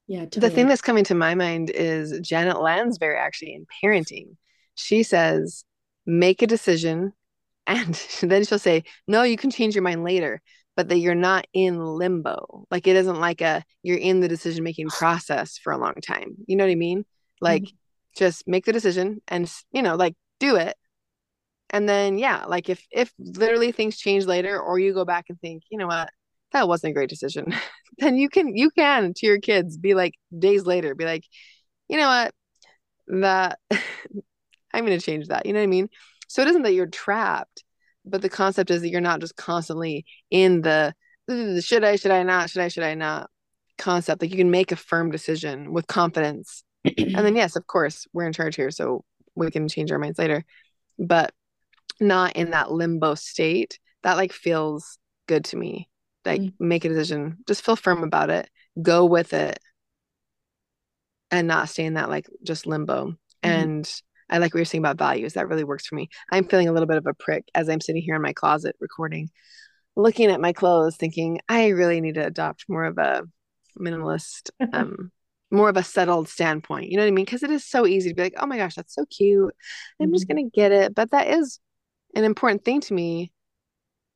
Yeah. 0.07 0.21
Totally. 0.21 0.49
The 0.49 0.55
thing 0.55 0.69
that's 0.69 0.83
coming 0.83 1.05
to 1.05 1.15
my 1.17 1.35
mind 1.35 1.71
is 1.71 2.21
Janet 2.21 2.61
Lansbury 2.61 3.17
actually 3.17 3.55
in 3.55 3.67
parenting. 3.83 4.37
She 4.77 5.03
says, 5.03 5.65
make 6.07 6.43
a 6.43 6.47
decision 6.47 7.13
and 7.67 7.95
then 8.21 8.45
she'll 8.45 8.59
say, 8.61 8.85
no, 9.09 9.23
you 9.23 9.37
can 9.37 9.51
change 9.51 9.75
your 9.75 9.83
mind 9.83 10.05
later, 10.05 10.43
but 10.77 10.89
that 10.89 10.99
you're 10.99 11.15
not 11.15 11.47
in 11.53 11.79
limbo. 11.79 12.67
Like 12.71 12.87
it 12.87 12.97
isn't 12.97 13.21
like 13.21 13.41
a, 13.41 13.65
you're 13.83 13.99
in 13.99 14.21
the 14.21 14.29
decision 14.29 14.65
making 14.65 14.89
process 14.91 15.59
for 15.59 15.73
a 15.73 15.79
long 15.79 15.95
time. 15.95 16.37
You 16.47 16.57
know 16.57 16.65
what 16.65 16.73
I 16.73 16.77
mean? 16.77 17.05
Like 17.41 17.63
mm-hmm. 17.63 18.19
just 18.19 18.47
make 18.47 18.65
the 18.65 18.73
decision 18.73 19.21
and, 19.29 19.51
you 19.73 19.83
know, 19.83 19.97
like 19.97 20.15
do 20.41 20.57
it. 20.57 20.77
And 21.71 21.89
then, 21.89 22.19
yeah, 22.19 22.45
like 22.45 22.69
if, 22.69 22.85
if 22.91 23.13
literally 23.19 23.73
things 23.73 23.97
change 23.97 24.27
later 24.27 24.61
or 24.61 24.79
you 24.79 24.95
go 24.95 25.05
back 25.05 25.27
and 25.29 25.41
think, 25.41 25.65
you 25.71 25.79
know 25.79 25.87
what, 25.87 26.11
that 26.55 26.69
wasn't 26.69 26.91
a 26.91 26.95
great 26.95 27.11
decision 27.11 27.55
then 27.99 28.17
you 28.17 28.31
can 28.31 28.57
you 28.57 28.71
can 28.71 29.13
to 29.15 29.27
your 29.27 29.39
kids 29.39 29.77
be 29.77 29.93
like 29.93 30.15
days 30.37 30.65
later 30.65 30.95
be 30.95 31.05
like 31.05 31.25
you 31.89 31.99
know 31.99 32.09
what 32.09 32.33
that 33.09 33.59
i'm 34.73 34.87
going 34.87 34.99
to 34.99 35.05
change 35.05 35.29
that 35.29 35.45
you 35.45 35.53
know 35.53 35.59
what 35.59 35.65
i 35.65 35.69
mean 35.69 35.89
so 36.29 36.41
it 36.41 36.49
isn't 36.49 36.63
that 36.63 36.73
you're 36.73 36.87
trapped 36.87 37.64
but 38.05 38.23
the 38.23 38.29
concept 38.29 38.71
is 38.71 38.83
that 38.83 38.91
you're 38.91 39.01
not 39.01 39.21
just 39.21 39.37
constantly 39.37 40.05
in 40.31 40.63
the 40.63 40.95
should 41.61 41.85
i 41.85 41.97
should 41.97 42.11
i 42.11 42.23
not 42.23 42.51
should 42.51 42.63
i 42.63 42.69
should 42.69 42.85
i 42.85 42.95
not? 42.95 43.31
concept. 43.79 44.23
Like 44.23 44.31
you 44.31 44.37
can 44.37 44.51
make 44.51 44.73
a 44.73 44.77
firm 44.77 45.11
decision 45.11 45.73
with 45.73 45.87
confidence. 45.87 46.65
And 46.85 47.15
then 47.15 47.37
yes 47.37 47.57
of 47.57 47.67
course 47.67 48.07
we're 48.13 48.27
in 48.27 48.33
charge 48.33 48.57
here 48.57 48.71
so 48.71 49.05
we 49.35 49.51
can 49.51 49.69
change 49.69 49.91
our 49.91 49.99
minds 49.99 50.19
later. 50.19 50.45
But 50.99 51.33
not 52.01 52.37
in 52.37 52.51
that 52.51 52.71
limbo 52.71 53.15
state 53.15 53.79
that 54.03 54.17
like 54.17 54.33
feels 54.33 54.99
good 55.27 55.45
to 55.47 55.57
me. 55.57 55.89
Like 56.25 56.41
mm-hmm. 56.41 56.69
make 56.69 56.85
a 56.85 56.89
decision. 56.89 57.39
Just 57.47 57.65
feel 57.65 57.77
firm 57.77 58.03
about 58.03 58.31
it. 58.31 58.49
Go 58.81 59.07
with 59.07 59.33
it. 59.33 59.59
And 61.31 61.49
not 61.49 61.69
stay 61.69 61.85
in 61.85 61.95
that 61.95 62.11
like 62.11 62.27
just 62.43 62.67
limbo. 62.67 63.17
Mm-hmm. 63.43 63.51
and 63.51 64.03
i 64.35 64.39
like 64.39 64.53
what 64.53 64.59
you're 64.59 64.65
saying 64.65 64.83
about 64.83 64.99
values 64.99 65.35
that 65.35 65.49
really 65.49 65.65
works 65.65 65.87
for 65.87 65.95
me 65.95 66.09
i'm 66.33 66.47
feeling 66.47 66.69
a 66.69 66.73
little 66.73 66.87
bit 66.87 66.97
of 66.97 67.07
a 67.07 67.15
prick 67.15 67.45
as 67.55 67.69
i'm 67.69 67.81
sitting 67.81 68.03
here 68.03 68.17
in 68.17 68.23
my 68.23 68.33
closet 68.33 68.77
recording 68.81 69.31
looking 69.97 70.31
at 70.31 70.41
my 70.41 70.53
clothes 70.53 70.97
thinking 70.97 71.41
i 71.49 71.69
really 71.69 72.01
need 72.01 72.15
to 72.15 72.27
adopt 72.27 72.65
more 72.69 72.85
of 72.85 72.99
a 72.99 73.23
minimalist 73.79 74.51
um 74.73 75.11
more 75.51 75.69
of 75.69 75.77
a 75.77 75.85
settled 75.85 76.29
standpoint 76.29 76.91
you 76.91 76.97
know 76.97 77.03
what 77.03 77.09
i 77.09 77.13
mean 77.13 77.25
because 77.25 77.43
it 77.43 77.51
is 77.51 77.65
so 77.65 77.87
easy 77.87 78.11
to 78.11 78.15
be 78.15 78.23
like 78.23 78.35
oh 78.39 78.47
my 78.47 78.57
gosh 78.57 78.75
that's 78.75 78.95
so 78.95 79.05
cute 79.07 79.55
i'm 80.01 80.07
mm-hmm. 80.07 80.15
just 80.15 80.27
gonna 80.27 80.49
get 80.53 80.73
it 80.73 80.95
but 80.95 81.11
that 81.13 81.29
is 81.29 81.61
an 82.17 82.25
important 82.25 82.65
thing 82.65 82.81
to 82.81 82.95
me 82.95 83.31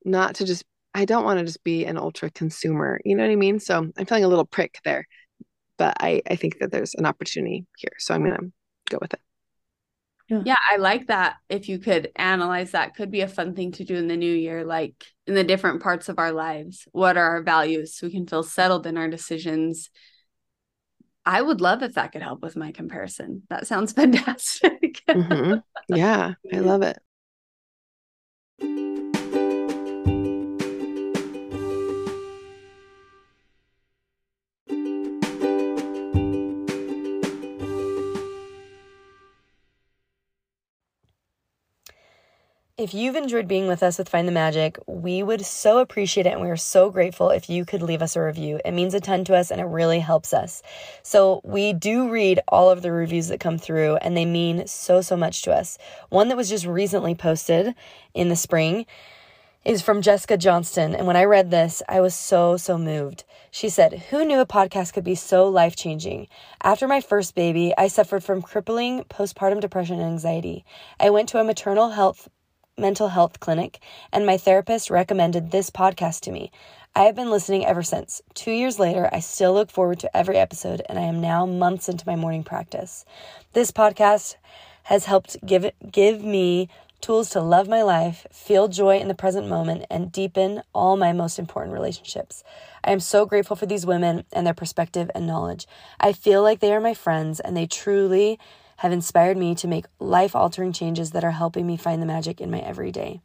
not 0.05 0.37
to 0.37 0.45
just 0.45 0.65
I 0.95 1.05
don't 1.05 1.25
want 1.25 1.39
to 1.39 1.45
just 1.45 1.63
be 1.63 1.85
an 1.85 1.97
ultra 1.97 2.31
consumer. 2.31 3.01
You 3.05 3.15
know 3.15 3.25
what 3.25 3.31
I 3.31 3.37
mean? 3.37 3.61
So 3.61 3.91
I'm 3.97 4.07
feeling 4.07 4.25
a 4.25 4.29
little 4.29 4.45
prick 4.45 4.81
there, 4.85 5.07
but 5.77 5.97
I, 6.01 6.23
I 6.29 6.37
think 6.37 6.59
that 6.59 6.73
there's 6.73 6.95
an 6.95 7.07
opportunity 7.07 7.67
here. 7.77 7.93
So 7.99 8.15
I'm 8.15 8.25
going 8.25 8.37
to 8.37 8.53
go 8.91 8.99
with 9.01 9.15
it. 9.15 9.21
Yeah. 10.29 10.43
yeah, 10.45 10.57
I 10.71 10.77
like 10.77 11.07
that. 11.07 11.37
If 11.49 11.69
you 11.69 11.79
could 11.79 12.11
analyze 12.17 12.73
that, 12.73 12.95
could 12.95 13.11
be 13.11 13.23
a 13.23 13.29
fun 13.29 13.55
thing 13.55 13.73
to 13.73 13.85
do 13.85 13.97
in 13.97 14.09
the 14.09 14.17
new 14.17 14.33
year, 14.33 14.65
like 14.65 14.95
in 15.27 15.35
the 15.35 15.45
different 15.45 15.83
parts 15.83 16.09
of 16.09 16.19
our 16.19 16.33
lives. 16.33 16.87
What 16.93 17.17
are 17.17 17.31
our 17.37 17.43
values 17.43 17.95
so 17.95 18.07
we 18.07 18.13
can 18.13 18.27
feel 18.27 18.43
settled 18.43 18.87
in 18.87 18.99
our 18.99 19.09
decisions? 19.09 19.91
I 21.25 21.41
would 21.43 21.61
love 21.61 21.83
if 21.83 21.95
that 21.95 22.13
could 22.13 22.23
help 22.23 22.43
with 22.43 22.57
my 22.57 22.73
comparison. 22.73 23.43
That 23.49 23.67
sounds 23.67 23.93
fantastic. 23.95 25.03
mm-hmm. 25.09 25.59
Yeah, 25.95 26.35
I 26.53 26.59
love 26.59 26.83
it. 26.83 26.99
If 42.79 42.95
you've 42.95 43.17
enjoyed 43.17 43.49
being 43.49 43.67
with 43.67 43.83
us 43.83 43.99
with 43.99 44.09
Find 44.09 44.29
the 44.29 44.31
Magic, 44.31 44.79
we 44.87 45.21
would 45.21 45.45
so 45.45 45.79
appreciate 45.79 46.27
it 46.27 46.33
and 46.33 46.41
we 46.41 46.49
are 46.49 46.57
so 46.57 46.91
grateful 46.91 47.31
if 47.31 47.51
you 47.51 47.65
could 47.65 47.83
leave 47.83 48.03
us 48.03 48.15
a 48.15 48.23
review. 48.23 48.61
It 48.65 48.71
means 48.71 48.95
a 48.95 49.01
ton 49.01 49.25
to 49.25 49.35
us 49.35 49.51
and 49.51 49.61
it 49.61 49.65
really 49.65 49.99
helps 49.99 50.33
us. 50.33 50.63
So, 51.03 51.41
we 51.43 51.73
do 51.73 52.09
read 52.09 52.39
all 52.47 52.71
of 52.71 52.83
the 52.83 52.93
reviews 52.93 53.27
that 53.29 53.41
come 53.41 53.59
through 53.59 53.97
and 53.97 54.17
they 54.17 54.25
mean 54.25 54.69
so, 54.69 55.01
so 55.01 55.17
much 55.17 55.43
to 55.43 55.53
us. 55.53 55.77
One 56.09 56.29
that 56.29 56.37
was 56.37 56.49
just 56.49 56.67
recently 56.67 57.17
posted 57.17 57.75
in 58.15 58.29
the 58.29 58.37
spring 58.37 58.87
is 59.65 59.83
from 59.83 60.01
Jessica 60.01 60.37
Johnston. 60.37 60.95
And 60.95 61.05
when 61.05 61.17
I 61.17 61.25
read 61.25 61.51
this, 61.51 61.83
I 61.89 62.01
was 62.01 62.15
so, 62.15 62.57
so 62.57 62.79
moved. 62.79 63.25
She 63.51 63.69
said, 63.69 64.05
Who 64.11 64.25
knew 64.25 64.39
a 64.39 64.47
podcast 64.47 64.93
could 64.93 65.03
be 65.03 65.17
so 65.17 65.49
life 65.49 65.75
changing? 65.75 66.29
After 66.63 66.87
my 66.87 67.01
first 67.01 67.35
baby, 67.35 67.75
I 67.77 67.89
suffered 67.89 68.23
from 68.23 68.41
crippling 68.41 69.03
postpartum 69.11 69.61
depression 69.61 69.99
and 69.99 70.13
anxiety. 70.13 70.65
I 71.01 71.11
went 71.11 71.29
to 71.31 71.41
a 71.41 71.45
maternal 71.45 71.91
health 71.91 72.29
mental 72.79 73.09
health 73.09 73.41
clinic, 73.41 73.81
and 74.13 74.25
my 74.25 74.37
therapist 74.37 74.91
recommended 74.91 75.51
this 75.51 75.71
podcast 75.71 76.21
to 76.21 76.33
me. 76.33 76.51
I 76.95 77.03
have 77.05 77.15
been 77.15 77.31
listening 77.31 77.65
ever 77.65 77.83
since. 77.83 78.23
Two 78.35 78.51
years 78.51 78.79
later, 78.79 79.09
I 79.13 79.21
still 79.21 79.53
look 79.53 79.71
forward 79.71 80.01
to 80.01 80.17
every 80.17 80.37
episode, 80.37 80.83
and 80.89 80.99
I 80.99 81.03
am 81.03 81.21
now 81.21 81.47
months 81.47 81.89
into 81.89 82.07
my 82.07 82.17
morning 82.17 82.45
practice. 82.45 83.05
This 83.53 83.71
podcast 83.71 84.37
has 84.85 85.05
helped 85.05 85.37
give 85.45 85.71
give 85.91 86.25
me 86.25 86.69
tools 87.01 87.31
to 87.31 87.41
love 87.41 87.69
my 87.69 87.83
life, 87.83 88.27
feel 88.33 88.67
joy 88.69 88.99
in 88.99 89.09
the 89.09 89.15
present 89.15 89.47
moment, 89.47 89.85
and 89.89 90.11
deepen 90.11 90.63
all 90.75 90.97
my 90.97 91.13
most 91.13 91.39
important 91.39 91.73
relationships. 91.73 92.43
I 92.83 92.91
am 92.91 93.01
so 93.01 93.27
grateful 93.27 93.55
for 93.55 93.67
these 93.67 93.87
women 93.87 94.25
and 94.33 94.47
their 94.47 94.55
perspective 94.55 95.11
and 95.15 95.27
knowledge. 95.27 95.67
I 96.01 96.13
feel 96.13 96.43
like 96.43 96.61
they 96.61 96.73
are 96.73 96.81
my 96.81 96.95
friends, 96.95 97.39
and 97.39 97.57
they 97.57 97.67
truly 97.67 98.39
have 98.79 98.93
inspired 98.93 99.37
me 99.37 99.55
to 99.57 99.69
make 99.69 99.87
life 99.99 100.35
altering 100.35 100.73
changes 100.73 101.11
that 101.11 101.25
are 101.25 101.33
helping 101.33 101.67
me 101.67 101.77
find 101.77 102.01
the 102.01 102.07
magic 102.07 102.41
in 102.41 102.51
my 102.51 102.61
everyday. 102.61 103.21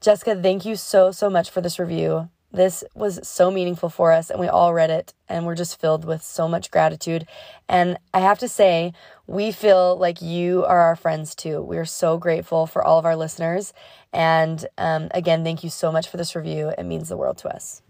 Jessica, 0.00 0.34
thank 0.34 0.64
you 0.64 0.76
so, 0.76 1.12
so 1.12 1.30
much 1.30 1.50
for 1.50 1.60
this 1.60 1.78
review. 1.78 2.28
This 2.50 2.84
was 2.94 3.26
so 3.26 3.50
meaningful 3.50 3.88
for 3.88 4.12
us, 4.12 4.30
and 4.30 4.38
we 4.38 4.46
all 4.46 4.72
read 4.72 4.88
it, 4.88 5.12
and 5.28 5.44
we're 5.44 5.56
just 5.56 5.80
filled 5.80 6.04
with 6.04 6.22
so 6.22 6.46
much 6.46 6.70
gratitude. 6.70 7.26
And 7.68 7.98
I 8.14 8.20
have 8.20 8.38
to 8.38 8.48
say, 8.48 8.92
we 9.26 9.50
feel 9.50 9.96
like 9.96 10.22
you 10.22 10.64
are 10.64 10.78
our 10.78 10.94
friends 10.94 11.34
too. 11.34 11.60
We 11.60 11.78
are 11.78 11.84
so 11.84 12.16
grateful 12.16 12.66
for 12.66 12.84
all 12.84 12.98
of 12.98 13.04
our 13.04 13.16
listeners. 13.16 13.72
And 14.12 14.64
um, 14.78 15.08
again, 15.10 15.42
thank 15.42 15.64
you 15.64 15.70
so 15.70 15.90
much 15.90 16.08
for 16.08 16.16
this 16.16 16.36
review. 16.36 16.72
It 16.78 16.84
means 16.84 17.08
the 17.08 17.16
world 17.16 17.38
to 17.38 17.48
us. 17.48 17.82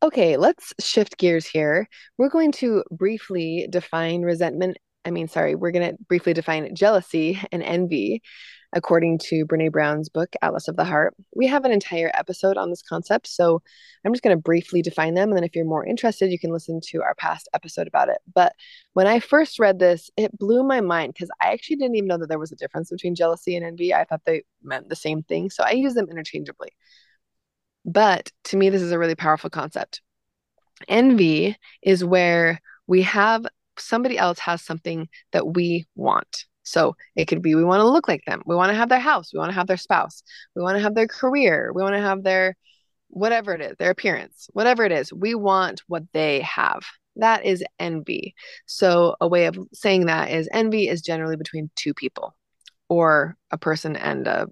Okay, 0.00 0.36
let's 0.36 0.72
shift 0.78 1.18
gears 1.18 1.44
here. 1.44 1.88
We're 2.18 2.28
going 2.28 2.52
to 2.52 2.84
briefly 2.90 3.66
define 3.68 4.22
resentment. 4.22 4.78
I 5.04 5.10
mean, 5.10 5.26
sorry, 5.26 5.56
we're 5.56 5.72
going 5.72 5.90
to 5.90 5.98
briefly 6.04 6.32
define 6.32 6.72
jealousy 6.76 7.40
and 7.50 7.64
envy 7.64 8.22
according 8.72 9.18
to 9.18 9.44
Brene 9.46 9.72
Brown's 9.72 10.08
book, 10.08 10.34
Atlas 10.40 10.68
of 10.68 10.76
the 10.76 10.84
Heart. 10.84 11.14
We 11.34 11.48
have 11.48 11.64
an 11.64 11.72
entire 11.72 12.12
episode 12.14 12.56
on 12.56 12.70
this 12.70 12.82
concept, 12.82 13.26
so 13.26 13.60
I'm 14.04 14.12
just 14.12 14.22
going 14.22 14.36
to 14.36 14.40
briefly 14.40 14.82
define 14.82 15.14
them. 15.14 15.30
And 15.30 15.36
then 15.36 15.44
if 15.44 15.56
you're 15.56 15.64
more 15.64 15.86
interested, 15.86 16.30
you 16.30 16.38
can 16.38 16.52
listen 16.52 16.80
to 16.90 17.02
our 17.02 17.14
past 17.16 17.48
episode 17.52 17.88
about 17.88 18.08
it. 18.08 18.18
But 18.32 18.52
when 18.92 19.08
I 19.08 19.18
first 19.18 19.58
read 19.58 19.80
this, 19.80 20.10
it 20.16 20.38
blew 20.38 20.62
my 20.62 20.80
mind 20.80 21.14
because 21.14 21.30
I 21.42 21.52
actually 21.52 21.76
didn't 21.76 21.96
even 21.96 22.08
know 22.08 22.18
that 22.18 22.28
there 22.28 22.38
was 22.38 22.52
a 22.52 22.56
difference 22.56 22.90
between 22.90 23.16
jealousy 23.16 23.56
and 23.56 23.64
envy. 23.64 23.92
I 23.92 24.04
thought 24.04 24.22
they 24.26 24.44
meant 24.62 24.90
the 24.90 24.96
same 24.96 25.24
thing. 25.24 25.50
So 25.50 25.64
I 25.64 25.72
use 25.72 25.94
them 25.94 26.08
interchangeably. 26.08 26.70
But 27.88 28.30
to 28.44 28.56
me, 28.58 28.68
this 28.68 28.82
is 28.82 28.92
a 28.92 28.98
really 28.98 29.14
powerful 29.14 29.48
concept. 29.48 30.02
Envy 30.88 31.56
is 31.82 32.04
where 32.04 32.60
we 32.86 33.02
have 33.02 33.46
somebody 33.78 34.18
else 34.18 34.38
has 34.40 34.62
something 34.62 35.08
that 35.32 35.54
we 35.54 35.86
want. 35.96 36.44
So 36.64 36.96
it 37.16 37.24
could 37.26 37.40
be 37.40 37.54
we 37.54 37.64
want 37.64 37.80
to 37.80 37.88
look 37.88 38.06
like 38.06 38.24
them. 38.26 38.42
We 38.44 38.54
want 38.54 38.70
to 38.70 38.76
have 38.76 38.90
their 38.90 39.00
house. 39.00 39.32
We 39.32 39.38
want 39.38 39.50
to 39.50 39.54
have 39.54 39.66
their 39.66 39.78
spouse. 39.78 40.22
We 40.54 40.60
want 40.60 40.76
to 40.76 40.82
have 40.82 40.94
their 40.94 41.06
career. 41.06 41.72
We 41.74 41.82
want 41.82 41.94
to 41.94 42.00
have 42.02 42.22
their 42.22 42.56
whatever 43.08 43.54
it 43.54 43.62
is, 43.62 43.74
their 43.78 43.90
appearance, 43.90 44.48
whatever 44.52 44.84
it 44.84 44.92
is, 44.92 45.10
we 45.10 45.34
want 45.34 45.80
what 45.86 46.02
they 46.12 46.42
have. 46.42 46.82
That 47.16 47.46
is 47.46 47.64
envy. 47.78 48.34
So, 48.66 49.16
a 49.18 49.26
way 49.26 49.46
of 49.46 49.58
saying 49.72 50.06
that 50.06 50.30
is 50.30 50.46
envy 50.52 50.88
is 50.88 51.00
generally 51.00 51.36
between 51.36 51.70
two 51.74 51.94
people 51.94 52.36
or 52.90 53.34
a 53.50 53.56
person 53.56 53.96
and 53.96 54.26
a 54.26 54.48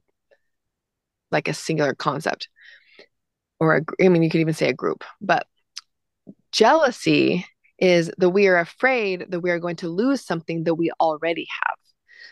like 1.30 1.48
a 1.48 1.54
singular 1.54 1.94
concept 1.94 2.48
or 3.60 3.76
a, 3.76 4.04
I 4.04 4.08
mean, 4.08 4.22
you 4.22 4.30
could 4.30 4.40
even 4.40 4.54
say 4.54 4.68
a 4.68 4.74
group, 4.74 5.04
but 5.20 5.46
jealousy 6.52 7.46
is 7.78 8.10
that 8.18 8.30
we 8.30 8.46
are 8.48 8.58
afraid 8.58 9.26
that 9.28 9.40
we 9.40 9.50
are 9.50 9.58
going 9.58 9.76
to 9.76 9.88
lose 9.88 10.24
something 10.24 10.64
that 10.64 10.74
we 10.74 10.90
already 11.00 11.46
have. 11.62 11.76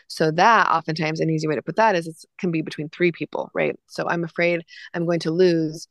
So 0.07 0.31
that 0.31 0.69
oftentimes 0.69 1.19
an 1.19 1.29
easy 1.29 1.47
way 1.47 1.55
to 1.55 1.61
put 1.61 1.75
that 1.77 1.95
is 1.95 2.07
it 2.07 2.15
can 2.39 2.51
be 2.51 2.61
between 2.61 2.89
three 2.89 3.11
people, 3.11 3.49
right? 3.53 3.77
So 3.87 4.07
I'm 4.07 4.23
afraid 4.23 4.63
I'm 4.93 5.05
going 5.05 5.19
to 5.21 5.31
lose 5.31 5.87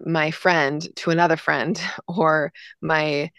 my 0.00 0.30
friend 0.30 0.86
to 0.96 1.10
another 1.10 1.36
friend 1.36 1.80
or 2.08 2.52
my 2.80 3.30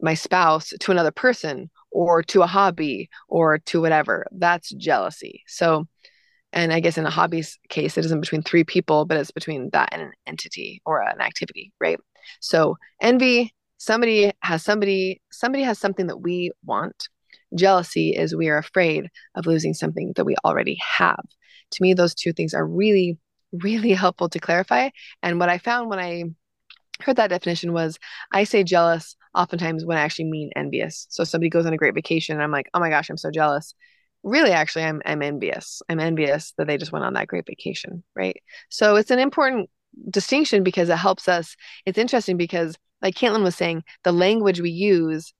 my 0.00 0.14
spouse 0.14 0.72
to 0.80 0.90
another 0.90 1.12
person 1.12 1.70
or 1.92 2.24
to 2.24 2.42
a 2.42 2.46
hobby 2.46 3.08
or 3.28 3.58
to 3.58 3.80
whatever. 3.80 4.26
That's 4.32 4.70
jealousy. 4.70 5.44
So 5.46 5.86
and 6.52 6.72
I 6.72 6.80
guess 6.80 6.98
in 6.98 7.06
a 7.06 7.10
hobby's 7.10 7.58
case, 7.68 7.96
it 7.96 8.04
isn't 8.04 8.20
between 8.20 8.42
three 8.42 8.64
people, 8.64 9.04
but 9.04 9.16
it's 9.16 9.30
between 9.30 9.70
that 9.72 9.88
and 9.92 10.02
an 10.02 10.12
entity 10.26 10.82
or 10.84 11.00
an 11.00 11.20
activity, 11.20 11.72
right? 11.80 11.98
So 12.40 12.76
envy, 13.00 13.54
somebody 13.78 14.32
has 14.40 14.62
somebody, 14.62 15.22
somebody 15.30 15.64
has 15.64 15.78
something 15.78 16.08
that 16.08 16.18
we 16.18 16.50
want. 16.64 17.08
Jealousy 17.56 18.10
is 18.10 18.34
we 18.34 18.48
are 18.48 18.58
afraid 18.58 19.08
of 19.34 19.46
losing 19.46 19.74
something 19.74 20.12
that 20.16 20.24
we 20.24 20.36
already 20.44 20.78
have. 20.98 21.24
To 21.72 21.82
me, 21.82 21.94
those 21.94 22.14
two 22.14 22.32
things 22.32 22.54
are 22.54 22.66
really, 22.66 23.18
really 23.52 23.92
helpful 23.92 24.28
to 24.28 24.38
clarify. 24.38 24.90
And 25.22 25.40
what 25.40 25.48
I 25.48 25.58
found 25.58 25.88
when 25.88 25.98
I 25.98 26.24
heard 27.00 27.16
that 27.16 27.30
definition 27.30 27.72
was 27.72 27.98
I 28.30 28.44
say 28.44 28.62
jealous 28.62 29.16
oftentimes 29.34 29.84
when 29.84 29.96
I 29.96 30.02
actually 30.02 30.26
mean 30.26 30.50
envious. 30.54 31.06
So 31.08 31.24
somebody 31.24 31.48
goes 31.48 31.64
on 31.64 31.72
a 31.72 31.78
great 31.78 31.94
vacation 31.94 32.34
and 32.34 32.42
I'm 32.42 32.52
like, 32.52 32.68
oh 32.74 32.80
my 32.80 32.90
gosh, 32.90 33.08
I'm 33.08 33.16
so 33.16 33.30
jealous 33.30 33.74
really 34.22 34.52
actually 34.52 34.84
I'm 34.84 35.02
I'm 35.04 35.22
envious. 35.22 35.82
I'm 35.88 36.00
envious 36.00 36.52
that 36.58 36.66
they 36.66 36.78
just 36.78 36.92
went 36.92 37.04
on 37.04 37.14
that 37.14 37.28
great 37.28 37.46
vacation, 37.46 38.02
right? 38.14 38.40
So 38.68 38.96
it's 38.96 39.10
an 39.10 39.18
important 39.18 39.70
distinction 40.10 40.62
because 40.62 40.88
it 40.88 40.96
helps 40.96 41.28
us. 41.28 41.56
It's 41.86 41.98
interesting 41.98 42.36
because 42.36 42.76
like 43.00 43.14
Caitlin 43.14 43.42
was 43.42 43.56
saying, 43.56 43.82
the 44.04 44.12
language 44.12 44.60
we 44.60 44.70
use 44.70 45.34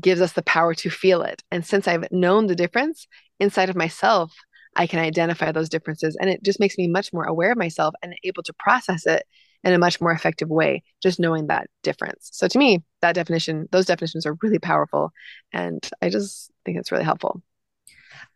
gives 0.00 0.20
us 0.20 0.32
the 0.32 0.42
power 0.42 0.74
to 0.74 0.90
feel 0.90 1.22
it. 1.22 1.42
And 1.50 1.64
since 1.64 1.86
I've 1.86 2.10
known 2.10 2.46
the 2.46 2.56
difference 2.56 3.06
inside 3.38 3.70
of 3.70 3.76
myself, 3.76 4.32
I 4.74 4.86
can 4.86 5.00
identify 5.00 5.52
those 5.52 5.68
differences 5.68 6.16
and 6.20 6.30
it 6.30 6.42
just 6.42 6.60
makes 6.60 6.78
me 6.78 6.88
much 6.88 7.12
more 7.12 7.24
aware 7.24 7.52
of 7.52 7.58
myself 7.58 7.94
and 8.02 8.14
able 8.24 8.42
to 8.44 8.54
process 8.58 9.06
it 9.06 9.24
in 9.64 9.72
a 9.72 9.78
much 9.78 10.00
more 10.00 10.12
effective 10.12 10.48
way 10.48 10.82
just 11.02 11.20
knowing 11.20 11.46
that 11.46 11.68
difference. 11.82 12.30
So 12.32 12.48
to 12.48 12.58
me, 12.58 12.82
that 13.02 13.14
definition, 13.14 13.68
those 13.70 13.86
definitions 13.86 14.26
are 14.26 14.36
really 14.42 14.58
powerful 14.58 15.12
and 15.52 15.88
I 16.00 16.08
just 16.08 16.50
think 16.64 16.78
it's 16.78 16.90
really 16.90 17.04
helpful. 17.04 17.42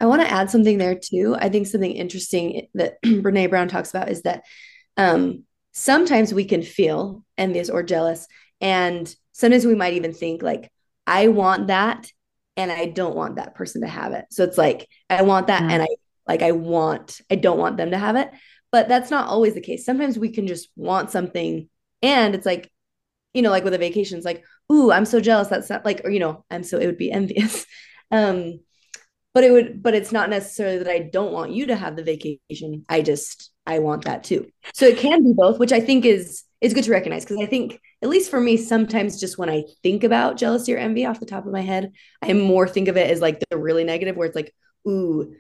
I 0.01 0.07
want 0.07 0.23
to 0.23 0.31
add 0.31 0.51
something 0.51 0.79
there 0.79 0.95
too. 0.95 1.37
I 1.39 1.49
think 1.49 1.67
something 1.67 1.93
interesting 1.93 2.69
that 2.75 3.01
Brene 3.05 3.51
Brown 3.51 3.69
talks 3.69 3.91
about 3.91 4.11
is 4.11 4.23
that 4.23 4.45
um, 4.97 5.45
sometimes 5.73 6.33
we 6.33 6.45
can 6.45 6.63
feel 6.63 7.25
envious 7.37 7.71
or 7.71 7.83
jealous. 7.83 8.27
And 8.61 9.15
sometimes 9.33 9.67
we 9.67 9.75
might 9.75 9.95
even 9.95 10.13
think, 10.13 10.43
like, 10.43 10.71
I 11.07 11.29
want 11.29 11.69
that 11.69 12.11
and 12.57 12.73
I 12.73 12.87
don't 12.87 13.15
want 13.15 13.37
that 13.37 13.55
person 13.55 13.83
to 13.83 13.89
have 13.89 14.13
it. 14.13 14.25
So 14.31 14.45
it's 14.45 14.59
like, 14.59 14.89
I 15.11 15.23
want 15.23 15.49
that 15.49 15.63
mm-hmm. 15.63 15.71
and 15.71 15.83
I 15.83 15.89
like, 16.27 16.43
I 16.43 16.53
want, 16.53 17.21
I 17.31 17.37
don't 17.37 17.59
want 17.59 17.77
them 17.77 17.91
to 17.91 17.99
have 17.99 18.17
it. 18.17 18.31
But 18.73 18.89
that's 18.89 19.11
not 19.11 19.29
always 19.29 19.55
the 19.55 19.61
case. 19.61 19.85
Sometimes 19.85 20.19
we 20.19 20.31
can 20.31 20.47
just 20.47 20.69
want 20.77 21.11
something 21.11 21.69
and 22.03 22.35
it's 22.35 22.47
like, 22.47 22.71
you 23.35 23.43
know, 23.43 23.51
like 23.51 23.65
with 23.65 23.75
a 23.75 23.79
vacation, 23.79 24.17
it's 24.17 24.27
like, 24.27 24.45
ooh, 24.73 24.91
I'm 24.91 25.05
so 25.05 25.21
jealous. 25.21 25.49
That's 25.49 25.71
not 25.71 25.85
like, 25.85 26.01
or, 26.05 26.11
you 26.11 26.19
know, 26.19 26.45
I'm 26.51 26.63
so, 26.63 26.79
it 26.79 26.87
would 26.87 26.99
be 26.99 27.13
envious. 27.13 27.67
Um, 28.13 28.61
but 29.37 29.45
it 29.45 29.53
would 29.53 29.83
but 29.83 29.95
it's 29.95 30.13
not 30.13 30.31
necessarily 30.31 30.79
that 30.79 30.89
i 30.89 30.99
don't 30.99 31.31
want 31.31 31.53
you 31.53 31.67
to 31.67 31.77
have 31.77 31.95
the 31.95 32.03
vacation. 32.03 32.87
I 32.89 33.03
just 33.03 33.51
i 33.67 33.81
want 33.81 34.07
that 34.07 34.25
too. 34.25 34.47
So 34.73 34.87
it 34.87 34.97
can 34.97 35.23
be 35.23 35.35
both 35.37 35.59
which 35.59 35.73
i 35.73 35.81
think 35.81 36.07
is 36.07 36.45
is 36.63 36.73
good 36.73 36.85
to 36.85 36.91
recognize 36.91 37.27
because 37.27 37.43
i 37.43 37.45
think 37.45 37.79
at 38.01 38.09
least 38.09 38.31
for 38.31 38.41
me 38.41 38.57
sometimes 38.57 39.21
just 39.21 39.37
when 39.37 39.51
i 39.51 39.65
think 39.83 40.05
about 40.05 40.39
jealousy 40.39 40.73
or 40.73 40.79
envy 40.79 41.05
off 41.05 41.21
the 41.21 41.27
top 41.27 41.45
of 41.45 41.53
my 41.53 41.61
head 41.61 41.93
i 42.23 42.33
more 42.33 42.67
think 42.67 42.89
of 42.89 42.97
it 42.97 43.11
as 43.11 43.21
like 43.21 43.39
the 43.51 43.59
really 43.59 43.85
negative 43.85 44.17
where 44.17 44.27
it's 44.27 44.35
like 44.35 44.55
ooh 44.89 45.35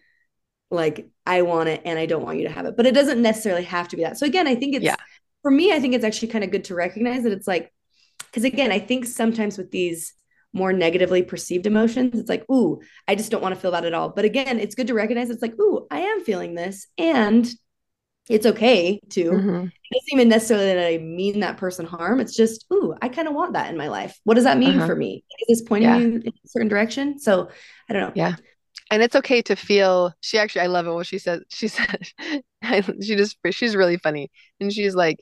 like 0.71 1.09
i 1.25 1.41
want 1.41 1.71
it 1.71 1.81
and 1.87 1.99
i 1.99 2.05
don't 2.05 2.23
want 2.23 2.37
you 2.37 2.47
to 2.47 2.53
have 2.53 2.67
it. 2.67 2.77
But 2.77 2.85
it 2.85 2.93
doesn't 2.93 3.23
necessarily 3.23 3.65
have 3.65 3.89
to 3.89 3.97
be 3.97 4.03
that. 4.03 4.19
So 4.19 4.27
again 4.27 4.47
i 4.47 4.55
think 4.55 4.75
it's 4.75 4.85
yeah. 4.85 4.97
for 5.41 5.51
me 5.51 5.73
i 5.73 5.81
think 5.81 5.95
it's 5.95 6.05
actually 6.05 6.29
kind 6.29 6.45
of 6.45 6.51
good 6.51 6.65
to 6.65 6.75
recognize 6.75 7.23
that 7.23 7.33
it's 7.33 7.49
like 7.49 7.73
because 8.27 8.45
again 8.45 8.73
i 8.73 8.79
think 8.79 9.07
sometimes 9.07 9.57
with 9.57 9.71
these 9.71 10.13
more 10.57 10.73
negatively 10.73 11.23
perceived 11.23 11.67
emotions, 11.67 12.19
it's 12.19 12.31
like, 12.31 12.45
ooh, 12.51 12.81
I 13.07 13.15
just 13.15 13.31
don't 13.31 13.43
want 13.43 13.55
to 13.55 13.61
feel 13.61 13.73
that 13.73 13.85
at 13.85 13.95
all. 13.95 14.09
But 14.09 14.25
again, 14.25 14.59
it's 14.59 14.75
good 14.75 14.87
to 14.87 14.95
recognize 14.95 15.31
it's 15.31 15.43
like, 15.43 15.55
ooh, 15.61 15.87
I 15.91 16.01
am 16.01 16.25
feeling 16.25 16.55
this. 16.55 16.87
And 16.97 17.49
it's 18.29 18.47
okay 18.47 18.99
to. 19.11 19.25
Mm-hmm. 19.25 19.65
It 19.67 19.95
doesn't 19.95 20.13
even 20.13 20.29
necessarily 20.29 20.67
that 20.75 20.87
I 20.87 20.99
mean 20.99 21.41
that 21.41 21.59
person 21.59 21.87
harm. 21.87 22.21
It's 22.21 22.35
just, 22.35 22.65
ooh, 22.73 22.95
I 23.01 23.09
kind 23.09 23.29
of 23.29 23.35
want 23.35 23.53
that 23.53 23.71
in 23.71 23.77
my 23.77 23.89
life. 23.89 24.19
What 24.25 24.35
does 24.35 24.45
that 24.45 24.59
mean 24.59 24.79
uh-huh. 24.79 24.87
for 24.87 24.97
me? 24.97 25.25
Is 25.49 25.61
this 25.61 25.69
pointing 25.69 25.91
yeah. 25.91 25.99
you 25.99 26.15
in 26.17 26.29
a 26.29 26.49
certain 26.49 26.69
direction? 26.69 27.19
So 27.19 27.51
I 27.89 27.93
don't 27.93 28.03
know. 28.03 28.13
Yeah. 28.17 28.35
And 28.91 29.03
it's 29.03 29.17
okay 29.17 29.43
to 29.43 29.57
feel. 29.57 30.13
She 30.23 30.39
actually, 30.39 30.63
I 30.63 30.67
love 30.67 30.87
it. 30.87 30.93
What 30.93 31.07
she 31.07 31.19
said. 31.19 31.43
She 31.51 31.69
said, 31.69 32.01
she 33.03 33.15
just, 33.17 33.37
she's 33.51 33.77
really 33.77 33.99
funny, 33.99 34.31
and 34.61 34.73
she's 34.73 34.95
like, 34.95 35.19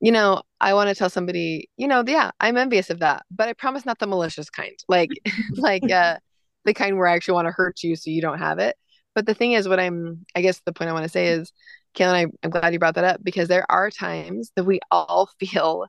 you 0.00 0.10
know, 0.10 0.42
I 0.62 0.74
want 0.74 0.88
to 0.88 0.94
tell 0.94 1.10
somebody, 1.10 1.68
you 1.76 1.88
know, 1.88 2.04
yeah, 2.06 2.30
I'm 2.40 2.56
envious 2.56 2.88
of 2.88 3.00
that, 3.00 3.24
but 3.32 3.48
I 3.48 3.52
promise 3.52 3.84
not 3.84 3.98
the 3.98 4.06
malicious 4.06 4.48
kind, 4.48 4.78
like, 4.88 5.10
like, 5.56 5.90
uh, 5.90 6.18
the 6.64 6.72
kind 6.72 6.96
where 6.96 7.08
I 7.08 7.14
actually 7.14 7.34
want 7.34 7.48
to 7.48 7.52
hurt 7.52 7.82
you 7.82 7.96
so 7.96 8.10
you 8.10 8.22
don't 8.22 8.38
have 8.38 8.60
it. 8.60 8.76
But 9.14 9.26
the 9.26 9.34
thing 9.34 9.52
is, 9.52 9.68
what 9.68 9.80
I'm, 9.80 10.24
I 10.36 10.40
guess 10.40 10.60
the 10.64 10.72
point 10.72 10.88
I 10.88 10.92
want 10.92 11.02
to 11.04 11.08
say 11.08 11.26
is, 11.26 11.52
Kaylin, 11.96 12.14
I, 12.14 12.26
I'm 12.42 12.50
glad 12.50 12.72
you 12.72 12.78
brought 12.78 12.94
that 12.94 13.04
up 13.04 13.22
because 13.22 13.48
there 13.48 13.66
are 13.70 13.90
times 13.90 14.52
that 14.56 14.64
we 14.64 14.78
all 14.90 15.28
feel 15.40 15.86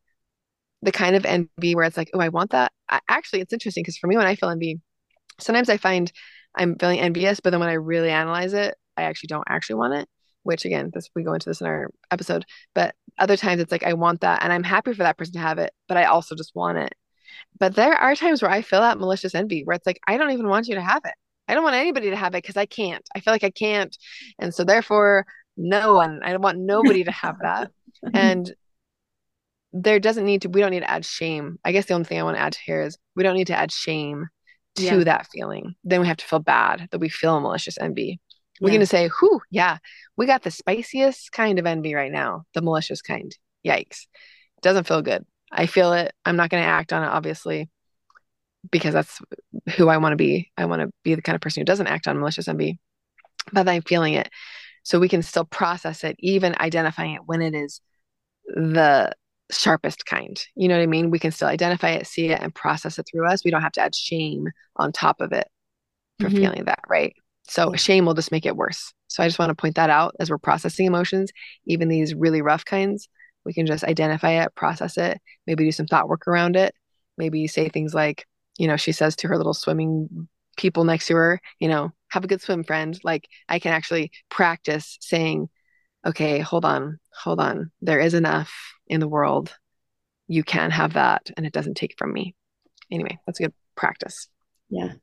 the 0.82 0.92
kind 0.92 1.16
of 1.16 1.26
envy 1.26 1.76
where 1.76 1.86
it's 1.86 1.96
like, 1.96 2.10
oh, 2.14 2.20
I 2.20 2.30
want 2.30 2.52
that. 2.52 2.72
I, 2.90 3.00
actually, 3.08 3.42
it's 3.42 3.54
interesting 3.54 3.84
because 3.84 3.98
for 3.98 4.08
me, 4.08 4.18
when 4.18 4.26
I 4.26 4.36
feel 4.36 4.50
envy, 4.50 4.82
sometimes 5.40 5.70
I 5.70 5.78
find 5.78 6.12
I'm 6.58 6.78
feeling 6.80 7.00
envious, 7.00 7.40
but 7.40 7.52
then 7.52 7.60
when 7.60 7.70
I 7.70 7.74
really 7.74 8.10
analyze 8.10 8.54
it, 8.54 8.76
I 8.98 9.04
actually 9.04 9.28
don't 9.28 9.48
actually 9.48 9.76
want 9.76 9.94
it 9.94 10.10
which 10.44 10.66
again, 10.66 10.92
this 10.94 11.10
we 11.16 11.24
go 11.24 11.34
into 11.34 11.50
this 11.50 11.62
in 11.62 11.68
our 11.68 11.90
episode, 12.12 12.46
but 12.76 12.96
other 13.18 13.38
times 13.38 13.62
it's 13.62 13.72
like 13.72 13.84
I 13.84 13.94
want 13.94 14.22
that 14.22 14.44
and 14.44 14.52
I'm 14.52 14.64
happy 14.64 14.94
for 14.94 15.04
that 15.04 15.18
person 15.18 15.34
to 15.34 15.40
have 15.40 15.60
it, 15.60 15.72
but 15.88 15.98
I 15.98 16.06
also 16.06 16.36
just 16.36 16.56
want 16.56 16.78
it. 16.78 16.94
But 17.60 17.76
there 17.76 17.94
are 17.94 18.16
times 18.16 18.42
where 18.42 18.52
I 18.52 18.62
feel 18.62 18.82
that 18.82 19.00
malicious 19.00 19.36
envy 19.36 19.64
where 19.64 19.76
it's 19.76 19.88
like 19.88 20.00
I 20.08 20.18
don't 20.18 20.32
even 20.32 20.48
want 20.48 20.68
you 20.68 20.76
to 20.76 20.82
have 20.82 21.02
it. 21.06 21.14
I 21.48 21.54
don't 21.54 21.64
want 21.64 21.76
anybody 21.76 22.10
to 22.10 22.16
have 22.16 22.36
it 22.36 22.44
because 22.44 22.58
I 22.58 22.66
can't. 22.66 23.04
I 23.16 23.20
feel 23.20 23.34
like 23.34 23.44
I 23.44 23.50
can't. 23.50 23.96
And 24.40 24.54
so 24.54 24.64
therefore 24.64 25.26
no 25.58 25.94
one, 25.94 26.22
I 26.24 26.32
don't 26.32 26.42
want 26.42 26.60
nobody 26.60 27.04
to 27.04 27.12
have 27.12 27.38
that. 27.42 27.72
and 28.14 28.52
there 29.74 30.00
doesn't 30.00 30.26
need 30.26 30.44
to 30.44 30.50
we 30.50 30.62
don't 30.62 30.72
need 30.72 30.82
to 30.82 30.90
add 30.90 31.06
shame. 31.06 31.58
I 31.66 31.72
guess 31.72 31.86
the 31.86 31.96
only 31.96 32.06
thing 32.06 32.20
I 32.20 32.24
want 32.24 32.38
to 32.38 32.42
add 32.42 32.56
here 32.56 32.82
is 32.82 32.98
we 33.16 33.24
don't 33.24 33.36
need 33.36 33.48
to 33.48 33.58
add 33.58 33.72
shame 33.72 34.28
to 34.76 34.84
yeah. 34.84 35.04
that 35.04 35.28
feeling. 35.32 35.76
Then 35.84 36.02
we 36.02 36.08
have 36.08 36.18
to 36.18 36.26
feel 36.26 36.40
bad 36.40 36.88
that 36.92 37.00
we 37.00 37.10
feel 37.10 37.40
malicious 37.40 37.78
envy. 37.78 38.20
We're 38.62 38.70
yeah. 38.70 38.74
going 38.74 38.80
to 38.82 38.88
say, 38.88 39.10
whew, 39.20 39.42
yeah, 39.50 39.78
we 40.16 40.26
got 40.26 40.44
the 40.44 40.52
spiciest 40.52 41.32
kind 41.32 41.60
of 41.60 41.66
envy 41.66 41.96
right 41.96 42.12
now, 42.12 42.44
the 42.54 42.62
malicious 42.62 43.02
kind. 43.02 43.36
Yikes. 43.66 44.08
Doesn't 44.62 44.88
feel 44.88 45.02
good. 45.02 45.26
I 45.52 45.66
feel 45.66 45.94
it. 45.94 46.14
I'm 46.26 46.36
not 46.36 46.50
going 46.50 46.64
to 46.64 46.70
act 46.70 46.94
on 46.94 47.04
it, 47.04 47.08
obviously, 47.08 47.70
because 48.72 48.94
that's 48.94 49.20
who 49.76 49.90
I 49.90 49.98
want 49.98 50.14
to 50.14 50.18
be. 50.18 50.52
I 50.58 50.66
want 50.66 50.82
to 50.82 50.92
be 51.04 51.16
the 51.16 51.22
kind 51.22 51.36
of 51.36 51.42
person 51.42 51.62
who 51.62 51.66
doesn't 51.66 51.88
act 51.88 52.08
on 52.08 52.20
malicious 52.20 52.48
envy, 52.48 52.80
but 53.52 53.68
I'm 53.68 53.82
feeling 53.82 54.14
it. 54.14 54.30
So 54.84 55.00
we 55.00 55.10
can 55.10 55.22
still 55.22 55.46
process 55.46 56.04
it, 56.04 56.16
even 56.20 56.56
identifying 56.60 57.16
it 57.16 57.22
when 57.26 57.42
it 57.42 57.56
is 57.56 57.82
the 58.46 59.14
sharpest 59.52 60.06
kind. 60.06 60.44
You 60.56 60.68
know 60.68 60.76
what 60.76 60.84
I 60.84 60.88
mean? 60.88 61.10
We 61.10 61.20
can 61.20 61.32
still 61.32 61.48
identify 61.48 61.92
it, 61.92 62.08
see 62.08 62.28
it, 62.28 62.42
and 62.42 62.54
process 62.54 63.00
it 63.00 63.08
through 63.10 63.28
us. 63.28 63.46
We 63.46 63.52
don't 63.52 63.62
have 63.62 63.72
to 63.74 63.82
add 63.82 63.96
shame 63.96 64.50
on 64.76 64.92
top 64.92 65.22
of 65.22 65.32
it 65.32 65.48
for 66.20 66.28
mm-hmm. 66.28 66.38
feeling 66.38 66.64
that, 66.66 66.82
right? 66.88 67.14
So 67.44 67.74
shame 67.74 68.06
will 68.06 68.14
just 68.14 68.32
make 68.32 68.46
it 68.46 68.56
worse. 68.56 68.94
So 69.08 69.24
I 69.24 69.28
just 69.28 69.40
want 69.40 69.50
to 69.50 69.56
point 69.56 69.76
that 69.76 69.90
out 69.90 70.16
as 70.20 70.30
we're 70.30 70.38
processing 70.38 70.86
emotions, 70.86 71.32
even 71.66 71.88
these 71.90 72.16
really 72.16 72.42
rough 72.42 72.66
kinds. 72.66 73.10
We 73.46 73.54
can 73.54 73.66
just 73.66 73.84
identify 73.84 74.44
it, 74.44 74.56
process 74.56 74.98
it, 74.98 75.20
maybe 75.46 75.66
do 75.66 75.72
some 75.72 75.86
thought 75.86 76.08
work 76.08 76.28
around 76.28 76.56
it. 76.56 76.74
Maybe 77.18 77.46
say 77.48 77.70
things 77.70 77.94
like, 77.94 78.26
you 78.58 78.68
know, 78.68 78.78
she 78.78 78.92
says 78.92 79.16
to 79.18 79.28
her 79.28 79.38
little 79.38 79.54
swimming 79.54 80.28
people 80.58 80.84
next 80.84 81.08
to 81.08 81.16
her, 81.16 81.42
you 81.60 81.68
know, 81.68 81.92
have 82.10 82.24
a 82.24 82.28
good 82.28 82.42
swim, 82.42 82.64
friend. 82.64 83.00
Like 83.04 83.28
I 83.50 83.60
can 83.60 83.74
actually 83.74 84.12
practice 84.30 84.98
saying, 85.02 85.50
okay, 86.06 86.40
hold 86.40 86.66
on, 86.66 87.00
hold 87.14 87.40
on. 87.40 87.72
There 87.82 88.00
is 88.00 88.14
enough 88.14 88.54
in 88.88 89.00
the 89.00 89.08
world. 89.08 89.56
You 90.28 90.44
can 90.44 90.72
have 90.72 90.94
that, 90.94 91.30
and 91.36 91.46
it 91.46 91.54
doesn't 91.54 91.76
take 91.76 91.96
from 91.98 92.14
me. 92.14 92.36
Anyway, 92.90 93.20
that's 93.26 93.40
a 93.40 93.44
good 93.44 93.54
practice. 93.76 94.28
Yeah. 94.70 94.94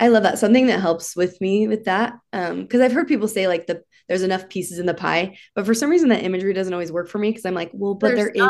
I 0.00 0.08
love 0.08 0.22
that. 0.22 0.38
Something 0.38 0.66
that 0.68 0.80
helps 0.80 1.14
with 1.14 1.38
me 1.42 1.68
with 1.68 1.84
that, 1.84 2.14
um, 2.32 2.62
because 2.62 2.80
I've 2.80 2.92
heard 2.92 3.06
people 3.06 3.28
say 3.28 3.46
like 3.46 3.66
the 3.66 3.82
there's 4.08 4.22
enough 4.22 4.48
pieces 4.48 4.78
in 4.78 4.86
the 4.86 4.94
pie, 4.94 5.36
but 5.54 5.66
for 5.66 5.74
some 5.74 5.90
reason 5.90 6.08
that 6.08 6.24
imagery 6.24 6.52
doesn't 6.52 6.72
always 6.72 6.90
work 6.90 7.08
for 7.08 7.18
me 7.18 7.28
because 7.30 7.44
I'm 7.44 7.54
like, 7.54 7.70
well, 7.72 7.94
but 7.94 8.16
there's 8.16 8.32
there. 8.34 8.48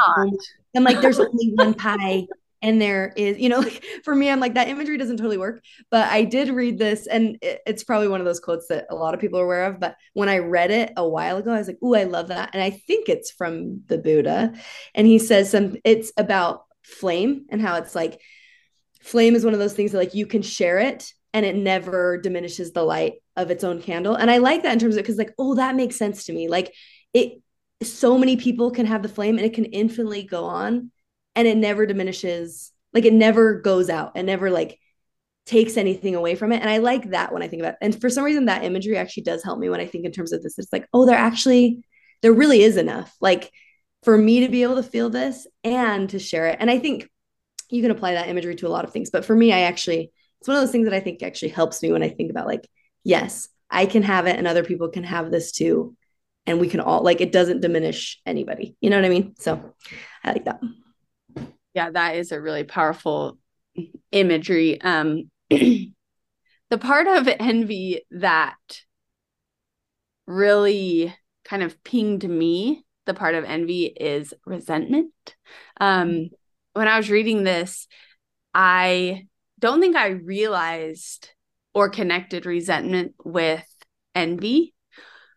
I'm 0.74 0.84
like, 0.84 1.00
there's 1.02 1.18
only 1.18 1.52
one 1.54 1.74
pie, 1.74 2.26
and 2.62 2.80
there 2.80 3.12
is, 3.16 3.36
you 3.38 3.48
know, 3.48 3.58
like 3.58 3.84
for 4.04 4.14
me, 4.14 4.30
I'm 4.30 4.38
like 4.38 4.54
that 4.54 4.68
imagery 4.68 4.96
doesn't 4.96 5.16
totally 5.16 5.38
work. 5.38 5.62
But 5.90 6.08
I 6.08 6.22
did 6.22 6.50
read 6.50 6.78
this, 6.78 7.08
and 7.08 7.36
it, 7.42 7.60
it's 7.66 7.82
probably 7.84 8.08
one 8.08 8.20
of 8.20 8.26
those 8.26 8.40
quotes 8.40 8.68
that 8.68 8.86
a 8.88 8.94
lot 8.94 9.12
of 9.12 9.20
people 9.20 9.40
are 9.40 9.44
aware 9.44 9.64
of. 9.64 9.80
But 9.80 9.96
when 10.14 10.28
I 10.28 10.38
read 10.38 10.70
it 10.70 10.92
a 10.96 11.06
while 11.06 11.36
ago, 11.36 11.50
I 11.52 11.58
was 11.58 11.66
like, 11.66 11.78
oh, 11.82 11.94
I 11.94 12.04
love 12.04 12.28
that, 12.28 12.50
and 12.52 12.62
I 12.62 12.70
think 12.70 13.08
it's 13.08 13.32
from 13.32 13.82
the 13.88 13.98
Buddha, 13.98 14.54
and 14.94 15.06
he 15.06 15.18
says 15.18 15.50
some. 15.50 15.76
It's 15.84 16.12
about 16.16 16.62
flame 16.84 17.46
and 17.50 17.60
how 17.60 17.76
it's 17.76 17.94
like 17.94 18.20
flame 19.02 19.34
is 19.34 19.44
one 19.44 19.54
of 19.54 19.60
those 19.60 19.74
things 19.74 19.92
that 19.92 19.98
like 19.98 20.14
you 20.14 20.26
can 20.26 20.42
share 20.42 20.78
it 20.78 21.12
and 21.32 21.46
it 21.46 21.54
never 21.56 22.18
diminishes 22.18 22.72
the 22.72 22.82
light 22.82 23.14
of 23.36 23.50
its 23.50 23.64
own 23.64 23.80
candle. 23.80 24.14
And 24.14 24.30
I 24.30 24.38
like 24.38 24.62
that 24.62 24.72
in 24.72 24.78
terms 24.78 24.96
of 24.96 25.02
because 25.02 25.18
like, 25.18 25.34
oh, 25.38 25.54
that 25.54 25.76
makes 25.76 25.96
sense 25.96 26.24
to 26.24 26.32
me. 26.32 26.48
Like 26.48 26.74
it 27.14 27.40
so 27.82 28.18
many 28.18 28.36
people 28.36 28.70
can 28.70 28.86
have 28.86 29.02
the 29.02 29.08
flame 29.08 29.38
and 29.38 29.46
it 29.46 29.54
can 29.54 29.64
infinitely 29.66 30.22
go 30.22 30.44
on 30.44 30.90
and 31.34 31.48
it 31.48 31.56
never 31.56 31.86
diminishes, 31.86 32.72
like 32.92 33.04
it 33.04 33.12
never 33.12 33.60
goes 33.60 33.88
out 33.88 34.12
and 34.16 34.26
never 34.26 34.50
like 34.50 34.78
takes 35.46 35.76
anything 35.76 36.14
away 36.14 36.34
from 36.34 36.52
it. 36.52 36.60
And 36.60 36.68
I 36.68 36.78
like 36.78 37.10
that 37.10 37.32
when 37.32 37.42
I 37.42 37.48
think 37.48 37.62
about 37.62 37.74
it. 37.74 37.78
And 37.80 37.98
for 37.98 38.10
some 38.10 38.24
reason, 38.24 38.46
that 38.46 38.64
imagery 38.64 38.98
actually 38.98 39.22
does 39.22 39.42
help 39.42 39.58
me 39.58 39.68
when 39.68 39.80
I 39.80 39.86
think 39.86 40.04
in 40.04 40.12
terms 40.12 40.32
of 40.32 40.42
this. 40.42 40.58
It's 40.58 40.72
like, 40.72 40.86
oh, 40.92 41.06
there 41.06 41.16
actually, 41.16 41.82
there 42.20 42.32
really 42.32 42.62
is 42.62 42.76
enough. 42.76 43.14
Like 43.20 43.50
for 44.02 44.16
me 44.16 44.40
to 44.40 44.48
be 44.48 44.62
able 44.62 44.76
to 44.76 44.82
feel 44.82 45.10
this 45.10 45.46
and 45.64 46.08
to 46.10 46.18
share 46.18 46.48
it. 46.48 46.58
And 46.60 46.70
I 46.70 46.78
think 46.78 47.08
you 47.70 47.82
can 47.82 47.90
apply 47.90 48.14
that 48.14 48.28
imagery 48.28 48.56
to 48.56 48.66
a 48.66 48.68
lot 48.68 48.84
of 48.84 48.92
things. 48.92 49.10
But 49.10 49.24
for 49.24 49.34
me, 49.34 49.52
I 49.52 49.60
actually, 49.60 50.12
it's 50.40 50.48
one 50.48 50.56
of 50.56 50.62
those 50.62 50.72
things 50.72 50.86
that 50.86 50.94
I 50.94 51.00
think 51.00 51.22
actually 51.22 51.50
helps 51.50 51.82
me 51.82 51.92
when 51.92 52.02
I 52.02 52.08
think 52.08 52.30
about 52.30 52.46
like, 52.46 52.66
yes, 53.04 53.48
I 53.70 53.86
can 53.86 54.02
have 54.02 54.26
it 54.26 54.36
and 54.36 54.46
other 54.46 54.64
people 54.64 54.88
can 54.88 55.04
have 55.04 55.30
this 55.30 55.52
too. 55.52 55.96
And 56.46 56.58
we 56.58 56.68
can 56.68 56.80
all 56.80 57.02
like 57.02 57.20
it 57.20 57.30
doesn't 57.30 57.60
diminish 57.60 58.20
anybody. 58.24 58.74
You 58.80 58.90
know 58.90 58.96
what 58.96 59.04
I 59.04 59.10
mean? 59.10 59.34
So 59.38 59.74
I 60.24 60.32
like 60.32 60.46
that. 60.46 60.60
Yeah, 61.74 61.90
that 61.90 62.16
is 62.16 62.32
a 62.32 62.40
really 62.40 62.64
powerful 62.64 63.38
imagery. 64.10 64.80
Um 64.80 65.30
the 65.50 65.92
part 66.80 67.06
of 67.06 67.28
envy 67.28 68.02
that 68.10 68.56
really 70.26 71.14
kind 71.44 71.62
of 71.62 71.82
pinged 71.84 72.28
me, 72.28 72.84
the 73.04 73.14
part 73.14 73.34
of 73.34 73.44
envy 73.44 73.84
is 73.84 74.32
resentment. 74.46 75.12
Um 75.78 76.30
when 76.72 76.88
I 76.88 76.96
was 76.96 77.10
reading 77.10 77.44
this, 77.44 77.86
I 78.54 79.26
don't 79.60 79.80
think 79.80 79.94
I 79.94 80.08
realized 80.08 81.30
or 81.72 81.88
connected 81.88 82.46
resentment 82.46 83.14
with 83.24 83.64
envy. 84.14 84.74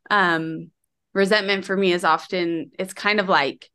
Um, 0.09 0.71
resentment 1.13 1.65
for 1.65 1.77
me 1.77 1.93
is 1.93 2.03
often, 2.03 2.71
it's 2.79 2.93
kind 2.93 3.19
of 3.19 3.29
like 3.29 3.69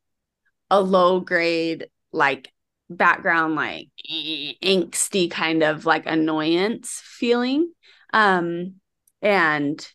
a 0.70 0.80
low 0.80 1.20
grade, 1.20 1.88
like 2.12 2.52
background, 2.90 3.54
like 3.54 3.88
angsty 4.10 5.30
kind 5.30 5.62
of 5.62 5.86
like 5.86 6.06
annoyance 6.06 7.00
feeling. 7.04 7.70
Um, 8.12 8.74
and 9.22 9.86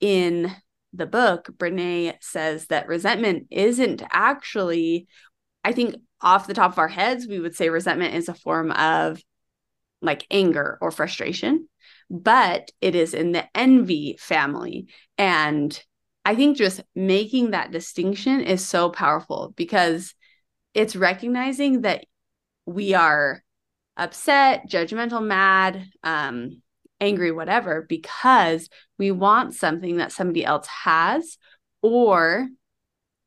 in 0.00 0.54
the 0.92 1.06
book, 1.06 1.48
Brene 1.56 2.14
says 2.20 2.66
that 2.66 2.88
resentment 2.88 3.46
isn't 3.50 4.02
actually, 4.10 5.06
I 5.64 5.72
think 5.72 5.96
off 6.20 6.46
the 6.46 6.54
top 6.54 6.72
of 6.72 6.78
our 6.78 6.88
heads, 6.88 7.26
we 7.26 7.38
would 7.38 7.54
say 7.54 7.68
resentment 7.68 8.14
is 8.14 8.28
a 8.28 8.34
form 8.34 8.70
of 8.72 9.22
like 10.00 10.26
anger 10.30 10.78
or 10.80 10.90
frustration, 10.90 11.68
but 12.10 12.70
it 12.80 12.94
is 12.94 13.14
in 13.14 13.32
the 13.32 13.44
envy 13.54 14.16
family. 14.18 14.88
And 15.18 15.80
I 16.24 16.34
think 16.34 16.56
just 16.56 16.82
making 16.94 17.50
that 17.50 17.72
distinction 17.72 18.40
is 18.40 18.64
so 18.64 18.90
powerful 18.90 19.52
because 19.56 20.14
it's 20.74 20.96
recognizing 20.96 21.82
that 21.82 22.04
we 22.66 22.94
are 22.94 23.42
upset, 23.96 24.68
judgmental, 24.68 25.24
mad, 25.24 25.84
um, 26.02 26.62
angry, 27.00 27.32
whatever, 27.32 27.84
because 27.88 28.68
we 28.98 29.10
want 29.10 29.54
something 29.54 29.96
that 29.96 30.12
somebody 30.12 30.44
else 30.44 30.66
has, 30.68 31.36
or 31.82 32.48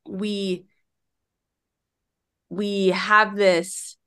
we 0.08 0.66
we 2.50 2.90
have 2.90 3.36
this 3.36 3.98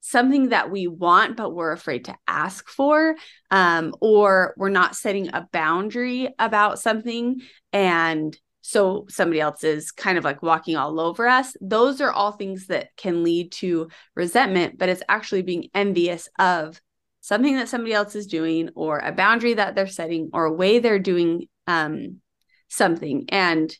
something 0.00 0.50
that 0.50 0.70
we 0.70 0.86
want 0.86 1.34
but 1.34 1.54
we're 1.54 1.72
afraid 1.72 2.04
to 2.04 2.14
ask 2.28 2.68
for 2.68 3.14
um, 3.50 3.94
or 4.00 4.54
we're 4.58 4.68
not 4.68 4.94
setting 4.94 5.28
a 5.28 5.48
boundary 5.50 6.28
about 6.38 6.78
something 6.78 7.40
and 7.72 8.36
so 8.66 9.04
somebody 9.10 9.40
else 9.40 9.62
is 9.62 9.92
kind 9.92 10.16
of 10.16 10.24
like 10.24 10.42
walking 10.42 10.74
all 10.74 10.98
over 10.98 11.28
us. 11.28 11.54
Those 11.60 12.00
are 12.00 12.10
all 12.10 12.32
things 12.32 12.68
that 12.68 12.96
can 12.96 13.22
lead 13.22 13.52
to 13.52 13.88
resentment 14.14 14.78
but 14.78 14.88
it's 14.88 15.02
actually 15.08 15.42
being 15.42 15.68
envious 15.74 16.30
of 16.38 16.80
something 17.20 17.56
that 17.56 17.68
somebody 17.68 17.92
else 17.92 18.14
is 18.14 18.26
doing 18.26 18.70
or 18.74 18.98
a 18.98 19.12
boundary 19.12 19.54
that 19.54 19.74
they're 19.74 19.86
setting 19.86 20.30
or 20.32 20.44
a 20.44 20.52
way 20.52 20.78
they're 20.78 20.98
doing 20.98 21.46
um, 21.66 22.20
something. 22.68 23.24
And 23.28 23.74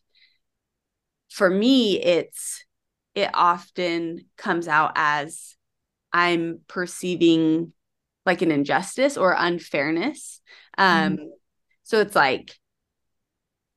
for 1.30 1.48
me 1.50 1.98
it's 2.00 2.64
it 3.14 3.30
often 3.32 4.24
comes 4.36 4.68
out 4.68 4.92
as 4.96 5.56
I'm 6.12 6.60
perceiving 6.68 7.72
like 8.26 8.42
an 8.42 8.50
injustice 8.50 9.16
or 9.16 9.34
unfairness. 9.36 10.40
Um, 10.78 11.16
mm 11.16 11.28
So 11.84 12.00
it's 12.00 12.16
like, 12.16 12.58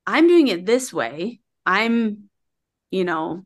I'm 0.05 0.27
doing 0.27 0.47
it 0.47 0.65
this 0.65 0.93
way. 0.93 1.41
I'm, 1.65 2.29
you 2.91 3.03
know, 3.03 3.45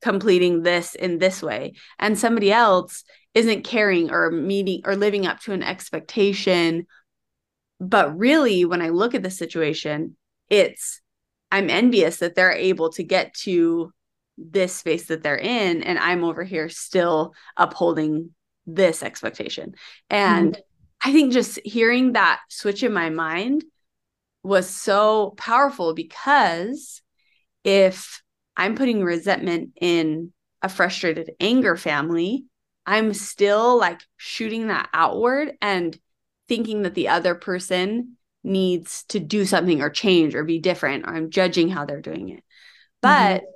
completing 0.00 0.62
this 0.62 0.94
in 0.94 1.18
this 1.18 1.42
way. 1.42 1.74
And 1.98 2.18
somebody 2.18 2.50
else 2.50 3.04
isn't 3.34 3.64
caring 3.64 4.10
or 4.10 4.30
meeting 4.30 4.80
or 4.86 4.96
living 4.96 5.26
up 5.26 5.40
to 5.40 5.52
an 5.52 5.62
expectation. 5.62 6.86
But 7.78 8.16
really, 8.16 8.64
when 8.64 8.80
I 8.80 8.88
look 8.88 9.14
at 9.14 9.22
the 9.22 9.30
situation, 9.30 10.16
it's, 10.48 11.02
I'm 11.52 11.68
envious 11.68 12.18
that 12.18 12.34
they're 12.34 12.52
able 12.52 12.90
to 12.92 13.02
get 13.02 13.34
to 13.42 13.92
this 14.38 14.74
space 14.74 15.06
that 15.06 15.22
they're 15.22 15.38
in 15.38 15.82
and 15.82 15.98
i'm 15.98 16.24
over 16.24 16.44
here 16.44 16.68
still 16.68 17.34
upholding 17.56 18.30
this 18.66 19.02
expectation. 19.02 19.74
And 20.10 20.54
mm-hmm. 20.54 21.08
i 21.08 21.12
think 21.12 21.32
just 21.32 21.58
hearing 21.64 22.12
that 22.12 22.40
switch 22.48 22.82
in 22.82 22.92
my 22.92 23.10
mind 23.10 23.64
was 24.42 24.68
so 24.68 25.34
powerful 25.36 25.94
because 25.94 27.02
if 27.64 28.22
i'm 28.56 28.74
putting 28.74 29.02
resentment 29.02 29.70
in 29.80 30.32
a 30.62 30.68
frustrated 30.68 31.32
anger 31.40 31.76
family 31.76 32.44
i'm 32.86 33.12
still 33.12 33.78
like 33.78 34.00
shooting 34.16 34.68
that 34.68 34.88
outward 34.92 35.52
and 35.60 35.98
thinking 36.48 36.82
that 36.82 36.94
the 36.94 37.08
other 37.08 37.34
person 37.34 38.16
needs 38.44 39.02
to 39.04 39.18
do 39.18 39.44
something 39.44 39.82
or 39.82 39.90
change 39.90 40.34
or 40.34 40.44
be 40.44 40.58
different 40.58 41.04
or 41.06 41.14
i'm 41.14 41.30
judging 41.30 41.68
how 41.68 41.84
they're 41.84 42.00
doing 42.00 42.28
it. 42.28 42.44
But 43.00 43.42
mm-hmm 43.42 43.50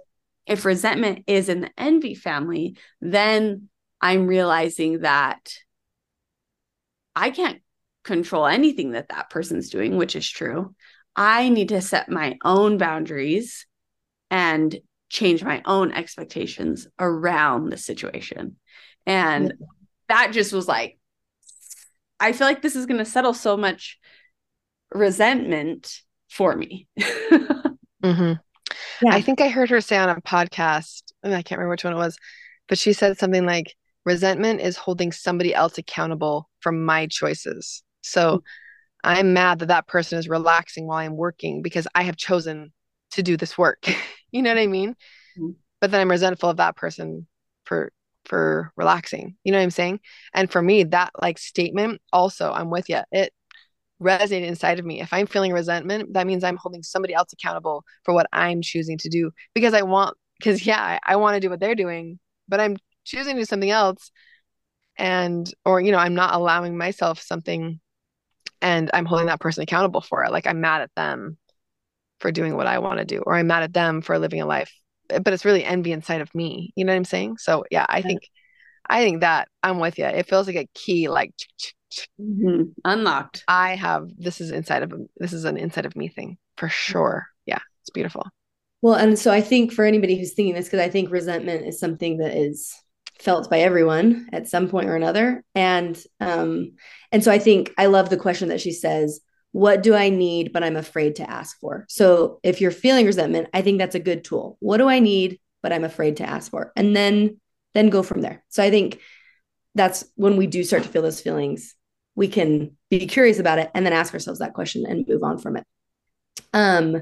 if 0.50 0.64
resentment 0.64 1.22
is 1.28 1.48
in 1.48 1.60
the 1.60 1.70
envy 1.78 2.16
family, 2.16 2.76
then 3.00 3.68
I'm 4.00 4.26
realizing 4.26 5.00
that 5.00 5.54
I 7.14 7.30
can't 7.30 7.62
control 8.02 8.46
anything 8.46 8.90
that 8.92 9.10
that 9.10 9.30
person's 9.30 9.70
doing, 9.70 9.96
which 9.96 10.16
is 10.16 10.28
true. 10.28 10.74
I 11.14 11.50
need 11.50 11.68
to 11.68 11.80
set 11.80 12.08
my 12.08 12.36
own 12.44 12.78
boundaries 12.78 13.64
and 14.28 14.76
change 15.08 15.44
my 15.44 15.62
own 15.64 15.92
expectations 15.92 16.88
around 16.98 17.70
the 17.70 17.76
situation. 17.76 18.56
And 19.06 19.54
that 20.08 20.32
just 20.32 20.52
was 20.52 20.66
like, 20.66 20.98
I 22.18 22.32
feel 22.32 22.48
like 22.48 22.60
this 22.60 22.74
is 22.74 22.86
going 22.86 22.98
to 22.98 23.04
settle 23.04 23.34
so 23.34 23.56
much 23.56 24.00
resentment 24.92 26.00
for 26.28 26.56
me. 26.56 26.88
mm-hmm. 27.00 28.32
Yeah. 29.02 29.14
I 29.14 29.20
think 29.20 29.40
I 29.40 29.48
heard 29.48 29.70
her 29.70 29.80
say 29.80 29.96
on 29.96 30.08
a 30.08 30.20
podcast, 30.20 31.02
and 31.22 31.34
I 31.34 31.42
can't 31.42 31.58
remember 31.58 31.72
which 31.72 31.84
one 31.84 31.94
it 31.94 31.96
was, 31.96 32.18
but 32.68 32.78
she 32.78 32.92
said 32.92 33.18
something 33.18 33.46
like, 33.46 33.74
resentment 34.04 34.60
is 34.60 34.76
holding 34.76 35.12
somebody 35.12 35.54
else 35.54 35.78
accountable 35.78 36.48
for 36.60 36.72
my 36.72 37.06
choices. 37.06 37.82
So 38.02 38.38
mm-hmm. 38.38 38.38
I'm 39.04 39.32
mad 39.32 39.60
that 39.60 39.66
that 39.66 39.86
person 39.86 40.18
is 40.18 40.28
relaxing 40.28 40.86
while 40.86 40.98
I'm 40.98 41.16
working 41.16 41.62
because 41.62 41.86
I 41.94 42.02
have 42.02 42.16
chosen 42.16 42.72
to 43.12 43.22
do 43.22 43.36
this 43.36 43.58
work. 43.58 43.86
you 44.30 44.42
know 44.42 44.50
what 44.50 44.60
I 44.60 44.66
mean? 44.66 44.90
Mm-hmm. 45.38 45.50
But 45.80 45.90
then 45.90 46.00
I'm 46.00 46.10
resentful 46.10 46.50
of 46.50 46.58
that 46.58 46.76
person 46.76 47.26
for 47.64 47.92
for 48.26 48.70
relaxing. 48.76 49.36
You 49.44 49.52
know 49.52 49.58
what 49.58 49.64
I'm 49.64 49.70
saying? 49.70 50.00
And 50.34 50.50
for 50.50 50.60
me, 50.60 50.84
that 50.84 51.10
like 51.20 51.38
statement 51.38 52.02
also, 52.12 52.52
I'm 52.52 52.70
with 52.70 52.88
you. 52.90 53.00
It 53.10 53.32
resonate 54.02 54.46
inside 54.46 54.78
of 54.78 54.86
me. 54.86 55.00
If 55.00 55.12
I'm 55.12 55.26
feeling 55.26 55.52
resentment, 55.52 56.14
that 56.14 56.26
means 56.26 56.44
I'm 56.44 56.56
holding 56.56 56.82
somebody 56.82 57.14
else 57.14 57.32
accountable 57.32 57.84
for 58.04 58.14
what 58.14 58.26
I'm 58.32 58.62
choosing 58.62 58.98
to 58.98 59.08
do 59.08 59.30
because 59.54 59.74
I 59.74 59.82
want, 59.82 60.16
because 60.38 60.66
yeah, 60.66 60.80
I, 60.82 61.14
I 61.14 61.16
want 61.16 61.34
to 61.36 61.40
do 61.40 61.50
what 61.50 61.60
they're 61.60 61.74
doing, 61.74 62.18
but 62.48 62.60
I'm 62.60 62.76
choosing 63.04 63.36
to 63.36 63.42
do 63.42 63.44
something 63.46 63.70
else. 63.70 64.10
and 64.98 65.52
or 65.64 65.80
you 65.80 65.92
know 65.92 65.98
i'm 65.98 66.14
not 66.14 66.34
allowing 66.34 66.76
myself 66.76 67.20
something 67.20 67.80
and 68.62 68.90
i'm 68.94 69.06
holding 69.06 69.26
that 69.26 69.40
person 69.40 69.62
accountable 69.62 70.00
for 70.00 70.24
it 70.24 70.32
like 70.32 70.46
i'm 70.46 70.60
mad 70.60 70.82
at 70.82 70.94
them 70.96 71.38
for 72.20 72.32
doing 72.32 72.56
what 72.56 72.66
i 72.66 72.78
want 72.78 72.98
to 72.98 73.04
do 73.04 73.22
or 73.26 73.34
i'm 73.34 73.46
mad 73.48 73.62
at 73.62 73.72
them 73.72 74.02
for 74.02 74.18
living 74.18 74.40
a 74.40 74.46
life 74.46 74.72
eh, 75.10 75.18
but 75.20 75.32
it's 75.34 75.44
really 75.44 75.64
envy 75.64 75.92
inside 75.92 76.20
of 76.20 76.34
me 76.34 76.72
you 76.76 76.84
know 76.84 76.92
what 76.92 76.98
i'm 76.98 77.04
saying 77.04 77.36
so 77.38 77.64
yeah 77.70 77.86
i 77.88 78.02
think 78.02 78.22
i 78.88 79.04
think 79.04 79.20
that 79.20 79.48
i'm 79.62 79.78
with 79.80 79.98
you 79.98 80.04
it 80.06 80.28
feels 80.28 80.46
like 80.46 80.56
a 80.56 80.68
key 80.74 81.08
like 81.08 81.32
mm-hmm. 82.20 82.64
unlocked. 82.84 83.44
I 83.48 83.76
have 83.76 84.08
this 84.16 84.40
is 84.40 84.50
inside 84.50 84.82
of 84.82 84.92
this 85.16 85.32
is 85.32 85.44
an 85.44 85.56
inside 85.56 85.86
of 85.86 85.96
me 85.96 86.08
thing 86.08 86.38
for 86.56 86.68
sure. 86.68 87.26
Yeah 87.46 87.58
it's 87.82 87.90
beautiful. 87.90 88.26
Well 88.82 88.94
and 88.94 89.18
so 89.18 89.30
i 89.30 89.40
think 89.40 89.72
for 89.72 89.84
anybody 89.84 90.16
who's 90.16 90.32
thinking 90.32 90.54
this 90.54 90.66
because 90.66 90.80
i 90.80 90.88
think 90.88 91.10
resentment 91.10 91.66
is 91.66 91.78
something 91.78 92.18
that 92.18 92.36
is 92.36 92.74
felt 93.18 93.50
by 93.50 93.60
everyone 93.60 94.28
at 94.32 94.48
some 94.48 94.68
point 94.68 94.88
or 94.88 94.96
another. 94.96 95.44
And 95.54 96.02
um 96.20 96.72
and 97.12 97.22
so 97.22 97.30
i 97.30 97.38
think 97.38 97.72
i 97.76 97.86
love 97.86 98.08
the 98.08 98.16
question 98.16 98.48
that 98.48 98.60
she 98.60 98.72
says 98.72 99.20
what 99.52 99.82
do 99.82 99.94
i 99.94 100.08
need 100.08 100.52
but 100.52 100.62
i'm 100.62 100.76
afraid 100.76 101.16
to 101.16 101.28
ask 101.28 101.58
for? 101.58 101.84
So 101.88 102.38
if 102.42 102.60
you're 102.60 102.70
feeling 102.70 103.06
resentment 103.06 103.48
i 103.52 103.62
think 103.62 103.78
that's 103.78 103.96
a 103.96 104.00
good 104.00 104.24
tool. 104.24 104.56
What 104.60 104.78
do 104.78 104.88
i 104.88 104.98
need 104.98 105.40
but 105.62 105.72
i'm 105.72 105.84
afraid 105.84 106.18
to 106.18 106.28
ask 106.28 106.50
for? 106.50 106.72
And 106.76 106.96
then 106.96 107.40
then 107.74 107.90
go 107.90 108.02
from 108.02 108.20
there. 108.22 108.42
So 108.48 108.62
i 108.62 108.70
think 108.70 109.00
that's 109.74 110.04
when 110.16 110.36
we 110.36 110.46
do 110.46 110.64
start 110.64 110.84
to 110.84 110.88
feel 110.88 111.02
those 111.02 111.20
feelings 111.20 111.74
we 112.20 112.28
can 112.28 112.76
be 112.90 113.06
curious 113.06 113.38
about 113.38 113.58
it 113.58 113.70
and 113.74 113.86
then 113.86 113.94
ask 113.94 114.12
ourselves 114.12 114.40
that 114.40 114.52
question 114.52 114.84
and 114.86 115.08
move 115.08 115.22
on 115.22 115.38
from 115.38 115.56
it 115.56 115.64
um 116.52 117.00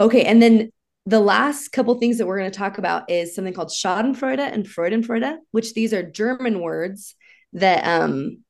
okay 0.00 0.22
and 0.22 0.40
then 0.40 0.70
the 1.06 1.18
last 1.18 1.72
couple 1.72 1.94
things 1.94 2.18
that 2.18 2.26
we're 2.26 2.38
going 2.38 2.50
to 2.50 2.56
talk 2.56 2.76
about 2.76 3.10
is 3.10 3.34
something 3.34 3.54
called 3.54 3.70
Schadenfreude 3.70 4.40
and 4.40 4.66
Freudenfreude, 4.66 5.38
which 5.52 5.72
these 5.72 5.94
are 5.94 6.02
German 6.02 6.60
words 6.60 7.14
that 7.54 7.82
um, 7.86 8.44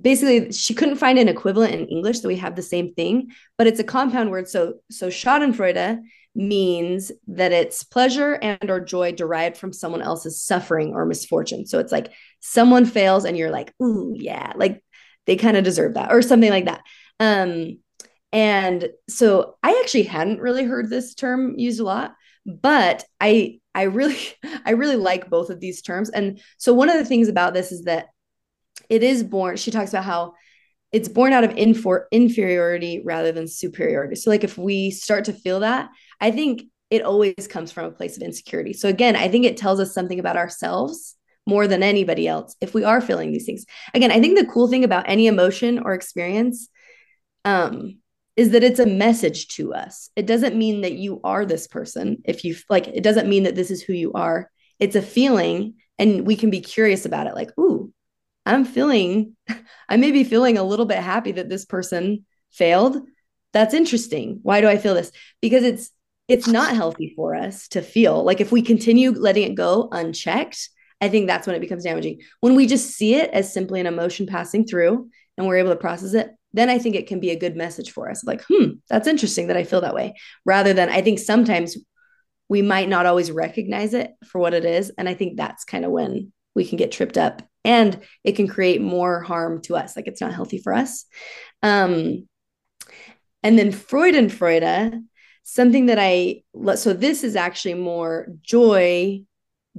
basically 0.00 0.50
she 0.50 0.72
couldn't 0.72 0.96
find 0.96 1.18
an 1.18 1.28
equivalent 1.28 1.74
in 1.74 1.88
English, 1.88 2.22
so 2.22 2.28
we 2.28 2.36
have 2.36 2.56
the 2.56 2.62
same 2.62 2.94
thing, 2.94 3.28
but 3.58 3.66
it's 3.66 3.80
a 3.80 3.84
compound 3.84 4.30
word. 4.30 4.48
So 4.48 4.76
so 4.90 5.08
Schadenfreude 5.08 6.00
means 6.34 7.12
that 7.26 7.52
it's 7.52 7.82
pleasure 7.82 8.32
and 8.40 8.70
or 8.70 8.80
joy 8.80 9.12
derived 9.12 9.58
from 9.58 9.74
someone 9.74 10.00
else's 10.00 10.40
suffering 10.40 10.94
or 10.94 11.04
misfortune. 11.04 11.66
So 11.66 11.80
it's 11.80 11.92
like 11.92 12.12
someone 12.40 12.86
fails 12.86 13.26
and 13.26 13.36
you're 13.36 13.50
like, 13.50 13.74
ooh, 13.82 14.14
yeah, 14.16 14.54
like 14.56 14.82
they 15.30 15.36
kind 15.36 15.56
of 15.56 15.62
deserve 15.62 15.94
that 15.94 16.10
or 16.10 16.22
something 16.22 16.50
like 16.50 16.64
that. 16.64 16.82
Um, 17.20 17.78
and 18.32 18.88
so 19.08 19.58
I 19.62 19.80
actually 19.80 20.02
hadn't 20.02 20.40
really 20.40 20.64
heard 20.64 20.90
this 20.90 21.14
term 21.14 21.56
used 21.56 21.78
a 21.78 21.84
lot, 21.84 22.16
but 22.44 23.04
I 23.20 23.60
I 23.72 23.82
really 23.82 24.18
I 24.66 24.72
really 24.72 24.96
like 24.96 25.30
both 25.30 25.48
of 25.48 25.60
these 25.60 25.82
terms. 25.82 26.10
And 26.10 26.40
so 26.58 26.74
one 26.74 26.88
of 26.88 26.96
the 26.96 27.04
things 27.04 27.28
about 27.28 27.54
this 27.54 27.70
is 27.70 27.84
that 27.84 28.06
it 28.88 29.04
is 29.04 29.22
born 29.22 29.56
she 29.56 29.70
talks 29.70 29.90
about 29.90 30.02
how 30.02 30.34
it's 30.90 31.08
born 31.08 31.32
out 31.32 31.44
of 31.44 31.52
infor- 31.52 32.06
inferiority 32.10 33.00
rather 33.04 33.30
than 33.30 33.46
superiority. 33.46 34.16
So 34.16 34.30
like 34.30 34.42
if 34.42 34.58
we 34.58 34.90
start 34.90 35.26
to 35.26 35.32
feel 35.32 35.60
that, 35.60 35.90
I 36.20 36.32
think 36.32 36.64
it 36.90 37.02
always 37.02 37.46
comes 37.48 37.70
from 37.70 37.84
a 37.84 37.92
place 37.92 38.16
of 38.16 38.24
insecurity. 38.24 38.72
So 38.72 38.88
again, 38.88 39.14
I 39.14 39.28
think 39.28 39.44
it 39.44 39.56
tells 39.56 39.78
us 39.78 39.94
something 39.94 40.18
about 40.18 40.36
ourselves 40.36 41.14
more 41.54 41.66
than 41.66 41.82
anybody 41.82 42.26
else 42.26 42.56
if 42.60 42.72
we 42.72 42.84
are 42.84 43.00
feeling 43.00 43.32
these 43.32 43.46
things. 43.46 43.66
Again, 43.92 44.12
I 44.12 44.20
think 44.20 44.38
the 44.38 44.52
cool 44.52 44.68
thing 44.68 44.84
about 44.84 45.08
any 45.08 45.26
emotion 45.26 45.80
or 45.84 45.92
experience 45.92 46.68
um 47.44 48.00
is 48.36 48.52
that 48.52 48.64
it's 48.64 48.80
a 48.80 48.86
message 48.86 49.48
to 49.48 49.74
us. 49.74 50.08
It 50.16 50.26
doesn't 50.26 50.56
mean 50.56 50.80
that 50.80 50.94
you 50.94 51.20
are 51.24 51.44
this 51.44 51.66
person. 51.66 52.22
If 52.24 52.44
you 52.44 52.56
like, 52.70 52.88
it 52.88 53.02
doesn't 53.02 53.28
mean 53.28 53.42
that 53.42 53.54
this 53.54 53.70
is 53.70 53.82
who 53.82 53.92
you 53.92 54.12
are. 54.14 54.50
It's 54.78 54.96
a 54.96 55.02
feeling, 55.02 55.74
and 55.98 56.26
we 56.26 56.36
can 56.36 56.48
be 56.48 56.60
curious 56.60 57.04
about 57.04 57.26
it. 57.26 57.34
Like, 57.34 57.50
ooh, 57.58 57.92
I'm 58.46 58.64
feeling, 58.64 59.36
I 59.88 59.96
may 59.98 60.10
be 60.10 60.24
feeling 60.24 60.56
a 60.56 60.64
little 60.64 60.86
bit 60.86 60.98
happy 60.98 61.32
that 61.32 61.50
this 61.50 61.66
person 61.66 62.24
failed. 62.50 63.02
That's 63.52 63.74
interesting. 63.74 64.40
Why 64.42 64.60
do 64.60 64.68
I 64.68 64.78
feel 64.78 64.94
this? 64.94 65.12
Because 65.42 65.64
it's 65.64 65.90
it's 66.28 66.46
not 66.46 66.76
healthy 66.76 67.12
for 67.16 67.34
us 67.34 67.66
to 67.68 67.82
feel 67.82 68.22
like 68.22 68.40
if 68.40 68.52
we 68.52 68.62
continue 68.62 69.10
letting 69.10 69.50
it 69.50 69.56
go 69.56 69.88
unchecked, 69.90 70.70
I 71.00 71.08
think 71.08 71.26
that's 71.26 71.46
when 71.46 71.56
it 71.56 71.60
becomes 71.60 71.84
damaging. 71.84 72.20
When 72.40 72.54
we 72.54 72.66
just 72.66 72.90
see 72.90 73.14
it 73.14 73.30
as 73.30 73.52
simply 73.52 73.80
an 73.80 73.86
emotion 73.86 74.26
passing 74.26 74.66
through 74.66 75.08
and 75.36 75.46
we're 75.46 75.58
able 75.58 75.70
to 75.70 75.76
process 75.76 76.14
it, 76.14 76.30
then 76.52 76.68
I 76.68 76.78
think 76.78 76.94
it 76.94 77.06
can 77.06 77.20
be 77.20 77.30
a 77.30 77.38
good 77.38 77.56
message 77.56 77.92
for 77.92 78.10
us. 78.10 78.24
Like, 78.24 78.42
hmm, 78.48 78.72
that's 78.88 79.06
interesting 79.08 79.46
that 79.46 79.56
I 79.56 79.64
feel 79.64 79.80
that 79.80 79.94
way. 79.94 80.14
Rather 80.44 80.74
than, 80.74 80.88
I 80.88 81.00
think 81.00 81.18
sometimes 81.18 81.76
we 82.48 82.60
might 82.60 82.88
not 82.88 83.06
always 83.06 83.30
recognize 83.30 83.94
it 83.94 84.12
for 84.26 84.40
what 84.40 84.54
it 84.54 84.64
is. 84.64 84.90
And 84.98 85.08
I 85.08 85.14
think 85.14 85.36
that's 85.36 85.64
kind 85.64 85.84
of 85.84 85.92
when 85.92 86.32
we 86.54 86.66
can 86.66 86.76
get 86.76 86.90
tripped 86.90 87.16
up 87.16 87.42
and 87.64 88.00
it 88.24 88.32
can 88.32 88.48
create 88.48 88.80
more 88.80 89.20
harm 89.20 89.62
to 89.62 89.76
us. 89.76 89.94
Like, 89.94 90.08
it's 90.08 90.20
not 90.20 90.34
healthy 90.34 90.58
for 90.58 90.74
us. 90.74 91.04
Um, 91.62 92.28
and 93.42 93.58
then 93.58 93.70
Freudenfreude, 93.70 95.04
something 95.44 95.86
that 95.86 95.98
I, 95.98 96.42
so 96.74 96.92
this 96.92 97.24
is 97.24 97.36
actually 97.36 97.74
more 97.74 98.26
joy 98.42 99.22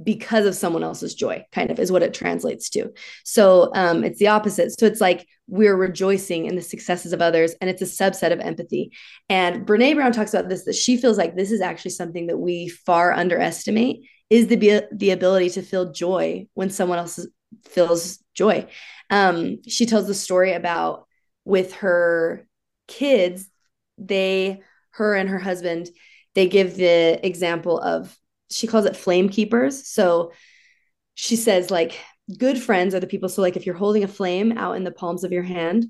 because 0.02 0.46
of 0.46 0.54
someone 0.54 0.82
else's 0.82 1.14
joy 1.14 1.44
kind 1.52 1.70
of 1.70 1.78
is 1.78 1.92
what 1.92 2.02
it 2.02 2.14
translates 2.14 2.70
to. 2.70 2.90
So 3.24 3.70
um, 3.74 4.04
it's 4.04 4.18
the 4.18 4.28
opposite. 4.28 4.78
So 4.78 4.86
it's 4.86 5.00
like 5.00 5.26
we're 5.48 5.76
rejoicing 5.76 6.46
in 6.46 6.56
the 6.56 6.62
successes 6.62 7.12
of 7.12 7.20
others 7.20 7.54
and 7.60 7.68
it's 7.68 7.82
a 7.82 7.84
subset 7.84 8.32
of 8.32 8.40
empathy. 8.40 8.92
And 9.28 9.66
brene 9.66 9.94
brown 9.94 10.12
talks 10.12 10.32
about 10.32 10.48
this 10.48 10.64
that 10.64 10.74
she 10.74 10.96
feels 10.96 11.18
like 11.18 11.36
this 11.36 11.52
is 11.52 11.60
actually 11.60 11.90
something 11.90 12.28
that 12.28 12.38
we 12.38 12.68
far 12.68 13.12
underestimate 13.12 14.08
is 14.30 14.46
the 14.46 14.84
the 14.92 15.10
ability 15.10 15.50
to 15.50 15.62
feel 15.62 15.92
joy 15.92 16.46
when 16.54 16.70
someone 16.70 16.98
else 16.98 17.26
feels 17.64 18.18
joy. 18.34 18.66
Um, 19.10 19.62
she 19.68 19.84
tells 19.84 20.06
the 20.06 20.14
story 20.14 20.54
about 20.54 21.06
with 21.44 21.74
her 21.74 22.46
kids 22.88 23.48
they 23.98 24.62
her 24.92 25.14
and 25.14 25.28
her 25.28 25.38
husband 25.38 25.88
they 26.34 26.48
give 26.48 26.76
the 26.76 27.20
example 27.24 27.78
of 27.78 28.16
she 28.52 28.66
calls 28.66 28.84
it 28.84 28.96
flame 28.96 29.28
keepers. 29.28 29.86
So 29.86 30.32
she 31.14 31.36
says 31.36 31.70
like 31.70 31.98
good 32.38 32.60
friends 32.60 32.94
are 32.94 33.00
the 33.00 33.06
people 33.06 33.28
so 33.28 33.42
like 33.42 33.56
if 33.56 33.66
you're 33.66 33.74
holding 33.74 34.04
a 34.04 34.08
flame 34.08 34.52
out 34.52 34.76
in 34.76 34.84
the 34.84 34.90
palms 34.90 35.24
of 35.24 35.32
your 35.32 35.42
hand, 35.42 35.86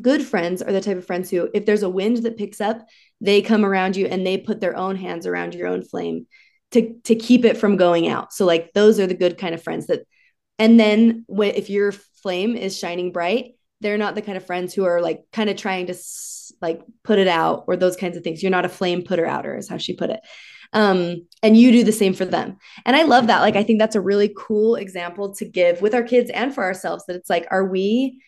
good 0.00 0.22
friends 0.22 0.62
are 0.62 0.72
the 0.72 0.80
type 0.80 0.96
of 0.96 1.06
friends 1.06 1.30
who 1.30 1.48
if 1.54 1.66
there's 1.66 1.82
a 1.82 1.88
wind 1.88 2.18
that 2.18 2.36
picks 2.36 2.60
up, 2.60 2.86
they 3.20 3.42
come 3.42 3.64
around 3.64 3.96
you 3.96 4.06
and 4.06 4.26
they 4.26 4.38
put 4.38 4.60
their 4.60 4.76
own 4.76 4.96
hands 4.96 5.26
around 5.26 5.54
your 5.54 5.68
own 5.68 5.82
flame 5.82 6.26
to 6.72 6.94
to 7.04 7.14
keep 7.14 7.44
it 7.44 7.56
from 7.56 7.76
going 7.76 8.08
out. 8.08 8.32
So 8.32 8.44
like 8.44 8.72
those 8.74 9.00
are 9.00 9.06
the 9.06 9.14
good 9.14 9.38
kind 9.38 9.54
of 9.54 9.62
friends 9.62 9.86
that 9.86 10.06
and 10.58 10.80
then 10.80 11.24
when, 11.26 11.54
if 11.54 11.68
your 11.68 11.92
flame 11.92 12.56
is 12.56 12.78
shining 12.78 13.12
bright, 13.12 13.52
they're 13.80 13.98
not 13.98 14.14
the 14.14 14.22
kind 14.22 14.38
of 14.38 14.46
friends 14.46 14.72
who 14.72 14.84
are 14.84 15.00
like 15.02 15.24
kind 15.32 15.50
of 15.50 15.56
trying 15.56 15.86
to 15.86 15.94
like 16.62 16.82
put 17.04 17.18
it 17.18 17.28
out 17.28 17.64
or 17.66 17.76
those 17.76 17.96
kinds 17.96 18.16
of 18.16 18.24
things. 18.24 18.42
You're 18.42 18.50
not 18.50 18.64
a 18.64 18.70
flame 18.70 19.02
putter 19.02 19.26
outer, 19.26 19.56
is 19.56 19.68
how 19.68 19.76
she 19.76 19.94
put 19.94 20.10
it 20.10 20.20
um, 20.72 21.26
and 21.42 21.56
you 21.56 21.72
do 21.72 21.84
the 21.84 21.92
same 21.92 22.14
for 22.14 22.24
them. 22.24 22.56
And 22.84 22.96
i 22.96 23.02
love 23.02 23.26
that. 23.28 23.40
Like 23.40 23.56
i 23.56 23.62
think 23.62 23.78
that's 23.78 23.96
a 23.96 24.00
really 24.00 24.32
cool 24.36 24.76
example 24.76 25.34
to 25.36 25.44
give 25.44 25.80
with 25.82 25.94
our 25.94 26.02
kids 26.02 26.30
and 26.30 26.54
for 26.54 26.64
ourselves 26.64 27.04
that 27.06 27.16
it's 27.16 27.30
like 27.30 27.46
are 27.50 27.64
we 27.64 28.20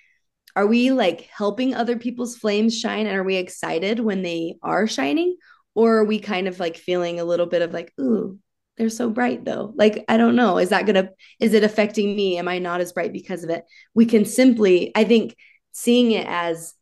are 0.56 0.66
we 0.66 0.90
like 0.90 1.22
helping 1.22 1.74
other 1.74 1.96
people's 1.96 2.36
flames 2.36 2.76
shine 2.76 3.06
and 3.06 3.16
are 3.16 3.24
we 3.24 3.36
excited 3.36 4.00
when 4.00 4.22
they 4.22 4.56
are 4.62 4.86
shining? 4.86 5.36
Or 5.74 5.98
are 5.98 6.04
we 6.04 6.18
kind 6.18 6.48
of 6.48 6.58
like 6.58 6.76
feeling 6.76 7.20
a 7.20 7.24
little 7.24 7.46
bit 7.46 7.62
of 7.62 7.72
like 7.72 7.92
ooh 8.00 8.38
they're 8.76 8.88
so 8.88 9.10
bright 9.10 9.44
though. 9.44 9.72
Like 9.76 10.04
i 10.08 10.16
don't 10.16 10.36
know. 10.36 10.58
Is 10.58 10.70
that 10.70 10.86
gonna 10.86 11.10
is 11.40 11.54
it 11.54 11.64
affecting 11.64 12.14
me? 12.16 12.38
Am 12.38 12.48
i 12.48 12.58
not 12.58 12.80
as 12.80 12.92
bright 12.92 13.12
because 13.12 13.44
of 13.44 13.50
it? 13.50 13.64
We 13.94 14.06
can 14.06 14.24
simply 14.24 14.92
i 14.94 15.04
think 15.04 15.36
seeing 15.72 16.12
it 16.12 16.26
as 16.26 16.74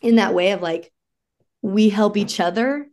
in 0.00 0.16
that 0.16 0.34
way 0.34 0.52
of 0.52 0.62
like 0.62 0.92
we 1.62 1.88
help 1.88 2.16
each 2.16 2.40
other 2.40 2.86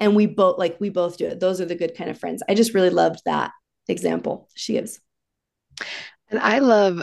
and 0.00 0.14
we 0.14 0.26
both 0.26 0.58
like 0.58 0.80
we 0.80 0.90
both 0.90 1.16
do 1.18 1.26
it. 1.26 1.40
Those 1.40 1.60
are 1.60 1.64
the 1.66 1.74
good 1.74 1.96
kind 1.96 2.10
of 2.10 2.18
friends. 2.18 2.42
I 2.48 2.54
just 2.54 2.74
really 2.74 2.90
loved 2.90 3.22
that 3.24 3.52
example 3.88 4.48
she 4.54 4.74
gives. 4.74 5.00
And 6.30 6.38
i 6.40 6.58
love 6.58 7.02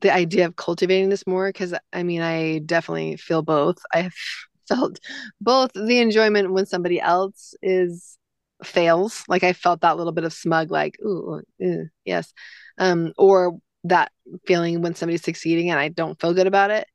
the 0.00 0.12
idea 0.12 0.46
of 0.46 0.56
cultivating 0.56 1.08
this 1.08 1.26
more 1.26 1.48
because 1.48 1.72
i 1.92 2.02
mean 2.02 2.20
i 2.20 2.58
definitely 2.58 3.16
feel 3.16 3.42
both. 3.42 3.78
I've 3.92 4.14
felt 4.68 4.98
both 5.40 5.70
the 5.74 6.00
enjoyment 6.00 6.52
when 6.52 6.66
somebody 6.66 7.00
else 7.00 7.54
is 7.62 8.18
fails. 8.64 9.24
Like 9.28 9.42
i 9.44 9.52
felt 9.52 9.80
that 9.82 9.96
little 9.96 10.12
bit 10.12 10.24
of 10.24 10.32
smug 10.32 10.70
like 10.70 10.98
ooh, 11.04 11.42
ooh 11.62 11.88
yes. 12.04 12.32
Um 12.78 13.12
or 13.16 13.58
that 13.84 14.10
feeling 14.46 14.82
when 14.82 14.94
somebody's 14.96 15.22
succeeding 15.22 15.70
and 15.70 15.78
i 15.78 15.88
don't 15.88 16.20
feel 16.20 16.34
good 16.34 16.46
about 16.46 16.70
it. 16.70 16.86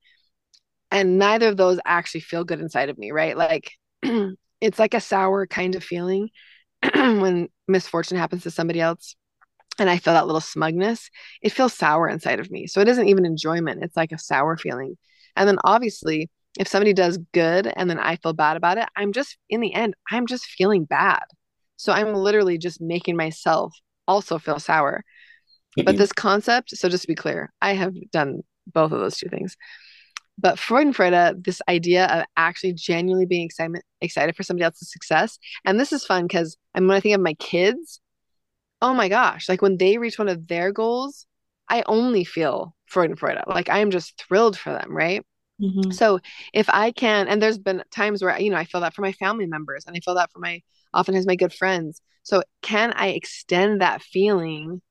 And 0.91 1.17
neither 1.17 1.47
of 1.47 1.57
those 1.57 1.79
actually 1.85 2.21
feel 2.21 2.43
good 2.43 2.59
inside 2.59 2.89
of 2.89 2.97
me 2.97 3.11
right? 3.11 3.35
Like 3.37 3.71
it's 4.61 4.79
like 4.79 4.93
a 4.93 5.01
sour 5.01 5.47
kind 5.47 5.75
of 5.75 5.83
feeling 5.83 6.29
when 6.93 7.49
misfortune 7.67 8.17
happens 8.17 8.43
to 8.43 8.51
somebody 8.51 8.79
else 8.79 9.15
and 9.79 9.89
I 9.89 9.97
feel 9.97 10.13
that 10.13 10.25
little 10.25 10.41
smugness, 10.41 11.09
it 11.41 11.51
feels 11.51 11.73
sour 11.73 12.07
inside 12.07 12.39
of 12.39 12.51
me. 12.51 12.67
So 12.67 12.81
it 12.81 12.87
isn't 12.87 13.07
even 13.07 13.25
enjoyment, 13.25 13.83
it's 13.83 13.97
like 13.97 14.11
a 14.11 14.17
sour 14.17 14.57
feeling. 14.57 14.97
And 15.35 15.47
then 15.47 15.57
obviously, 15.63 16.29
if 16.59 16.67
somebody 16.67 16.93
does 16.93 17.17
good 17.33 17.71
and 17.75 17.89
then 17.89 17.97
I 17.97 18.17
feel 18.17 18.33
bad 18.33 18.57
about 18.57 18.77
it, 18.77 18.87
I'm 18.95 19.13
just 19.13 19.37
in 19.49 19.61
the 19.61 19.73
end, 19.73 19.95
I'm 20.09 20.27
just 20.27 20.45
feeling 20.45 20.85
bad. 20.85 21.23
So 21.77 21.93
I'm 21.93 22.13
literally 22.13 22.57
just 22.57 22.81
making 22.81 23.15
myself 23.15 23.73
also 24.07 24.37
feel 24.37 24.59
sour. 24.59 25.03
but 25.75 25.85
mm-hmm. 25.85 25.97
this 25.97 26.11
concept, 26.11 26.71
so 26.71 26.89
just 26.89 27.03
to 27.03 27.07
be 27.07 27.15
clear, 27.15 27.51
I 27.61 27.73
have 27.73 27.93
done 28.11 28.41
both 28.67 28.91
of 28.91 28.99
those 28.99 29.17
two 29.17 29.29
things. 29.29 29.55
But 30.41 30.57
Freud 30.57 30.87
and 30.87 30.95
Freudenfreude, 30.95 31.45
this 31.45 31.61
idea 31.69 32.05
of 32.07 32.25
actually 32.35 32.73
genuinely 32.73 33.27
being 33.27 33.45
excitement, 33.45 33.85
excited 34.01 34.35
for 34.35 34.43
somebody 34.43 34.63
else's 34.63 34.91
success. 34.91 35.37
And 35.65 35.79
this 35.79 35.93
is 35.93 36.03
fun 36.03 36.23
because 36.25 36.57
I'm 36.73 36.87
when 36.87 36.97
I 36.97 36.99
think 36.99 37.15
of 37.15 37.21
my 37.21 37.35
kids, 37.35 38.01
oh 38.81 38.93
my 38.93 39.07
gosh, 39.07 39.47
like 39.47 39.61
when 39.61 39.77
they 39.77 39.97
reach 39.97 40.17
one 40.17 40.29
of 40.29 40.47
their 40.47 40.71
goals, 40.71 41.27
I 41.69 41.83
only 41.85 42.23
feel 42.23 42.75
Freud 42.87 43.11
and 43.11 43.19
Freudenfreude. 43.19 43.47
Like 43.47 43.69
I 43.69 43.79
am 43.79 43.91
just 43.91 44.19
thrilled 44.19 44.57
for 44.57 44.71
them, 44.71 44.95
right? 44.95 45.23
Mm-hmm. 45.61 45.91
So 45.91 46.19
if 46.53 46.67
I 46.69 46.91
can, 46.91 47.27
and 47.27 47.39
there's 47.39 47.59
been 47.59 47.83
times 47.91 48.23
where, 48.23 48.39
you 48.39 48.49
know, 48.49 48.57
I 48.57 48.65
feel 48.65 48.81
that 48.81 48.95
for 48.95 49.03
my 49.03 49.11
family 49.13 49.45
members 49.45 49.85
and 49.85 49.95
I 49.95 49.99
feel 49.99 50.15
that 50.15 50.31
for 50.31 50.39
my, 50.39 50.61
often 50.93 51.15
as 51.15 51.27
my 51.27 51.35
good 51.35 51.53
friends. 51.53 52.01
So 52.23 52.41
can 52.61 52.93
I 52.93 53.09
extend 53.09 53.81
that 53.81 54.01
feeling 54.01 54.81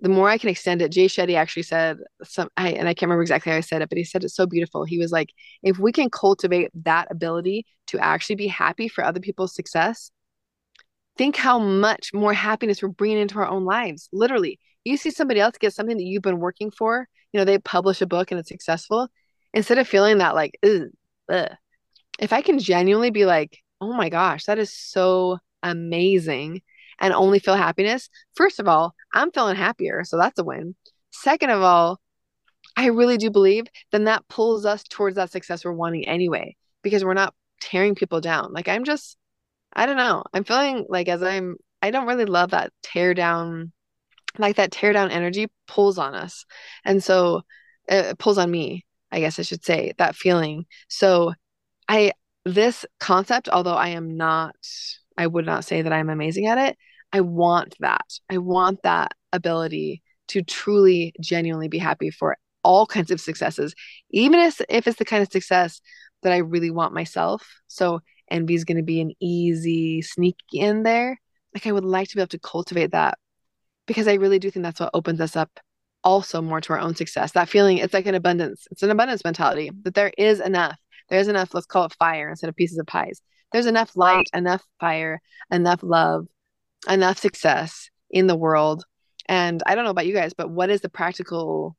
the 0.00 0.08
more 0.08 0.28
I 0.28 0.38
can 0.38 0.48
extend 0.48 0.80
it, 0.80 0.92
Jay 0.92 1.06
Shetty 1.06 1.34
actually 1.34 1.64
said 1.64 1.98
some, 2.24 2.48
I, 2.56 2.70
and 2.70 2.88
I 2.88 2.94
can't 2.94 3.08
remember 3.08 3.22
exactly 3.22 3.52
how 3.52 3.58
I 3.58 3.62
said 3.62 3.82
it, 3.82 3.88
but 3.88 3.98
he 3.98 4.04
said 4.04 4.24
it 4.24 4.30
so 4.30 4.46
beautiful. 4.46 4.84
He 4.84 4.98
was 4.98 5.12
like, 5.12 5.30
if 5.62 5.78
we 5.78 5.92
can 5.92 6.08
cultivate 6.08 6.70
that 6.84 7.08
ability 7.10 7.66
to 7.88 7.98
actually 7.98 8.36
be 8.36 8.46
happy 8.46 8.88
for 8.88 9.04
other 9.04 9.20
people's 9.20 9.54
success, 9.54 10.10
think 11.18 11.36
how 11.36 11.58
much 11.58 12.14
more 12.14 12.32
happiness 12.32 12.82
we're 12.82 12.88
bringing 12.88 13.18
into 13.18 13.38
our 13.38 13.48
own 13.48 13.64
lives. 13.64 14.08
Literally, 14.12 14.58
you 14.84 14.96
see 14.96 15.10
somebody 15.10 15.40
else 15.40 15.58
get 15.58 15.74
something 15.74 15.98
that 15.98 16.04
you've 16.04 16.22
been 16.22 16.40
working 16.40 16.70
for, 16.70 17.06
you 17.32 17.38
know, 17.38 17.44
they 17.44 17.58
publish 17.58 18.00
a 18.00 18.06
book 18.06 18.30
and 18.30 18.40
it's 18.40 18.48
successful. 18.48 19.08
Instead 19.52 19.78
of 19.78 19.86
feeling 19.86 20.18
that 20.18 20.34
like, 20.34 20.58
ugh, 20.62 21.50
if 22.18 22.32
I 22.32 22.40
can 22.40 22.58
genuinely 22.58 23.10
be 23.10 23.26
like, 23.26 23.58
oh 23.80 23.92
my 23.92 24.08
gosh, 24.08 24.44
that 24.44 24.58
is 24.58 24.72
so 24.72 25.38
amazing 25.62 26.62
and 27.00 27.14
only 27.14 27.38
feel 27.38 27.54
happiness, 27.54 28.08
first 28.34 28.60
of 28.60 28.68
all, 28.68 28.94
I'm 29.14 29.30
feeling 29.32 29.56
happier. 29.56 30.04
So 30.04 30.16
that's 30.18 30.38
a 30.38 30.44
win. 30.44 30.74
Second 31.10 31.50
of 31.50 31.62
all, 31.62 32.00
I 32.76 32.86
really 32.86 33.16
do 33.16 33.30
believe 33.30 33.64
then 33.90 34.04
that 34.04 34.28
pulls 34.28 34.64
us 34.64 34.82
towards 34.84 35.16
that 35.16 35.32
success 35.32 35.64
we're 35.64 35.72
wanting 35.72 36.06
anyway, 36.06 36.56
because 36.82 37.04
we're 37.04 37.14
not 37.14 37.34
tearing 37.60 37.94
people 37.94 38.20
down. 38.20 38.52
Like 38.52 38.68
I'm 38.68 38.84
just, 38.84 39.16
I 39.72 39.86
don't 39.86 39.96
know. 39.96 40.24
I'm 40.32 40.44
feeling 40.44 40.86
like 40.88 41.08
as 41.08 41.22
I'm, 41.22 41.56
I 41.82 41.90
don't 41.90 42.06
really 42.06 42.26
love 42.26 42.50
that 42.50 42.72
tear 42.82 43.14
down, 43.14 43.72
like 44.38 44.56
that 44.56 44.70
tear 44.70 44.92
down 44.92 45.10
energy 45.10 45.48
pulls 45.66 45.98
on 45.98 46.14
us. 46.14 46.44
And 46.84 47.02
so 47.02 47.42
uh, 47.90 48.10
it 48.10 48.18
pulls 48.18 48.38
on 48.38 48.50
me, 48.50 48.84
I 49.10 49.20
guess 49.20 49.38
I 49.38 49.42
should 49.42 49.64
say, 49.64 49.92
that 49.98 50.14
feeling. 50.14 50.66
So 50.88 51.32
I, 51.88 52.12
this 52.44 52.86
concept, 53.00 53.48
although 53.48 53.74
I 53.74 53.88
am 53.88 54.16
not, 54.16 54.54
I 55.18 55.26
would 55.26 55.44
not 55.44 55.64
say 55.64 55.82
that 55.82 55.92
I'm 55.92 56.08
amazing 56.08 56.46
at 56.46 56.58
it, 56.58 56.78
I 57.12 57.20
want 57.20 57.74
that. 57.80 58.18
I 58.28 58.38
want 58.38 58.82
that 58.82 59.12
ability 59.32 60.02
to 60.28 60.42
truly, 60.42 61.12
genuinely 61.20 61.68
be 61.68 61.78
happy 61.78 62.10
for 62.10 62.36
all 62.62 62.86
kinds 62.86 63.10
of 63.10 63.20
successes, 63.20 63.74
even 64.10 64.38
if, 64.38 64.60
if 64.68 64.86
it's 64.86 64.98
the 64.98 65.04
kind 65.04 65.22
of 65.22 65.32
success 65.32 65.80
that 66.22 66.32
I 66.32 66.38
really 66.38 66.70
want 66.70 66.94
myself. 66.94 67.46
So 67.66 68.00
envy 68.30 68.54
is 68.54 68.64
going 68.64 68.76
to 68.76 68.84
be 68.84 69.00
an 69.00 69.12
easy 69.20 70.02
sneak 70.02 70.36
in 70.52 70.82
there. 70.82 71.18
Like 71.54 71.66
I 71.66 71.72
would 71.72 71.84
like 71.84 72.08
to 72.08 72.16
be 72.16 72.22
able 72.22 72.28
to 72.28 72.38
cultivate 72.38 72.92
that 72.92 73.18
because 73.86 74.06
I 74.06 74.14
really 74.14 74.38
do 74.38 74.50
think 74.50 74.62
that's 74.62 74.80
what 74.80 74.90
opens 74.94 75.20
us 75.20 75.34
up 75.34 75.50
also 76.04 76.40
more 76.40 76.60
to 76.60 76.72
our 76.72 76.78
own 76.78 76.94
success. 76.94 77.32
That 77.32 77.48
feeling, 77.48 77.78
it's 77.78 77.94
like 77.94 78.06
an 78.06 78.14
abundance. 78.14 78.66
It's 78.70 78.82
an 78.82 78.90
abundance 78.90 79.24
mentality 79.24 79.70
that 79.82 79.94
there 79.94 80.12
is 80.16 80.40
enough. 80.40 80.78
There's 81.08 81.28
enough, 81.28 81.52
let's 81.54 81.66
call 81.66 81.86
it 81.86 81.96
fire 81.98 82.30
instead 82.30 82.48
of 82.48 82.56
pieces 82.56 82.78
of 82.78 82.86
pies. 82.86 83.20
There's 83.52 83.66
enough 83.66 83.96
light, 83.96 84.28
enough 84.32 84.62
fire, 84.78 85.20
enough 85.50 85.82
love, 85.82 86.26
enough 86.88 87.18
success 87.18 87.90
in 88.10 88.26
the 88.26 88.36
world. 88.36 88.84
And 89.26 89.62
I 89.66 89.74
don't 89.74 89.84
know 89.84 89.90
about 89.90 90.06
you 90.06 90.14
guys, 90.14 90.32
but 90.34 90.50
what 90.50 90.70
is 90.70 90.80
the 90.80 90.88
practical 90.88 91.76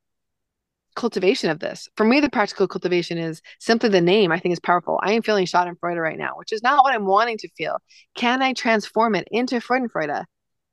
cultivation 0.94 1.50
of 1.50 1.58
this? 1.58 1.88
For 1.96 2.04
me, 2.04 2.20
the 2.20 2.30
practical 2.30 2.68
cultivation 2.68 3.18
is 3.18 3.42
simply 3.58 3.88
the 3.88 4.00
name 4.00 4.32
I 4.32 4.38
think 4.38 4.52
is 4.52 4.60
powerful. 4.60 4.98
I 5.02 5.12
am 5.12 5.22
feeling 5.22 5.46
Schadenfreude 5.46 6.00
right 6.00 6.18
now, 6.18 6.32
which 6.36 6.52
is 6.52 6.62
not 6.62 6.82
what 6.82 6.94
I'm 6.94 7.06
wanting 7.06 7.38
to 7.38 7.48
feel. 7.56 7.78
Can 8.14 8.42
I 8.42 8.52
transform 8.52 9.14
it 9.14 9.28
into 9.30 9.60
Freudenfreude? 9.60 10.24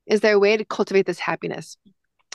Is 0.06 0.20
there 0.20 0.34
a 0.34 0.38
way 0.38 0.56
to 0.56 0.64
cultivate 0.64 1.06
this 1.06 1.18
happiness? 1.18 1.76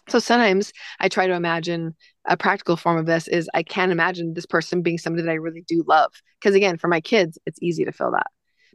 So 0.08 0.20
sometimes 0.20 0.72
I 1.00 1.10
try 1.10 1.26
to 1.26 1.34
imagine 1.34 1.96
a 2.26 2.38
practical 2.38 2.78
form 2.78 2.98
of 2.98 3.08
this 3.08 3.28
is 3.28 3.50
I 3.54 3.64
can't 3.64 3.92
imagine 3.92 4.34
this 4.34 4.46
person 4.46 4.84
being 4.84 5.00
somebody 5.00 5.24
that 5.24 5.32
I 5.32 5.36
really 5.36 5.64
do 5.68 5.84
love. 5.88 6.12
Because 6.40 6.56
again, 6.56 6.78
for 6.78 6.88
my 6.88 7.02
kids, 7.02 7.40
it's 7.46 7.58
easy 7.62 7.86
to 7.86 7.92
feel 7.92 8.12
that. 8.12 8.28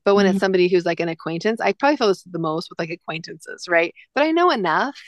But 0.04 0.14
when 0.14 0.26
mm-hmm. 0.26 0.36
it's 0.36 0.40
somebody 0.40 0.68
who's 0.68 0.86
like 0.86 1.00
an 1.00 1.08
acquaintance, 1.08 1.60
I 1.60 1.72
probably 1.72 1.96
feel 1.96 2.08
this 2.08 2.22
the 2.22 2.38
most 2.38 2.70
with 2.70 2.78
like 2.78 2.90
acquaintances, 2.90 3.66
right? 3.68 3.94
But 4.14 4.24
I 4.24 4.30
know 4.30 4.50
enough 4.50 4.98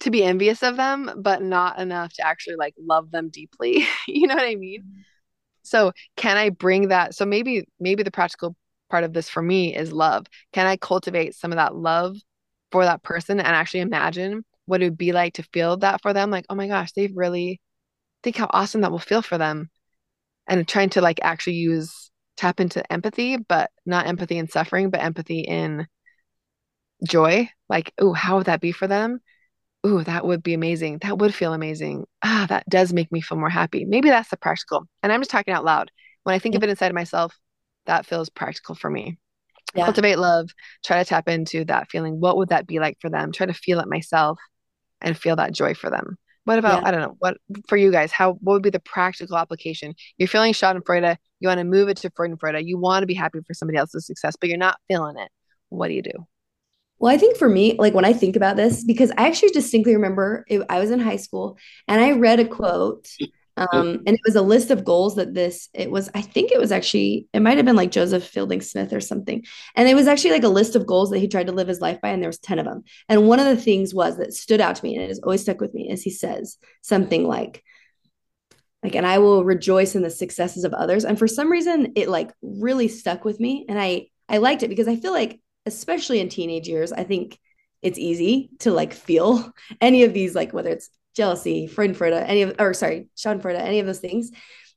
to 0.00 0.10
be 0.10 0.22
envious 0.22 0.62
of 0.62 0.76
them, 0.76 1.10
but 1.16 1.42
not 1.42 1.78
enough 1.78 2.12
to 2.14 2.26
actually 2.26 2.56
like 2.56 2.74
love 2.78 3.10
them 3.10 3.30
deeply. 3.30 3.86
you 4.08 4.26
know 4.26 4.34
what 4.34 4.44
I 4.44 4.56
mean? 4.56 4.82
Mm-hmm. 4.82 5.00
So 5.62 5.92
can 6.16 6.36
I 6.36 6.50
bring 6.50 6.88
that? 6.88 7.14
So 7.14 7.24
maybe 7.24 7.66
maybe 7.80 8.02
the 8.02 8.10
practical 8.10 8.54
part 8.88 9.04
of 9.04 9.12
this 9.12 9.28
for 9.28 9.42
me 9.42 9.74
is 9.74 9.92
love. 9.92 10.26
Can 10.52 10.66
I 10.66 10.76
cultivate 10.76 11.34
some 11.34 11.52
of 11.52 11.56
that 11.56 11.74
love 11.74 12.16
for 12.70 12.84
that 12.84 13.02
person 13.02 13.40
and 13.40 13.48
actually 13.48 13.80
imagine 13.80 14.44
what 14.66 14.80
it 14.80 14.84
would 14.84 14.98
be 14.98 15.12
like 15.12 15.34
to 15.34 15.42
feel 15.52 15.76
that 15.78 16.02
for 16.02 16.12
them? 16.12 16.30
Like, 16.30 16.46
oh 16.48 16.54
my 16.54 16.68
gosh, 16.68 16.92
they've 16.92 17.16
really 17.16 17.60
think 18.22 18.36
how 18.36 18.48
awesome 18.50 18.82
that 18.82 18.92
will 18.92 18.98
feel 18.98 19.22
for 19.22 19.38
them. 19.38 19.70
And 20.46 20.66
trying 20.68 20.90
to 20.90 21.00
like 21.00 21.18
actually 21.22 21.56
use 21.56 22.10
tap 22.36 22.60
into 22.60 22.90
empathy, 22.92 23.36
but 23.36 23.70
not 23.84 24.06
empathy 24.06 24.38
in 24.38 24.48
suffering, 24.48 24.90
but 24.90 25.02
empathy 25.02 25.40
in 25.40 25.86
joy. 27.06 27.48
Like, 27.68 27.92
oh, 27.98 28.12
how 28.12 28.36
would 28.36 28.46
that 28.46 28.60
be 28.60 28.72
for 28.72 28.86
them? 28.86 29.20
Oh, 29.84 30.02
that 30.02 30.26
would 30.26 30.42
be 30.42 30.54
amazing. 30.54 30.98
That 31.02 31.18
would 31.18 31.34
feel 31.34 31.52
amazing. 31.52 32.06
Ah, 32.22 32.46
that 32.48 32.68
does 32.68 32.92
make 32.92 33.12
me 33.12 33.20
feel 33.20 33.38
more 33.38 33.50
happy. 33.50 33.84
Maybe 33.84 34.08
that's 34.08 34.30
the 34.30 34.36
practical. 34.36 34.86
And 35.02 35.12
I'm 35.12 35.20
just 35.20 35.30
talking 35.30 35.54
out 35.54 35.64
loud. 35.64 35.90
When 36.24 36.34
I 36.34 36.38
think 36.38 36.54
yeah. 36.54 36.58
of 36.58 36.64
it 36.64 36.70
inside 36.70 36.90
of 36.90 36.94
myself, 36.94 37.36
that 37.86 38.06
feels 38.06 38.28
practical 38.28 38.74
for 38.74 38.90
me. 38.90 39.18
Yeah. 39.74 39.84
Cultivate 39.84 40.18
love, 40.18 40.50
try 40.84 40.98
to 40.98 41.04
tap 41.04 41.28
into 41.28 41.64
that 41.66 41.90
feeling. 41.90 42.18
What 42.18 42.36
would 42.36 42.48
that 42.48 42.66
be 42.66 42.78
like 42.80 42.98
for 43.00 43.10
them? 43.10 43.30
Try 43.30 43.46
to 43.46 43.54
feel 43.54 43.78
it 43.78 43.88
myself 43.88 44.38
and 45.00 45.16
feel 45.16 45.36
that 45.36 45.52
joy 45.52 45.74
for 45.74 45.90
them. 45.90 46.16
What 46.46 46.60
about 46.60 46.82
yeah. 46.82 46.88
I 46.88 46.90
don't 46.92 47.00
know 47.00 47.16
what 47.18 47.38
for 47.66 47.76
you 47.76 47.90
guys? 47.90 48.12
How 48.12 48.34
what 48.34 48.54
would 48.54 48.62
be 48.62 48.70
the 48.70 48.78
practical 48.78 49.36
application? 49.36 49.96
You're 50.16 50.28
feeling 50.28 50.52
Schadenfreude. 50.52 51.16
You 51.40 51.48
want 51.48 51.58
to 51.58 51.64
move 51.64 51.88
it 51.88 51.96
to 51.98 52.10
Freudenfreude. 52.10 52.64
You 52.64 52.78
want 52.78 53.02
to 53.02 53.06
be 53.06 53.14
happy 53.14 53.40
for 53.44 53.52
somebody 53.52 53.78
else's 53.78 54.06
success, 54.06 54.36
but 54.40 54.48
you're 54.48 54.56
not 54.56 54.78
feeling 54.86 55.18
it. 55.18 55.28
What 55.70 55.88
do 55.88 55.94
you 55.94 56.02
do? 56.02 56.12
Well, 57.00 57.12
I 57.12 57.18
think 57.18 57.36
for 57.36 57.48
me, 57.48 57.74
like 57.76 57.94
when 57.94 58.04
I 58.04 58.12
think 58.12 58.36
about 58.36 58.54
this, 58.54 58.84
because 58.84 59.10
I 59.18 59.26
actually 59.26 59.48
distinctly 59.48 59.96
remember 59.96 60.44
it, 60.46 60.62
I 60.70 60.78
was 60.78 60.92
in 60.92 61.00
high 61.00 61.16
school 61.16 61.58
and 61.88 62.00
I 62.00 62.12
read 62.12 62.38
a 62.38 62.46
quote 62.46 63.08
um, 63.56 64.02
and 64.06 64.14
it 64.14 64.20
was 64.24 64.36
a 64.36 64.42
list 64.42 64.70
of 64.70 64.84
goals 64.84 65.16
that 65.16 65.32
this, 65.32 65.68
it 65.72 65.90
was, 65.90 66.10
I 66.14 66.20
think 66.20 66.52
it 66.52 66.58
was 66.58 66.72
actually, 66.72 67.26
it 67.32 67.40
might 67.40 67.56
have 67.56 67.64
been 67.64 67.76
like 67.76 67.90
Joseph 67.90 68.24
Fielding 68.24 68.60
Smith 68.60 68.92
or 68.92 69.00
something. 69.00 69.44
And 69.74 69.88
it 69.88 69.94
was 69.94 70.08
actually 70.08 70.32
like 70.32 70.44
a 70.44 70.48
list 70.48 70.76
of 70.76 70.86
goals 70.86 71.10
that 71.10 71.20
he 71.20 71.28
tried 71.28 71.46
to 71.46 71.52
live 71.52 71.68
his 71.68 71.80
life 71.80 72.00
by. 72.02 72.10
And 72.10 72.22
there 72.22 72.28
was 72.28 72.38
10 72.38 72.58
of 72.58 72.66
them. 72.66 72.84
And 73.08 73.26
one 73.26 73.40
of 73.40 73.46
the 73.46 73.56
things 73.56 73.94
was 73.94 74.18
that 74.18 74.34
stood 74.34 74.60
out 74.60 74.76
to 74.76 74.84
me 74.84 74.94
and 74.94 75.04
it 75.04 75.08
has 75.08 75.20
always 75.20 75.40
stuck 75.40 75.60
with 75.60 75.72
me 75.72 75.90
is 75.90 76.02
he 76.02 76.10
says 76.10 76.58
something 76.82 77.26
like, 77.26 77.62
like, 78.82 78.94
and 78.94 79.06
I 79.06 79.18
will 79.18 79.42
rejoice 79.42 79.94
in 79.94 80.02
the 80.02 80.10
successes 80.10 80.64
of 80.64 80.74
others. 80.74 81.04
And 81.04 81.18
for 81.18 81.26
some 81.26 81.50
reason, 81.50 81.92
it 81.96 82.08
like 82.08 82.32
really 82.42 82.88
stuck 82.88 83.24
with 83.24 83.40
me. 83.40 83.64
And 83.68 83.80
I, 83.80 84.08
I 84.28 84.36
liked 84.38 84.64
it 84.64 84.68
because 84.68 84.86
I 84.86 84.96
feel 84.96 85.12
like, 85.12 85.40
especially 85.64 86.20
in 86.20 86.28
teenage 86.28 86.68
years, 86.68 86.92
I 86.92 87.04
think 87.04 87.38
it's 87.80 87.98
easy 87.98 88.50
to 88.60 88.70
like 88.70 88.92
feel 88.92 89.50
any 89.80 90.04
of 90.04 90.12
these, 90.12 90.34
like 90.34 90.52
whether 90.52 90.70
it's 90.70 90.90
jealousy, 91.16 91.66
Freudenfreude, 91.66 92.22
any 92.26 92.42
of, 92.42 92.54
or 92.58 92.74
sorry, 92.74 93.08
Schadenfreude, 93.16 93.58
any 93.58 93.80
of 93.80 93.86
those 93.86 94.00
things. 94.00 94.30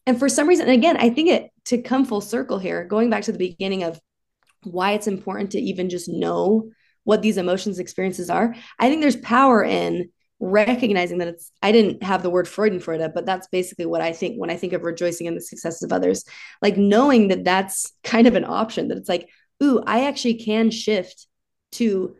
And 0.06 0.18
for 0.18 0.30
some 0.30 0.48
reason, 0.48 0.68
and 0.68 0.76
again, 0.76 0.98
I 0.98 1.10
think 1.10 1.30
it 1.30 1.52
to 1.66 1.82
come 1.82 2.06
full 2.06 2.22
circle 2.22 2.58
here, 2.58 2.86
going 2.86 3.10
back 3.10 3.24
to 3.24 3.32
the 3.32 3.38
beginning 3.38 3.84
of 3.84 4.00
why 4.64 4.94
it's 4.94 5.08
important 5.08 5.52
to 5.52 5.60
even 5.60 5.90
just 5.90 6.08
know 6.10 6.72
what 7.04 7.22
these 7.22 7.38
emotions 7.38 7.80
experiences 7.80 8.30
are. 8.30 8.56
I 8.80 8.90
think 8.90 9.02
there's 9.02 9.18
power 9.18 9.64
in 9.64 10.10
recognizing 10.40 11.18
that 11.18 11.28
it's 11.28 11.52
I 11.62 11.72
didn't 11.72 12.02
have 12.04 12.24
the 12.24 12.30
word 12.30 12.46
Freudenfreude, 12.46 13.14
but 13.14 13.26
that's 13.26 13.48
basically 13.48 13.86
what 13.86 14.02
I 14.02 14.14
think 14.14 14.38
when 14.38 14.50
I 14.50 14.56
think 14.56 14.74
of 14.74 14.84
rejoicing 14.84 15.28
in 15.28 15.36
the 15.36 15.42
successes 15.42 15.84
of 15.84 15.92
others. 15.92 16.24
Like 16.62 16.78
knowing 16.78 17.28
that 17.28 17.44
that's 17.44 17.92
kind 18.04 18.28
of 18.28 18.36
an 18.36 18.46
option 18.46 18.88
that 18.88 18.98
it's 18.98 19.10
like, 19.10 19.30
ooh, 19.62 19.82
I 19.86 20.08
actually 20.08 20.36
can 20.36 20.72
shift 20.72 21.28
to 21.74 22.16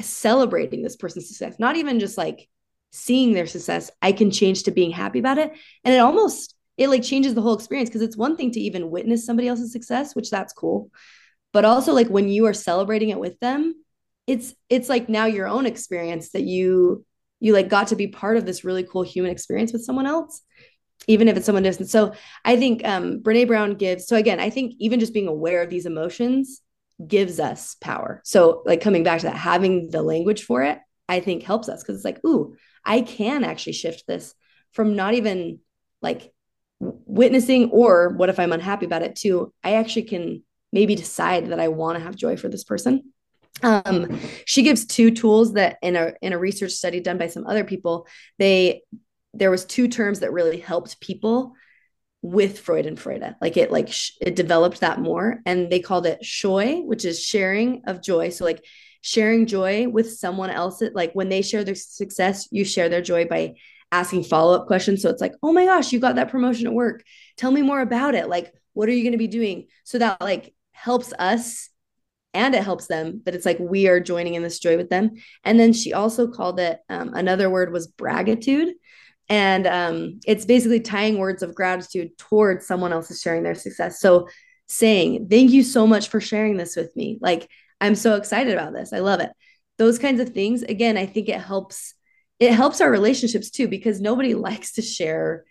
celebrating 0.00 0.82
this 0.82 0.96
person's 0.96 1.28
success, 1.28 1.58
not 1.58 1.76
even 1.76 1.98
just 1.98 2.18
like 2.18 2.48
seeing 2.96 3.32
their 3.32 3.46
success, 3.46 3.90
I 4.00 4.12
can 4.12 4.30
change 4.30 4.64
to 4.64 4.70
being 4.70 4.90
happy 4.90 5.18
about 5.18 5.38
it. 5.38 5.52
And 5.84 5.94
it 5.94 5.98
almost 5.98 6.54
it 6.76 6.88
like 6.88 7.02
changes 7.02 7.34
the 7.34 7.42
whole 7.42 7.54
experience 7.54 7.88
because 7.88 8.02
it's 8.02 8.16
one 8.16 8.36
thing 8.36 8.50
to 8.52 8.60
even 8.60 8.90
witness 8.90 9.24
somebody 9.24 9.48
else's 9.48 9.72
success, 9.72 10.14
which 10.14 10.30
that's 10.30 10.52
cool. 10.52 10.90
But 11.52 11.64
also 11.64 11.92
like 11.92 12.08
when 12.08 12.28
you 12.28 12.46
are 12.46 12.54
celebrating 12.54 13.10
it 13.10 13.18
with 13.18 13.38
them, 13.40 13.74
it's 14.26 14.54
it's 14.68 14.88
like 14.88 15.08
now 15.08 15.26
your 15.26 15.46
own 15.46 15.66
experience 15.66 16.30
that 16.30 16.42
you 16.42 17.04
you 17.40 17.52
like 17.52 17.68
got 17.68 17.88
to 17.88 17.96
be 17.96 18.08
part 18.08 18.36
of 18.36 18.46
this 18.46 18.64
really 18.64 18.82
cool 18.82 19.02
human 19.02 19.30
experience 19.30 19.72
with 19.72 19.84
someone 19.84 20.06
else 20.06 20.42
even 21.06 21.28
if 21.28 21.36
it's 21.36 21.46
someone 21.46 21.62
distant 21.62 21.88
so 21.88 22.12
i 22.44 22.56
think 22.56 22.84
um 22.84 23.20
brene 23.20 23.46
brown 23.46 23.74
gives 23.74 24.08
so 24.08 24.16
again 24.16 24.40
i 24.40 24.50
think 24.50 24.72
even 24.80 24.98
just 24.98 25.12
being 25.12 25.28
aware 25.28 25.62
of 25.62 25.70
these 25.70 25.86
emotions 25.86 26.62
gives 27.06 27.38
us 27.38 27.76
power 27.80 28.20
so 28.24 28.62
like 28.64 28.80
coming 28.80 29.04
back 29.04 29.20
to 29.20 29.26
that 29.26 29.36
having 29.36 29.90
the 29.90 30.02
language 30.02 30.42
for 30.42 30.62
it 30.62 30.78
I 31.08 31.20
think 31.20 31.42
helps 31.42 31.68
us 31.68 31.82
because 31.82 31.96
it's 31.96 32.04
like, 32.04 32.24
ooh, 32.24 32.56
I 32.86 33.02
can 33.02 33.44
actually 33.44 33.74
shift 33.74 34.06
this 34.06 34.34
from 34.72 34.96
not 34.96 35.14
even 35.14 35.58
like 36.00 36.32
witnessing 36.78 37.70
or 37.70 38.10
what 38.10 38.28
if 38.28 38.38
I'm 38.38 38.52
unhappy 38.52 38.86
about 38.86 39.02
it 39.02 39.16
too. 39.16 39.52
I 39.64 39.74
actually 39.74 40.04
can 40.04 40.42
maybe 40.72 40.94
decide 40.94 41.46
that 41.50 41.60
I 41.60 41.68
want 41.68 41.98
to 41.98 42.04
have 42.04 42.16
joy 42.16 42.36
for 42.36 42.48
this 42.48 42.64
person. 42.64 43.12
Um, 43.62 44.20
she 44.44 44.62
gives 44.62 44.86
two 44.86 45.10
tools 45.10 45.54
that 45.54 45.78
in 45.82 45.96
a 45.96 46.12
in 46.20 46.32
a 46.32 46.38
research 46.38 46.72
study 46.72 47.00
done 47.00 47.18
by 47.18 47.28
some 47.28 47.46
other 47.46 47.64
people, 47.64 48.06
they 48.38 48.82
there 49.32 49.50
was 49.50 49.64
two 49.64 49.88
terms 49.88 50.20
that 50.20 50.32
really 50.32 50.58
helped 50.58 51.00
people 51.00 51.54
with 52.22 52.64
Freudenfreude. 52.64 53.36
Like 53.40 53.56
it 53.56 53.70
like 53.70 53.90
sh- 53.90 54.12
it 54.20 54.36
developed 54.36 54.80
that 54.80 55.00
more 55.00 55.40
and 55.46 55.70
they 55.70 55.80
called 55.80 56.06
it 56.06 56.20
joy, 56.20 56.82
which 56.82 57.04
is 57.04 57.22
sharing 57.22 57.82
of 57.86 58.02
joy. 58.02 58.28
So 58.30 58.44
like 58.44 58.64
sharing 59.06 59.46
joy 59.46 59.88
with 59.88 60.12
someone 60.12 60.50
else 60.50 60.82
like 60.92 61.12
when 61.12 61.28
they 61.28 61.40
share 61.40 61.62
their 61.62 61.76
success, 61.76 62.48
you 62.50 62.64
share 62.64 62.88
their 62.88 63.00
joy 63.00 63.24
by 63.24 63.54
asking 63.92 64.24
follow-up 64.24 64.66
questions. 64.66 65.00
So 65.00 65.10
it's 65.10 65.20
like, 65.20 65.34
"Oh 65.44 65.52
my 65.52 65.64
gosh, 65.64 65.92
you 65.92 66.00
got 66.00 66.16
that 66.16 66.30
promotion 66.30 66.66
at 66.66 66.72
work. 66.72 67.04
Tell 67.36 67.52
me 67.52 67.62
more 67.62 67.80
about 67.80 68.16
it. 68.16 68.28
Like 68.28 68.52
what 68.72 68.88
are 68.88 68.92
you 68.92 69.04
going 69.04 69.12
to 69.12 69.18
be 69.18 69.28
doing?" 69.28 69.68
So 69.84 69.98
that 69.98 70.20
like 70.20 70.52
helps 70.72 71.12
us 71.20 71.70
and 72.34 72.54
it 72.54 72.64
helps 72.64 72.86
them 72.86 73.22
but 73.24 73.34
it's 73.34 73.46
like 73.46 73.58
we 73.58 73.88
are 73.88 73.98
joining 73.98 74.34
in 74.34 74.42
this 74.42 74.58
joy 74.58 74.76
with 74.76 74.90
them 74.90 75.12
and 75.42 75.58
then 75.58 75.72
she 75.72 75.94
also 75.94 76.28
called 76.28 76.60
it 76.60 76.80
um, 76.90 77.14
another 77.14 77.48
word 77.48 77.72
was 77.72 77.86
bragitude 77.86 78.74
and 79.30 79.66
um, 79.66 80.20
it's 80.26 80.44
basically 80.44 80.80
tying 80.80 81.16
words 81.16 81.42
of 81.42 81.54
gratitude 81.54 82.10
towards 82.18 82.66
someone 82.66 82.92
else's 82.92 83.22
sharing 83.22 83.42
their 83.42 83.54
success 83.54 84.00
so 84.00 84.28
saying 84.66 85.28
thank 85.30 85.50
you 85.50 85.62
so 85.62 85.86
much 85.86 86.08
for 86.08 86.20
sharing 86.20 86.58
this 86.58 86.76
with 86.76 86.94
me 86.94 87.18
like 87.22 87.48
i'm 87.80 87.94
so 87.94 88.16
excited 88.16 88.52
about 88.52 88.72
this. 88.72 88.92
I 88.92 89.00
love 89.00 89.20
it. 89.20 89.30
Those 89.78 89.98
kinds 89.98 90.20
of 90.20 90.30
things 90.30 90.62
again 90.62 90.96
i 90.96 91.06
think 91.06 91.28
it 91.28 91.40
helps 91.40 91.94
it 92.38 92.52
helps 92.52 92.80
our 92.80 92.90
relationships 92.90 93.50
too 93.50 93.68
because 93.68 94.00
nobody 94.00 94.34
likes 94.48 94.72
to 94.72 94.82
share 94.82 95.44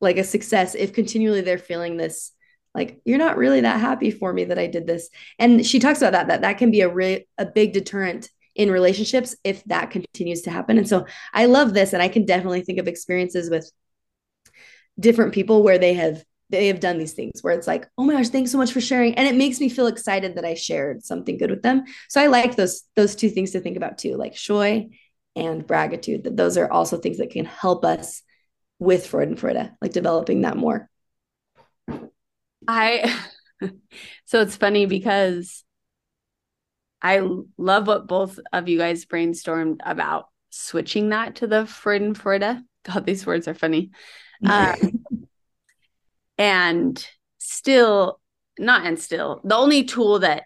like 0.00 0.18
a 0.18 0.24
success 0.24 0.74
if 0.74 0.92
continually 0.92 1.40
they're 1.40 1.58
feeling 1.58 1.96
this 1.96 2.32
like 2.74 3.00
you're 3.04 3.18
not 3.18 3.36
really 3.36 3.60
that 3.60 3.80
happy 3.80 4.10
for 4.10 4.32
me 4.32 4.44
that 4.44 4.58
i 4.58 4.66
did 4.66 4.86
this. 4.86 5.08
And 5.38 5.64
she 5.64 5.78
talks 5.78 6.00
about 6.00 6.12
that 6.12 6.28
that 6.28 6.40
that 6.42 6.58
can 6.58 6.70
be 6.70 6.80
a 6.80 6.88
really 6.88 7.28
a 7.38 7.46
big 7.46 7.72
deterrent 7.72 8.30
in 8.54 8.70
relationships 8.70 9.34
if 9.44 9.64
that 9.64 9.90
continues 9.90 10.42
to 10.42 10.50
happen. 10.50 10.78
And 10.78 10.88
so 10.88 11.06
i 11.32 11.46
love 11.46 11.74
this 11.74 11.92
and 11.92 12.02
i 12.02 12.08
can 12.08 12.24
definitely 12.24 12.62
think 12.62 12.78
of 12.78 12.88
experiences 12.88 13.50
with 13.50 13.70
different 14.98 15.32
people 15.32 15.62
where 15.62 15.78
they 15.78 15.94
have 15.94 16.24
they 16.52 16.68
have 16.68 16.78
done 16.78 16.98
these 16.98 17.14
things 17.14 17.42
where 17.42 17.54
it's 17.54 17.66
like 17.66 17.88
oh 17.98 18.04
my 18.04 18.12
gosh 18.12 18.28
thanks 18.28 18.52
so 18.52 18.58
much 18.58 18.72
for 18.72 18.80
sharing 18.80 19.14
and 19.14 19.26
it 19.26 19.34
makes 19.34 19.58
me 19.58 19.68
feel 19.68 19.88
excited 19.88 20.36
that 20.36 20.44
i 20.44 20.54
shared 20.54 21.04
something 21.04 21.36
good 21.36 21.50
with 21.50 21.62
them 21.62 21.82
so 22.08 22.20
i 22.20 22.26
like 22.28 22.54
those 22.54 22.84
those 22.94 23.16
two 23.16 23.28
things 23.28 23.50
to 23.50 23.60
think 23.60 23.76
about 23.76 23.98
too 23.98 24.16
like 24.16 24.34
joy 24.34 24.86
and 25.34 25.66
bragitude 25.66 26.24
that 26.24 26.36
those 26.36 26.56
are 26.56 26.70
also 26.70 26.98
things 26.98 27.18
that 27.18 27.30
can 27.30 27.44
help 27.44 27.84
us 27.84 28.22
with 28.78 29.06
freudenfreude 29.10 29.72
like 29.80 29.92
developing 29.92 30.42
that 30.42 30.56
more 30.56 30.88
I 32.68 33.20
so 34.24 34.40
it's 34.40 34.56
funny 34.56 34.86
because 34.86 35.64
I 37.00 37.26
love 37.58 37.86
what 37.86 38.06
both 38.06 38.38
of 38.52 38.68
you 38.68 38.78
guys 38.78 39.04
brainstormed 39.04 39.80
about 39.84 40.26
switching 40.50 41.08
that 41.08 41.36
to 41.36 41.46
the 41.46 41.64
Freudenfreude. 41.64 42.62
God, 42.84 43.06
these 43.06 43.26
words 43.26 43.48
are 43.48 43.54
funny. 43.54 43.90
Um, 44.44 45.28
and 46.42 47.06
still, 47.38 48.18
not 48.58 48.84
and 48.84 48.98
still, 48.98 49.40
the 49.44 49.54
only 49.54 49.84
tool 49.84 50.18
that 50.18 50.42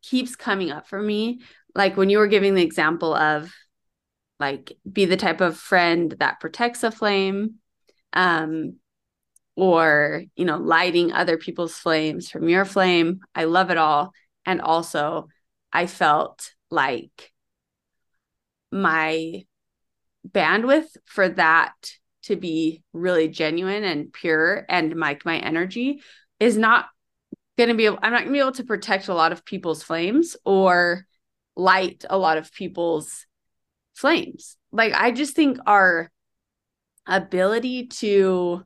keeps 0.00 0.36
coming 0.36 0.70
up 0.70 0.86
for 0.86 1.02
me, 1.02 1.40
like 1.74 1.96
when 1.96 2.10
you 2.10 2.18
were 2.18 2.28
giving 2.28 2.54
the 2.54 2.62
example 2.62 3.12
of 3.12 3.52
like 4.38 4.72
be 4.90 5.04
the 5.04 5.16
type 5.16 5.40
of 5.40 5.56
friend 5.56 6.14
that 6.20 6.38
protects 6.38 6.84
a 6.84 6.92
flame, 6.92 7.56
um, 8.12 8.76
or 9.56 10.22
you 10.36 10.44
know 10.44 10.58
lighting 10.58 11.12
other 11.12 11.36
people's 11.38 11.74
flames 11.74 12.28
from 12.30 12.48
your 12.48 12.64
flame 12.64 13.20
i 13.34 13.44
love 13.44 13.70
it 13.70 13.78
all. 13.78 14.12
And 14.44 14.60
also 14.60 15.26
i 15.72 15.88
felt 15.88 16.52
like 16.70 17.32
my 18.70 19.42
bandwidth 20.28 20.96
for 21.04 21.28
that 21.30 21.74
to 22.26 22.36
be 22.36 22.82
really 22.92 23.28
genuine 23.28 23.84
and 23.84 24.12
pure 24.12 24.64
and 24.68 24.98
like 24.98 25.24
my, 25.24 25.32
my 25.34 25.38
energy 25.38 26.00
is 26.40 26.56
not 26.56 26.86
going 27.56 27.68
to 27.68 27.74
be 27.74 27.86
able, 27.86 27.98
i'm 28.02 28.12
not 28.12 28.20
going 28.20 28.28
to 28.28 28.32
be 28.32 28.40
able 28.40 28.52
to 28.52 28.64
protect 28.64 29.08
a 29.08 29.14
lot 29.14 29.32
of 29.32 29.44
people's 29.44 29.82
flames 29.82 30.36
or 30.44 31.06
light 31.56 32.04
a 32.10 32.18
lot 32.18 32.36
of 32.36 32.52
people's 32.52 33.26
flames. 33.94 34.56
Like 34.72 34.92
i 34.92 35.10
just 35.10 35.34
think 35.34 35.58
our 35.66 36.10
ability 37.06 37.86
to 37.86 38.64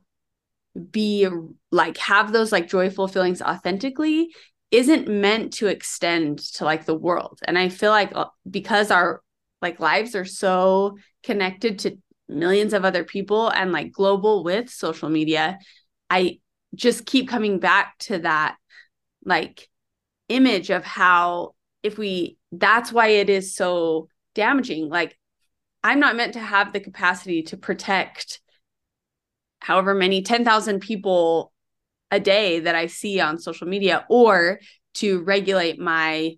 be 0.91 1.27
like 1.71 1.97
have 1.97 2.31
those 2.31 2.51
like 2.51 2.67
joyful 2.67 3.07
feelings 3.07 3.41
authentically 3.41 4.33
isn't 4.71 5.07
meant 5.07 5.53
to 5.53 5.67
extend 5.67 6.39
to 6.39 6.65
like 6.65 6.85
the 6.85 6.95
world. 6.95 7.39
And 7.45 7.57
i 7.57 7.69
feel 7.69 7.91
like 7.91 8.11
uh, 8.15 8.25
because 8.49 8.89
our 8.91 9.21
like 9.61 9.79
lives 9.79 10.15
are 10.15 10.25
so 10.25 10.97
connected 11.23 11.79
to 11.79 11.97
millions 12.31 12.73
of 12.73 12.85
other 12.85 13.03
people 13.03 13.49
and 13.49 13.71
like 13.71 13.91
global 13.91 14.43
with 14.43 14.69
social 14.69 15.09
media 15.09 15.57
i 16.09 16.39
just 16.73 17.05
keep 17.05 17.27
coming 17.27 17.59
back 17.59 17.97
to 17.99 18.19
that 18.19 18.55
like 19.25 19.69
image 20.29 20.69
of 20.69 20.83
how 20.83 21.53
if 21.83 21.97
we 21.97 22.37
that's 22.51 22.91
why 22.91 23.07
it 23.07 23.29
is 23.29 23.55
so 23.55 24.07
damaging 24.33 24.89
like 24.89 25.17
i'm 25.83 25.99
not 25.99 26.15
meant 26.15 26.33
to 26.33 26.39
have 26.39 26.71
the 26.71 26.79
capacity 26.79 27.43
to 27.43 27.57
protect 27.57 28.39
however 29.59 29.93
many 29.93 30.21
10,000 30.21 30.79
people 30.79 31.51
a 32.11 32.19
day 32.19 32.59
that 32.59 32.75
I 32.75 32.87
see 32.87 33.19
on 33.19 33.39
social 33.39 33.67
media 33.67 34.05
or 34.09 34.59
to 34.95 35.21
regulate 35.21 35.79
my 35.79 36.35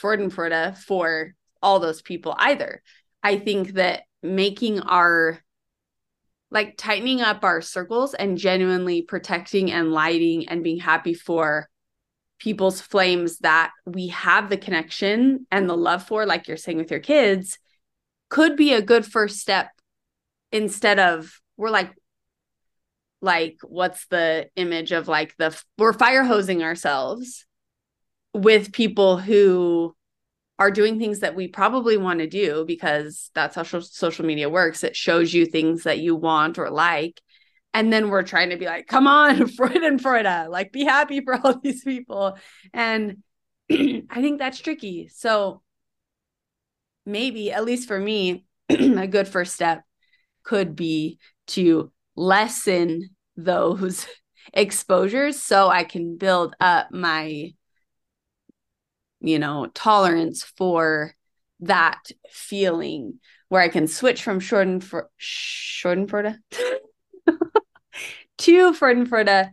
Freudenfreude 0.00 0.78
for 0.78 1.34
all 1.60 1.80
those 1.80 2.00
people 2.00 2.34
either. 2.38 2.82
I 3.22 3.38
think 3.38 3.72
that 3.72 4.04
making 4.26 4.80
our 4.80 5.40
like 6.50 6.76
tightening 6.76 7.20
up 7.20 7.44
our 7.44 7.60
circles 7.60 8.14
and 8.14 8.38
genuinely 8.38 9.02
protecting 9.02 9.72
and 9.72 9.92
lighting 9.92 10.48
and 10.48 10.62
being 10.62 10.78
happy 10.78 11.14
for 11.14 11.68
people's 12.38 12.80
flames 12.80 13.38
that 13.38 13.72
we 13.86 14.08
have 14.08 14.48
the 14.48 14.56
connection 14.56 15.46
and 15.50 15.68
the 15.68 15.76
love 15.76 16.02
for 16.02 16.26
like 16.26 16.46
you're 16.46 16.56
saying 16.56 16.78
with 16.78 16.90
your 16.90 17.00
kids 17.00 17.58
could 18.28 18.56
be 18.56 18.72
a 18.72 18.82
good 18.82 19.06
first 19.06 19.38
step 19.38 19.70
instead 20.52 20.98
of 20.98 21.40
we're 21.56 21.70
like 21.70 21.92
like 23.22 23.56
what's 23.62 24.06
the 24.06 24.48
image 24.56 24.92
of 24.92 25.08
like 25.08 25.34
the 25.38 25.58
we're 25.78 25.94
fire 25.94 26.24
hosing 26.24 26.62
ourselves 26.62 27.46
with 28.34 28.72
people 28.72 29.16
who 29.16 29.95
are 30.58 30.70
doing 30.70 30.98
things 30.98 31.20
that 31.20 31.34
we 31.34 31.48
probably 31.48 31.96
want 31.96 32.20
to 32.20 32.26
do 32.26 32.64
because 32.66 33.30
that's 33.34 33.56
how 33.56 33.62
social 33.62 34.24
media 34.24 34.48
works. 34.48 34.84
It 34.84 34.96
shows 34.96 35.32
you 35.32 35.46
things 35.46 35.82
that 35.82 35.98
you 35.98 36.16
want 36.16 36.58
or 36.58 36.70
like 36.70 37.20
and 37.74 37.92
then 37.92 38.08
we're 38.08 38.22
trying 38.22 38.48
to 38.50 38.56
be 38.56 38.64
like 38.64 38.86
come 38.86 39.06
on 39.06 39.36
freudenfreude 39.58 40.48
like 40.48 40.72
be 40.72 40.84
happy 40.84 41.20
for 41.20 41.34
all 41.34 41.60
these 41.62 41.84
people. 41.84 42.38
And 42.72 43.22
i 43.70 44.00
think 44.14 44.38
that's 44.38 44.60
tricky. 44.60 45.08
So 45.08 45.62
maybe 47.04 47.52
at 47.52 47.64
least 47.64 47.86
for 47.86 47.98
me 47.98 48.44
a 48.68 49.06
good 49.06 49.28
first 49.28 49.54
step 49.54 49.82
could 50.42 50.74
be 50.74 51.18
to 51.48 51.92
lessen 52.16 53.10
those 53.36 54.06
exposures 54.54 55.42
so 55.42 55.68
I 55.68 55.84
can 55.84 56.16
build 56.16 56.54
up 56.60 56.90
my 56.92 57.52
you 59.20 59.38
know 59.38 59.66
tolerance 59.74 60.42
for 60.42 61.14
that 61.60 62.10
feeling 62.30 63.18
where 63.48 63.62
I 63.62 63.68
can 63.68 63.86
switch 63.86 64.22
from 64.22 64.40
Schadenfreude 64.40 65.06
Schadenfreude 65.20 66.38
to 68.38 68.72
Freudenfreude 68.72 69.52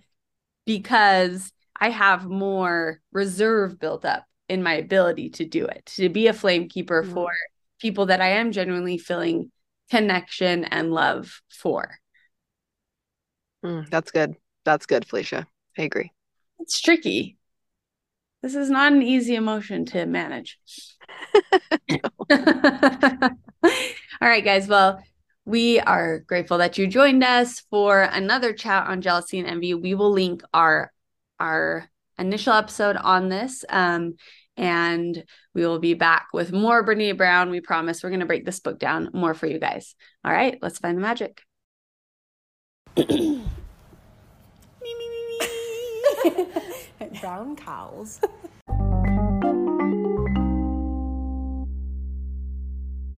because 0.66 1.52
I 1.80 1.90
have 1.90 2.26
more 2.26 3.02
reserve 3.12 3.80
built 3.80 4.06
up 4.06 4.26
in 4.50 4.64
my 4.64 4.74
ability 4.74 5.30
to 5.32 5.46
do 5.46 5.66
it, 5.66 5.86
to 5.96 6.10
be 6.10 6.28
a 6.28 6.34
flame 6.34 6.70
keeper 6.70 7.04
mm-hmm. 7.04 7.14
for 7.14 7.32
people 7.80 8.08
that 8.08 8.22
I 8.22 8.34
am 8.34 8.52
genuinely 8.52 8.98
feeling 8.98 9.52
connection 9.90 10.66
and 10.66 10.92
love 10.92 11.42
for. 11.50 11.96
Mm, 13.66 13.90
that's 13.90 14.12
good. 14.12 14.36
That's 14.66 14.86
good, 14.86 15.06
Felicia. 15.06 15.48
I 15.78 15.84
agree. 15.84 16.12
It's 16.60 16.80
tricky. 16.80 17.38
This 18.44 18.56
is 18.56 18.70
not 18.70 18.92
an 18.92 19.02
easy 19.02 19.36
emotion 19.36 19.86
to 19.86 20.06
manage. 20.06 20.60
All 22.30 22.38
right, 24.22 24.44
guys. 24.44 24.68
Well, 24.68 25.02
we 25.46 25.80
are 25.80 26.20
grateful 26.20 26.58
that 26.58 26.78
you 26.78 26.88
joined 26.88 27.24
us 27.24 27.62
for 27.70 28.02
another 28.02 28.52
chat 28.52 28.88
on 28.88 29.02
jealousy 29.02 29.40
and 29.40 29.48
envy. 29.48 29.74
We 29.74 29.96
will 29.96 30.12
link 30.12 30.44
our 30.54 30.92
our 31.40 31.90
initial 32.20 32.54
episode 32.54 32.98
on 32.98 33.30
this 33.30 33.64
um, 33.70 34.16
And 34.58 35.24
we 35.56 35.66
will 35.66 35.80
be 35.80 35.94
back 35.94 36.28
with 36.34 36.52
more 36.52 36.86
Brene 36.86 37.18
Brown. 37.18 37.50
We 37.50 37.62
promise 37.62 38.04
we're 38.04 38.10
going 38.10 38.20
to 38.20 38.26
break 38.26 38.44
this 38.46 38.60
book 38.60 38.78
down 38.78 39.10
more 39.14 39.34
for 39.34 39.48
you 39.48 39.58
guys. 39.58 39.96
All 40.26 40.34
right, 40.34 40.60
let's 40.62 40.80
find 40.80 40.98
the 40.98 41.02
magic. 41.02 41.42
Brown 47.24 47.56
cows. 47.56 48.20